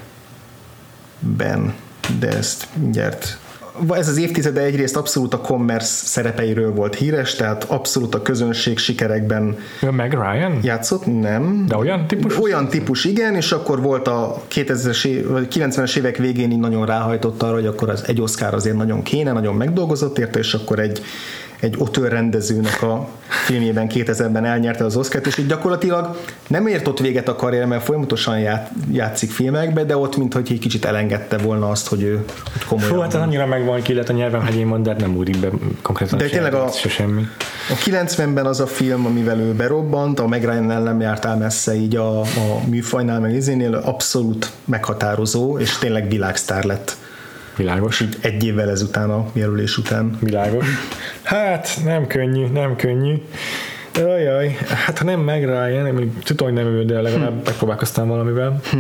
[1.20, 1.74] ben,
[2.20, 3.38] de ezt mindjárt
[3.90, 9.58] ez az évtizede egyrészt abszolút a commerce szerepeiről volt híres, tehát abszolút a közönség sikerekben
[9.82, 10.60] Ön meg Ryan?
[10.64, 11.66] játszott, nem.
[11.68, 12.40] De olyan típus?
[12.40, 17.44] Olyan típus, igen, és akkor volt a 2000-es év, 90-es évek végén így nagyon ráhajtott
[17.44, 21.02] arra, hogy akkor az egy Oscar azért nagyon kéne, nagyon megdolgozott érte, és akkor egy
[21.60, 26.18] egy otör rendezőnek a filmjében 2000-ben elnyerte az Oscar-t, és így gyakorlatilag
[26.48, 30.60] nem ért ott véget a karrier, mert folyamatosan ját, játszik filmekbe, de ott mintha egy
[30.60, 32.94] kicsit elengedte volna azt, hogy ő hogy komolyan.
[32.94, 35.50] Fú, hát annyira megvan ki lett a nyelvem hegyén de nem úrik be
[35.82, 36.18] konkrétan.
[36.18, 37.22] De tényleg a, se semmi.
[37.70, 41.96] a 90-ben az a film, amivel ő berobbant, a Meg Ryan nem jártál messze így
[41.96, 42.26] a, a
[42.70, 46.98] műfajnál, meg izénél, abszolút meghatározó, és tényleg világsztár lett
[47.58, 48.04] Világos.
[48.22, 50.18] Egy évvel ezután a jelölés után.
[50.22, 50.66] Világos.
[51.24, 53.22] Hát nem könnyű, nem könnyű.
[54.06, 57.46] Ajaj, hát ha nem meg Ryan, nem, tudom, hogy nem ő, de legalább hm.
[57.46, 58.60] megpróbálkoztam valamivel.
[58.72, 58.78] Hm.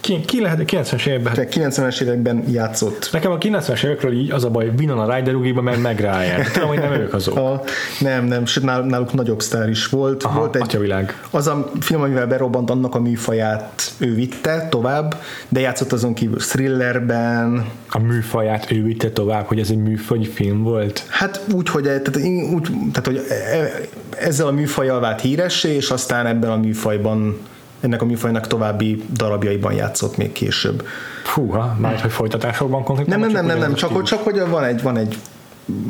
[0.00, 1.34] Ki, ki lehet 90-es években?
[1.36, 3.08] Hát, 90-es években játszott.
[3.12, 6.42] Nekem a 90-es évekről így az a baj, Winona Ryder ugiba, mert meg Ryan.
[6.52, 7.36] Tudom, hogy nem ők azok.
[7.36, 7.62] A,
[8.00, 10.22] nem, nem, sőt náluk nagyobb sztár is volt.
[10.22, 11.22] Aha, volt egy, atyavilág.
[11.30, 15.16] Az a film, amivel berobbant, annak a műfaját ő vitte tovább,
[15.48, 17.66] de játszott azon kívül thrillerben.
[17.90, 21.04] A műfaját ő vitte tovább, hogy ez egy műfaj film volt?
[21.08, 22.16] Hát úgy, hogy, tehát,
[22.52, 23.75] úgy, tehát, hogy e-
[24.10, 27.38] ezzel a műfajjal vált híressé, és aztán ebben a műfajban
[27.80, 30.86] ennek a műfajnak további darabjaiban játszott még később.
[31.24, 33.18] Fúha, már hogy folytatásokban konkrétan?
[33.18, 35.16] Nem, nem, nem, nem, nem csak, csak hogy van egy, van egy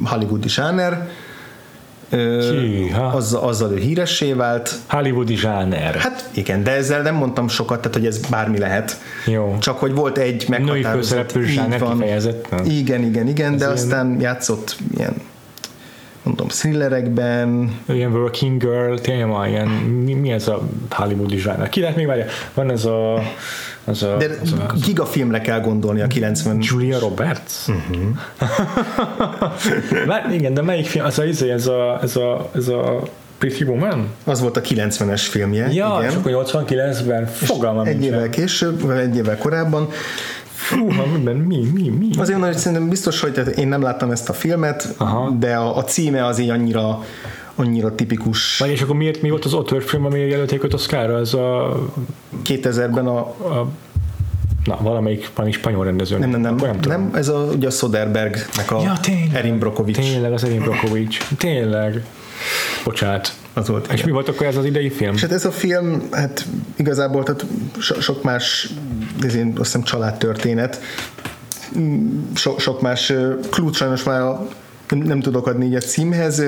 [0.05, 1.09] hollywoodi zsáner,
[2.11, 3.07] Hűha.
[3.07, 4.75] azzal, azzal ő híressé vált.
[4.87, 5.95] Hollywoodi zsáner.
[5.95, 9.01] Hát igen, de ezzel nem mondtam sokat, tehát hogy ez bármi lehet.
[9.27, 9.57] Jó.
[9.59, 10.93] Csak hogy volt egy meghatározott...
[10.93, 12.65] főszereplő így zsáner kifejezetten.
[12.65, 15.15] Igen, igen, igen, de ilyen- aztán játszott ilyen
[16.27, 21.69] mondom, thrillerekben, ilyen working girl, van ilyen, mi, mi ez a hollywoodi zsáner?
[21.69, 22.25] Ki lehet még várja?
[22.55, 23.23] Van ez a,
[23.85, 27.53] az a, de az a gigafilmre kell gondolni a 90 Julia Roberts?
[27.69, 28.15] Uh-huh.
[30.33, 31.05] igen, de melyik film?
[31.05, 33.03] Az a, izé, ez a, ez a, ez a
[33.39, 34.09] Pretty Woman?
[34.25, 35.73] Az volt a 90-es filmje.
[35.73, 36.11] Ja, igen.
[36.11, 39.89] és akkor 89-ben fogalmam egy évvel később, vagy egy évvel korábban.
[40.67, 42.09] Fú, ha miben, mi, mi, mi?
[42.11, 45.31] Azért mondom, hogy szerintem biztos, hogy tehát én nem láttam ezt a filmet, Aha.
[45.31, 47.05] de a, a címe az így annyira,
[47.55, 48.59] annyira tipikus.
[48.59, 51.19] Vagy és akkor miért mi volt az Otter film, amire jelölték őt Oscarra?
[51.19, 51.77] Ez a,
[52.45, 53.69] 2000-ben a a
[54.65, 56.19] na, valamelyik valami spanyol rendező.
[56.19, 57.01] nem, nem, nem, nem, tudom.
[57.01, 59.35] nem, ez a, ugye a Soderbergnek a Ja, tényleg.
[59.35, 60.01] Erin Brockovich.
[60.01, 61.21] Tényleg, az Erin Brockovich.
[61.37, 62.05] Tényleg.
[62.85, 63.33] Bocsánat.
[63.53, 64.05] Az volt, És igen.
[64.07, 65.15] mi volt akkor ez az idei film?
[65.15, 67.47] És hát ez a film, hát igazából tehát
[67.79, 68.71] so, sok más,
[69.25, 70.81] én azt hiszem családtörténet,
[71.79, 73.13] Mm, so, sok más
[73.51, 74.49] klút sajnos már a,
[74.89, 76.43] nem, nem tudok adni így a címhez.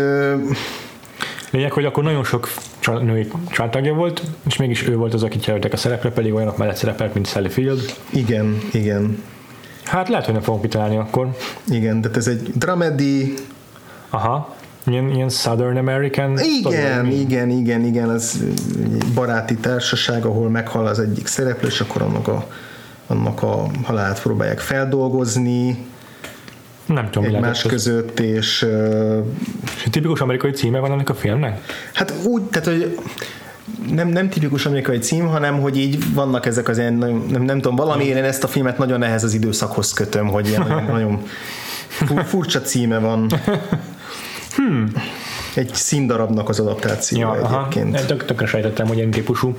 [1.51, 5.47] Lényeg, hogy akkor nagyon sok csa- női családtagja volt, és mégis ő volt az, akit
[5.47, 7.95] jelöltek a szerepre, pedig olyanok mellett szerepelt, mint Sally Field.
[8.11, 9.23] Igen, igen,
[9.85, 11.36] Hát lehet, hogy nem fogom kitalálni akkor.
[11.69, 13.35] igen, tehát ez egy dramedy,
[14.11, 14.57] Aha.
[14.90, 16.39] Ilyen, ilyen Southern American.
[16.39, 17.15] igen, mi?
[17.15, 18.44] igen, igen, igen, az
[19.15, 22.47] baráti társaság, ahol meghal az egyik szereplő, és akkor annak a,
[23.06, 25.85] annak a halálát próbálják feldolgozni
[26.86, 27.70] Nem tudom, egymás lehetett ez.
[27.70, 28.66] között, és
[29.77, 31.60] És Tipikus amerikai címe van ennek a filmnek?
[31.94, 32.98] Hát úgy, tehát, hogy
[33.93, 37.60] nem, nem tipikus amerikai cím, hanem hogy így vannak ezek az ilyen, nagyon- nem, nem
[37.60, 41.23] tudom, valamiért én ezt a filmet nagyon ehhez az időszakhoz kötöm, hogy ilyen nagyon, nagyon
[41.89, 43.31] fu- furcsa címe van.
[45.55, 47.68] Egy színdarabnak az adaptációja Ja, aha.
[47.70, 48.06] egyébként.
[48.06, 49.56] Tök, tökre sejtettem, hogy ilyen típusú.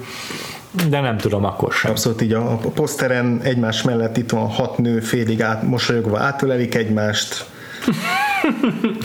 [0.89, 1.91] De nem tudom akkor sem.
[1.91, 6.75] Abszolút így a, a poszteren egymás mellett itt van hat nő félig át, mosolyogva átölelik
[6.75, 7.45] egymást.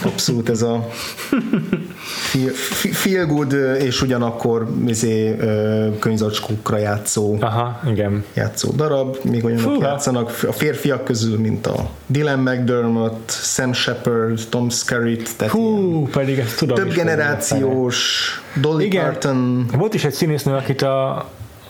[0.04, 0.88] Abszolút ez a
[2.30, 2.52] feel,
[2.92, 5.36] feel good és ugyanakkor izé,
[5.98, 8.24] könyvzacskókra játszó Aha, igen.
[8.34, 9.86] játszó darab, még olyanok Fúha.
[9.86, 16.38] játszanak a férfiak közül, mint a Dylan McDermott, Sam Shepard, Tom Skerritt, tehát Hú, pedig
[16.38, 18.28] ezt tudom több generációs,
[18.60, 19.04] Dolly Igen.
[19.04, 21.16] Parton, Volt is egy színésznő, akit a,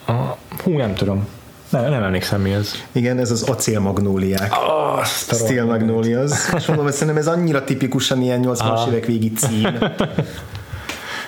[0.07, 1.27] a hú, nem tudom.
[1.69, 2.71] Nem, nem emlékszem mi ez.
[2.93, 4.53] igen, ez az acélmagnóliák.
[4.53, 5.65] A Steel.
[5.65, 6.31] Magnolias.
[6.57, 8.91] És mondom, hogy szerintem ez annyira tipikusan ilyen 80-as Aha.
[8.91, 9.79] évek végi cím,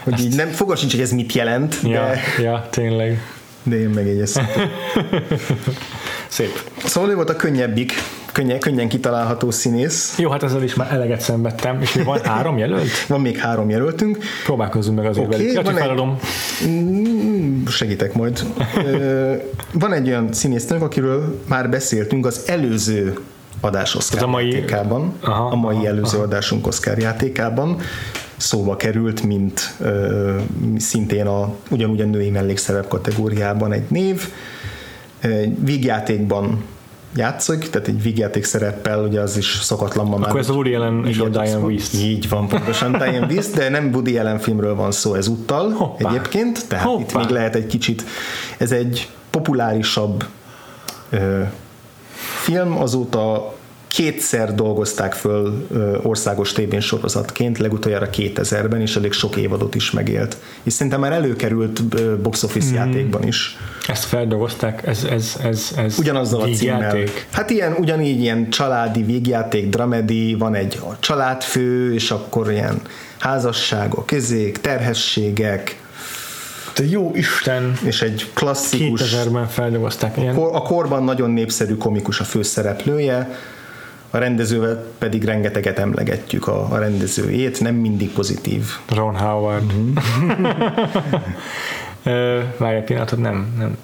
[0.04, 3.22] hogy így nem, fogal sincs, hogy ez mit jelent, Ja, de, ja, tényleg.
[3.62, 4.46] de én megjegyeztem.
[6.28, 6.70] Szép.
[6.84, 7.92] Szóval ő volt a könnyebbik,
[8.36, 10.18] könnyen, könnyen kitalálható színész.
[10.18, 11.80] Jó, hát ezzel is már eleget szenvedtem.
[11.80, 12.88] És még van három jelölt?
[13.08, 14.18] Van még három jelöltünk.
[14.44, 15.54] Próbálkozzunk meg azért Oké, velük.
[15.54, 16.18] Van csak egy- feladom.
[16.66, 18.44] Mm, Segítek majd.
[19.72, 23.18] Van egy olyan színésznőnk, akiről már beszéltünk az előző
[23.60, 27.76] adás Oscar a mai- játékában, Aha, a mai aha, előző adásunk Oscar játékában
[28.36, 30.34] szóba került, mint ö,
[30.78, 34.28] szintén a, ugyanúgy a női mellékszerep kategóriában egy név.
[35.64, 36.64] Vígjátékban
[37.16, 40.28] játszik, tehát egy vígjáték szereppel, ugye az is szokatlan ma már.
[40.28, 41.94] Akkor ez a Woody Allen és a Diane Wiest.
[41.94, 46.08] Így van, pontosan Diane Wiest, de nem Woody Allen filmről van szó ezúttal Hoppá.
[46.08, 47.18] egyébként, tehát itt Hoppá.
[47.18, 48.04] még lehet egy kicsit,
[48.58, 50.24] ez egy populárisabb
[51.10, 51.42] ö,
[52.42, 53.54] film, azóta
[53.96, 55.66] kétszer dolgozták föl
[56.02, 60.36] országos tévén sorozatként, legutoljára 2000-ben, és elég sok évadot is megélt.
[60.62, 61.84] És szerintem már előkerült
[62.20, 62.74] box office Mhm.
[62.74, 63.56] játékban is.
[63.88, 66.98] Ezt feldolgozták, ez, ez, ez, ez Ugyanazzal a címmel.
[67.30, 72.80] Hát ilyen, ugyanígy ilyen családi végjáték, dramedi, van egy a családfő, és akkor ilyen
[73.18, 75.80] házasságok, kezék, terhességek,
[76.74, 77.72] De jó Isten!
[77.84, 80.16] és egy klasszikus, 2000-ben feldolgozták.
[80.16, 83.28] Ilyen, kor, a korban nagyon népszerű komikus a főszereplője,
[84.10, 88.64] a rendezővel pedig rengeteget emlegetjük a, a rendezőjét, nem mindig pozitív.
[88.94, 89.64] Ron Howard.
[89.72, 90.46] Mhm.
[92.02, 93.76] Ö, Várj egy pillanatot, nem, nem,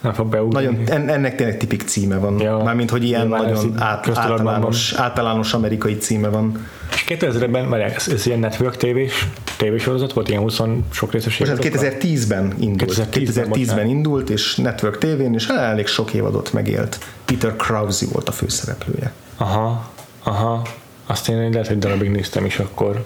[0.00, 0.66] nem fog beugrani.
[0.66, 2.56] Nagyon, en- ennek tényleg tipik címe van, Ja.
[2.64, 6.66] mármint hogy ilyen nagyon át, általános, általános amerikai címe van.
[6.92, 9.26] És 2000-ben, várj, ez, ez ilyen network tévés,
[9.56, 10.60] tévésorozat volt, ilyen 20
[10.90, 11.90] sok részes Most hát évadokkal?
[12.00, 12.92] 2010-ben indult.
[12.92, 13.86] 2010-ben 2010-ben, bocsánat.
[13.86, 16.98] indult, és Network TV-n, és elég sok évadot megélt.
[17.24, 19.12] Peter Krause volt a főszereplője.
[19.36, 19.90] Aha,
[20.22, 20.62] aha.
[21.06, 23.04] Azt én lehet, hogy darabig néztem is akkor.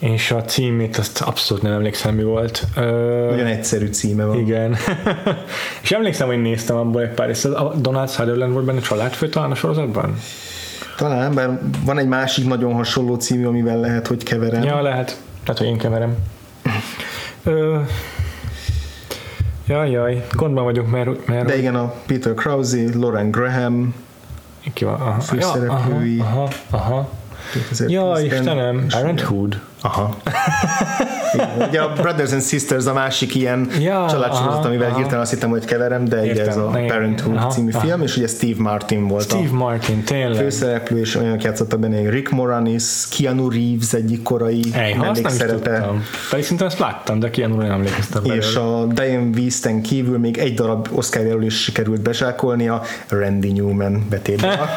[0.00, 2.64] És a címét azt abszolút nem emlékszem, mi volt.
[2.76, 4.38] Ö, Nagyon egyszerű címe van.
[4.38, 4.76] igen.
[5.82, 7.44] és emlékszem, hogy néztem abból egy pár részt.
[7.44, 10.14] A Donald Sutherland volt benne családfő talán a sorozatban?
[10.96, 14.62] Talán, bár van egy másik nagyon hasonló című, amivel lehet, hogy keverem.
[14.62, 15.20] Ja, lehet.
[15.44, 16.16] Tehát, hogy én keverem.
[17.44, 17.78] Ö,
[19.66, 21.26] jaj, jaj, gondban vagyok, mert...
[21.26, 23.94] mert De igen, a Peter Krause, Lauren Graham,
[24.72, 24.94] ki van?
[24.94, 26.16] Aha, főszereplői.
[26.16, 27.08] Ja, aha, aha, aha.
[27.54, 27.88] 2010-ben.
[27.88, 29.60] Ja, Istenem, Parenthood.
[29.82, 30.16] Aha.
[31.34, 34.96] Igen, Ugye a Brothers and Sisters a másik ilyen Ja, családsorozat, amivel aha.
[34.96, 37.80] hirtelen azt hittem, hogy keverem, de ugye Értem, ez a Parenthood aha, című aha.
[37.86, 40.36] film, és ugye Steve Martin volt Steve a Martin, tényleg.
[40.42, 42.84] főszereplő, és olyanok játszottak benne, Rick Moranis,
[43.18, 45.90] Keanu Reeves egyik korai Ej, mellékszerepe.
[46.30, 48.42] Pedig szinte azt láttam, de Keanu nem emlékeztem belőle.
[48.44, 54.58] és a Diane Wieston kívül még egy darab Oscar jelölés sikerült bezsákolnia, Randy Newman betétben.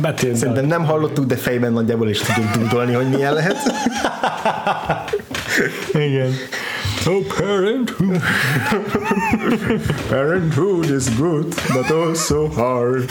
[0.00, 0.38] Betétben.
[0.38, 3.56] Szerintem nem hallottuk, de fejben nagyjából is tudjuk dúdolni, hogy milyen lehet.
[5.92, 6.32] Igen.
[7.06, 8.22] Oh, Parenthood.
[10.08, 13.10] Parenthood is good, but also hard.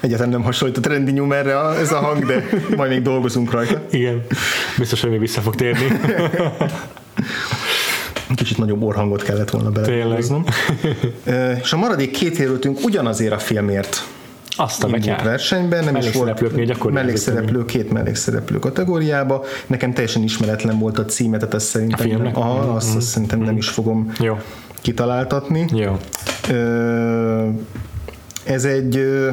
[0.00, 2.44] Egyáltalán nem hasonlít a Randy Newmanre a- ez a hang, de
[2.76, 3.82] majd még dolgozunk rajta.
[3.90, 4.22] Igen.
[4.78, 5.86] Biztos, hogy még vissza fog térni.
[8.34, 9.70] Kicsit nagyobb orhangot kellett volna.
[11.24, 14.04] Ö, És a maradék két jelöltünk ugyanazért a filmért
[14.60, 19.44] Azt a indult versenyben, nem is volt mellékszereplő, két mellékszereplő kategóriába.
[19.66, 22.34] Nekem teljesen ismeretlen volt a címe, tehát ezt szerintem, A filmnek?
[22.34, 24.38] Nem, aha, azt, azt szerintem nem is fogom Jó.
[24.80, 25.66] kitaláltatni.
[25.72, 25.96] Jó.
[28.44, 29.30] Ez egy ö,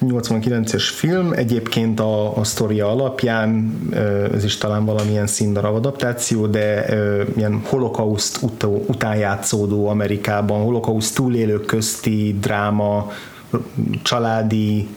[0.00, 3.78] 89-es film, egyébként a, a sztoria alapján,
[4.34, 6.86] ez is talán valamilyen színdarab adaptáció, de
[7.36, 8.38] ilyen holokauszt
[8.86, 13.12] után játszódó Amerikában, holokauszt túlélők közti dráma,
[14.02, 14.88] családi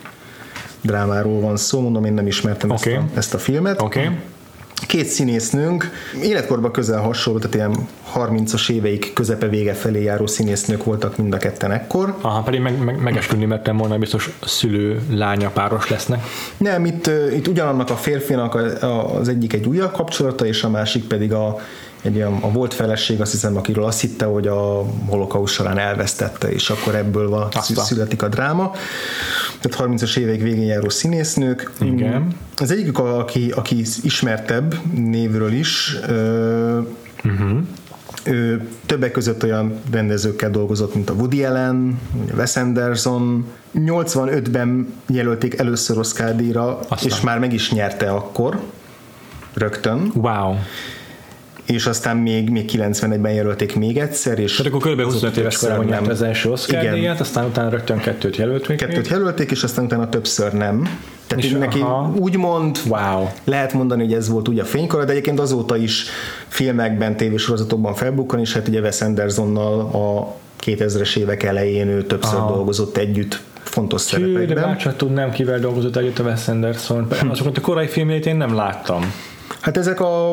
[0.81, 2.93] drámáról van szó, mondom, én nem ismertem Oké.
[2.93, 3.81] ezt, a, ezt a filmet.
[3.81, 4.09] Okay.
[4.87, 11.17] Két színésznőnk, életkorban közel hasonló, tehát ilyen 30-as éveik közepe vége felé járó színésznők voltak
[11.17, 12.15] mind a ketten ekkor.
[12.21, 16.23] Aha, pedig meg, meg, megesküdni mertem volna, biztos szülő lánya páros lesznek.
[16.57, 18.55] Nem, itt, itt ugyanannak a férfinak
[19.19, 21.59] az egyik egy újabb kapcsolata, és a másik pedig a,
[22.01, 26.51] egy olyan, a volt feleség, azt hiszem, akiről azt hitte, hogy a holokauszt során elvesztette,
[26.51, 28.71] és akkor ebből van, születik a dráma.
[29.59, 31.71] Tehát 30-as évek végén járó színésznők.
[31.81, 32.35] Igen.
[32.55, 36.79] Az egyikük, aki, aki ismertebb névről is, ö,
[37.23, 37.57] Uh-huh.
[38.23, 43.45] ő többek között olyan rendezőkkel dolgozott, mint a Woody Allen, vagy a Wes Anderson.
[43.75, 46.97] 85-ben jelölték először Oscar díjra, Aztán.
[47.09, 48.59] és már meg is nyerte akkor,
[49.53, 50.55] rögtön, Wow.
[51.67, 55.01] És aztán még, még 91-ben jelölték még egyszer, és Tehát akkor kb.
[55.01, 55.93] 25 éves korában nem.
[55.99, 56.93] nyert az első Oscar Igen.
[56.93, 58.77] díjat, aztán utána rögtön kettőt jelölt még.
[58.77, 60.99] Kettőt jelölték, és aztán utána többször nem.
[61.27, 62.13] Tehát És neki aha.
[62.17, 63.25] úgymond Wow.
[63.43, 66.05] lehet mondani, hogy ez volt ugye a fénykora, de egyébként azóta is
[66.47, 70.35] filmekben, tévésorozatokban felbukkan, és hát ugye Wes Andersonnal a
[70.65, 72.53] 2000-es évek elején ő többször Aha.
[72.53, 74.63] dolgozott együtt fontos Hű, de szerepekben.
[74.63, 77.07] bárcsak tudnám, kivel dolgozott együtt a Wes Anderson.
[77.29, 79.13] Azokat a korai filmjét én nem láttam.
[79.59, 80.31] Hát ezek a,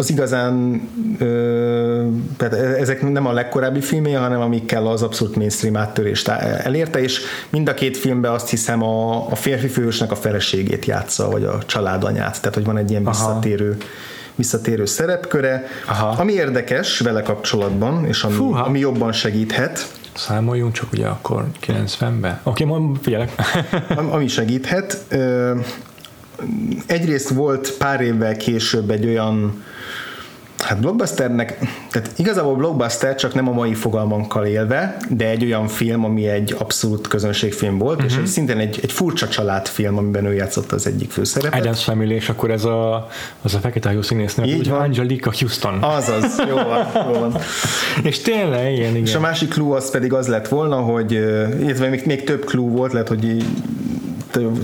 [0.00, 2.06] az igazán, ö,
[2.36, 7.20] tehát ezek nem a legkorábbi filmje, hanem amikkel az abszolút mainstream áttörést elérte, és
[7.50, 11.58] mind a két filmben azt hiszem a, a férfi főhősnek a feleségét játsza, vagy a
[11.66, 13.10] családanyát, tehát hogy van egy ilyen Aha.
[13.12, 13.76] visszatérő
[14.34, 15.64] visszatérő szerepköre.
[15.86, 16.06] Aha.
[16.06, 18.64] Ami érdekes vele kapcsolatban, és ami, Fúha.
[18.64, 22.40] ami jobban segíthet, Számoljunk csak ugye akkor 90-ben.
[22.42, 23.32] Oké, okay, majd figyelek.
[23.96, 25.04] Am- ami segíthet.
[26.86, 29.62] Egyrészt volt pár évvel később egy olyan
[30.62, 31.58] Hát blockbusternek,
[31.90, 36.54] tehát igazából blockbuster csak nem a mai fogalmankkal élve, de egy olyan film, ami egy
[36.58, 38.10] abszolút közönségfilm volt, uh-huh.
[38.12, 41.60] és egy, szintén egy, egy furcsa családfilm, amiben ő játszott az egyik főszerepet.
[41.60, 43.08] Adams Family, és akkor ez a,
[43.42, 44.80] az a fekete hajú színésznő, Így van.
[44.80, 45.82] Angelica Houston.
[45.82, 47.36] Azaz, jó van, jó van.
[48.02, 49.02] És tényleg, igen, igen.
[49.02, 51.12] És a másik clue az pedig az lett volna, hogy,
[51.60, 53.44] illetve még, még több clue volt, lehet, hogy így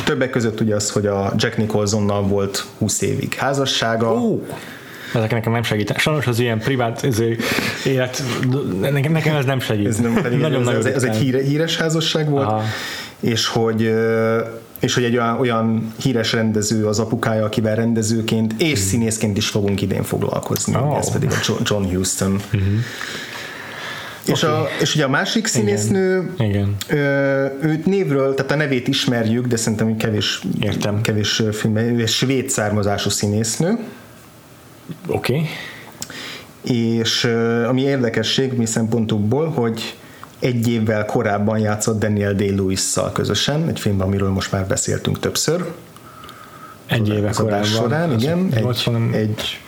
[0.05, 4.21] többek között ugye az, hogy a Jack Nicholsonnal volt 20 évig házassága.
[4.21, 4.43] Ó,
[5.17, 5.99] ezek nekem nem segít.
[5.99, 7.41] Sajnos az ilyen privát ezért,
[7.85, 8.23] élet,
[8.81, 9.87] nekem, nekem ez nem segít.
[9.87, 12.63] Ez nem pedig nagyon, ez, nagyon ez, ez egy híre, híres házasság volt, Aha.
[13.21, 13.95] és hogy
[14.81, 19.83] és hogy egy olyan, olyan híres rendező az apukája, akivel rendezőként és színészként is fogunk
[19.83, 20.83] idén foglalkozni, Hmm.
[20.83, 20.89] Oh.
[20.89, 20.99] Hmm.
[20.99, 22.33] ez pedig a Jo- John Huston.
[22.33, 22.63] Uh-huh.
[24.27, 26.77] És, a, és ugye a másik színésznő, Igen.
[26.89, 26.97] Ö,
[27.63, 31.01] őt névről, tehát a nevét ismerjük, de szerintem kevés, Értem.
[31.01, 33.79] kevés filmben, ő egy svéd származású színésznő,
[35.07, 35.35] Oké.
[35.35, 35.47] Okay.
[36.63, 37.25] és
[37.69, 39.97] ami érdekesség mi szempontokból, hogy
[40.39, 45.73] egy évvel korábban játszott Daniel Day-Lewis-szal közösen, egy filmben, amiről most már beszéltünk többször.
[46.87, 47.65] Egy éve korábban.
[47.65, 49.61] során, igen, egy, 80, egy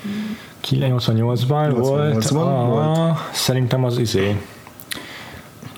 [0.70, 2.14] 88-ban volt.
[2.14, 4.36] 88-ban Ah, Szerintem az izé.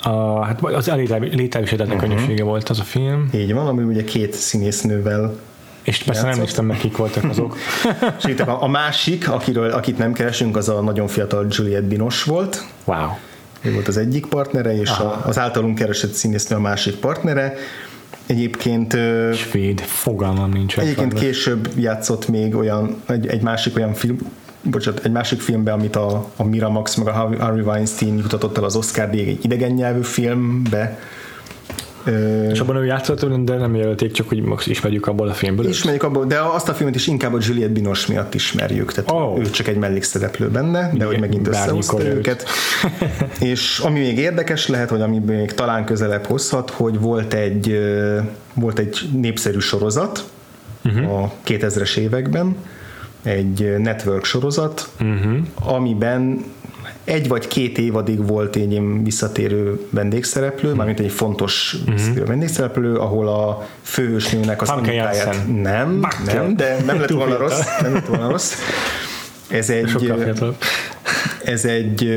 [0.03, 2.01] A, hát az elételviselhetetlen uh-huh.
[2.01, 3.29] könyössége volt az a film.
[3.35, 5.35] Így van, ami ugye két színésznővel
[5.91, 7.57] és persze nem emlékszem meg, kik voltak azok.
[8.29, 12.65] és a, a másik, akiről, akit nem keresünk, az a nagyon fiatal Juliette Binos volt.
[12.85, 13.09] Wow.
[13.63, 17.55] Ő volt az egyik partnere, és a, az általunk keresett színésznő a másik partnere.
[18.27, 18.97] Egyébként...
[19.35, 20.79] Svéd, fogalmam nincs.
[20.79, 24.19] Egyébként később játszott még olyan, egy, egy másik olyan film,
[24.63, 28.77] bocsánat, egy másik filmben, amit a, a Miramax meg a Harvey Weinstein jutatott el az
[28.77, 30.99] Oscar díj egy idegen nyelvű filmbe,
[32.51, 35.69] és abban ő játszott, de nem jelölték, csak hogy most ismerjük abból a filmből.
[35.69, 39.39] Ismerjük abból, de azt a filmet is inkább a Juliette Binos miatt ismerjük, tehát oh.
[39.39, 42.45] ő csak egy mellékszereplő benne, de hogy megint összehozta őket.
[43.41, 47.79] és ami még érdekes lehet, hogy ami még talán közelebb hozhat, hogy volt egy,
[48.55, 50.25] volt egy népszerű sorozat
[50.85, 51.23] uh-huh.
[51.23, 52.57] a 2000-es években,
[53.23, 55.37] egy network sorozat, uh-huh.
[55.75, 56.45] amiben
[57.11, 60.77] egy vagy két évadig volt egy visszatérő vendégszereplő, mm.
[60.77, 62.25] mármint egy fontos mm-hmm.
[62.25, 68.07] vendégszereplő, ahol a főhősnőnek az munkáját nem, nem, de nem lett volna rossz, nem lett
[68.07, 68.55] volna rossz.
[69.49, 70.13] Ez egy,
[71.45, 72.09] ez egy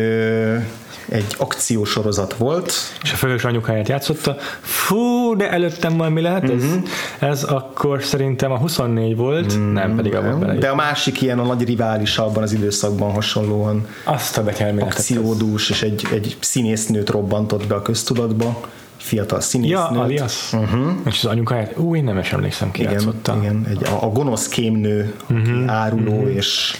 [1.09, 2.73] egy akciósorozat volt.
[3.03, 4.35] És a főhős anyukáját játszotta.
[4.61, 6.63] Fú, de előttem majd mi lehet ez?
[6.63, 6.83] Mm-hmm.
[7.19, 10.53] Ez akkor szerintem a 24 volt, mm, nem pedig abban bele.
[10.53, 14.43] De a másik ilyen a nagy rivális abban az időszakban hasonlóan Azt a
[14.79, 18.59] akciódús, és egy, egy színésznőt robbantott be a köztudatba
[18.97, 19.91] fiatal színésznőt.
[19.91, 20.53] Ja, alias.
[20.53, 20.91] Uh-huh.
[21.05, 23.37] És az anyukáját, ú, én nem is emlékszem, ki igen, játszotta.
[23.41, 25.71] Igen, egy, a, a gonosz kémnő, uh-huh.
[25.71, 26.35] áruló, uh-huh.
[26.35, 26.77] és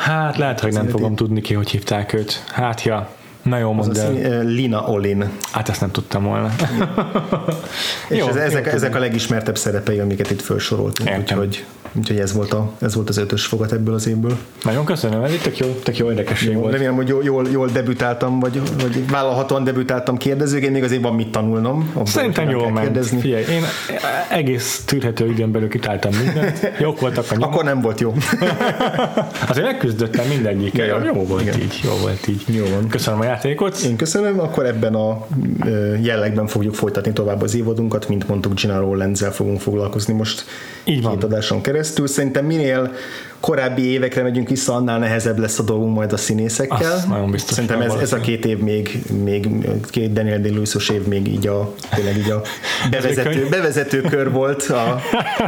[0.00, 2.44] Hát lehet, hogy nem fogom tudni ki, hogy hívták őt.
[2.46, 3.08] Hát ja,
[3.42, 4.12] Na jó, mondd el.
[4.12, 5.30] Szín, Lina Olin.
[5.52, 6.50] Hát ezt nem tudtam volna.
[8.08, 12.52] és jó, ez, ezek, ezek a legismertebb szerepei, amiket itt felsoroltunk, úgyhogy Úgyhogy ez volt,
[12.52, 14.36] a, ez volt az ötös fogat ebből az évből.
[14.62, 16.72] Nagyon köszönöm, ez itt tök jó, tök jó érdekesség jó, volt.
[16.72, 21.30] Remélem, hogy jól, jól, jól debütáltam, vagy, vagy vállalhatóan debütáltam kérdezőként, még azért van mit
[21.30, 21.90] tanulnom.
[21.92, 22.86] Abban, Szerintem jól ment.
[22.86, 23.20] Kérdezni.
[23.20, 23.62] Figyelj, én
[24.30, 26.72] egész tűrhető időn belül kitáltam mindent.
[26.78, 27.52] Jók voltak a nyomok.
[27.52, 28.14] Akkor nem volt jó.
[29.48, 30.86] azért megküzdöttem mindegyikkel.
[30.86, 31.60] Jó, jó volt Igen.
[31.60, 31.80] így.
[31.84, 32.42] Jó volt így.
[32.46, 32.88] Jó van.
[32.88, 33.78] Köszönöm a játékot.
[33.78, 34.40] Én köszönöm.
[34.40, 35.26] Akkor ebben a
[36.00, 38.08] jellegben fogjuk folytatni tovább az évadunkat.
[38.08, 40.44] Mint mondtuk, Gennaro Lenzel fogunk foglalkozni most
[40.84, 41.12] így van.
[41.12, 42.06] két adáson keresztül.
[42.06, 42.92] Szerintem minél
[43.40, 46.92] korábbi évekre megyünk vissza, annál nehezebb lesz a dolgunk majd a színészekkel.
[46.92, 47.54] Azt nagyon biztos.
[47.54, 49.48] Szerintem ez, ez a két év még, még
[49.90, 50.62] két Daniel day
[50.92, 52.42] év még így a, tényleg így a
[52.90, 55.00] bevezető, bevezető kör volt a,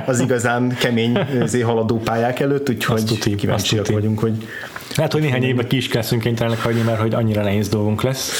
[0.07, 1.19] az igazán kemény
[1.63, 4.49] haladó pályák előtt, úgyhogy kíváncsiak vagyunk, hogy
[4.97, 8.31] lehet, hogy néhány évben ki is kell kénytelenek hagyni, mert hogy annyira nehéz dolgunk lesz.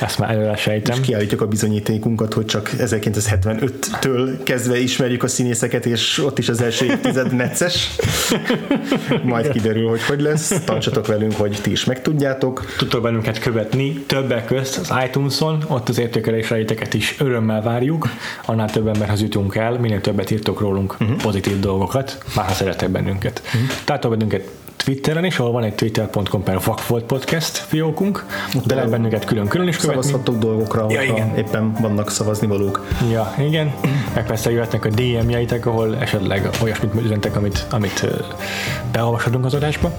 [0.00, 0.98] Ezt már előre sejtem.
[1.00, 6.60] És kiállítjuk a bizonyítékunkat, hogy csak 1975-től kezdve ismerjük a színészeket, és ott is az
[6.60, 7.96] első évtized necces.
[9.22, 10.62] Majd kiderül, hogy hogy lesz.
[10.64, 12.74] Tartsatok velünk, hogy ti is megtudjátok.
[12.78, 18.08] Tudtok bennünket követni többek közt az iTunes-on, ott az értékelésreiteket is örömmel várjuk.
[18.44, 21.16] Annál több emberhez jutunk el, minél többet írtok rólunk uh-huh.
[21.16, 23.42] pozitív dolgokat, már ha szeretek bennünket.
[23.44, 23.60] Uh-huh.
[23.84, 24.48] Tehát bennünket
[24.84, 28.26] Twitteren is, ahol van egy twitter.com per Vakfolt Podcast fiókunk,
[28.64, 30.02] de lehet bennünket külön-külön is követni.
[30.02, 31.36] Szavazhatok dolgokra, ja, igen.
[31.36, 32.86] éppen vannak szavazni valók.
[33.10, 33.74] Ja, igen.
[34.14, 38.06] Meg persze jöhetnek a DM-jeitek, ahol esetleg olyasmit üzentek, amit, amit
[38.92, 39.92] beolvashatunk az adásba.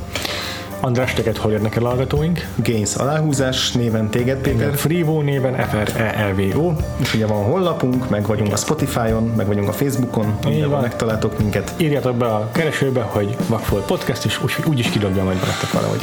[0.79, 2.47] András, téged hol érnek el hallgatóink?
[2.55, 4.75] Gains aláhúzás néven téged, Péter.
[4.75, 6.73] Freevo néven F-R-E-L-V-O.
[6.97, 11.39] És ugye van a honlapunk, meg vagyunk a Spotify-on, meg vagyunk a Facebookon, mindenhol megtaláltok
[11.39, 11.73] minket.
[11.77, 16.01] Írjátok be a keresőbe, hogy Vakfolt Podcast, és úgy, úgy is kidobja majd veletek valahogy.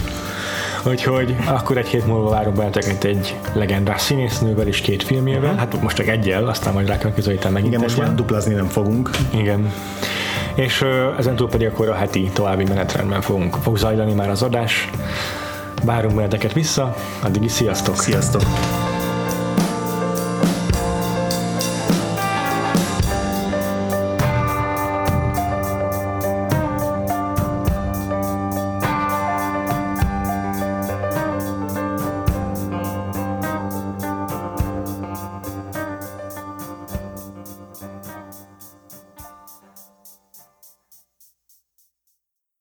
[0.87, 5.43] Úgyhogy akkor egy hét múlva várunk benneteket egy legendás színésznővel és két filmjével.
[5.43, 5.59] Uh-huh.
[5.59, 7.13] Hát most csak egyel, aztán majd rá kell
[7.51, 9.11] megint Igen, most már duplázni nem fogunk.
[9.31, 9.73] Igen
[10.55, 10.85] és
[11.19, 14.91] ezen túl pedig akkor a heti további menetrendben fogunk, fog zajlani már az adás.
[15.85, 17.97] Várunk benneteket vissza, addig is sziasztok!
[17.97, 18.43] Sziasztok!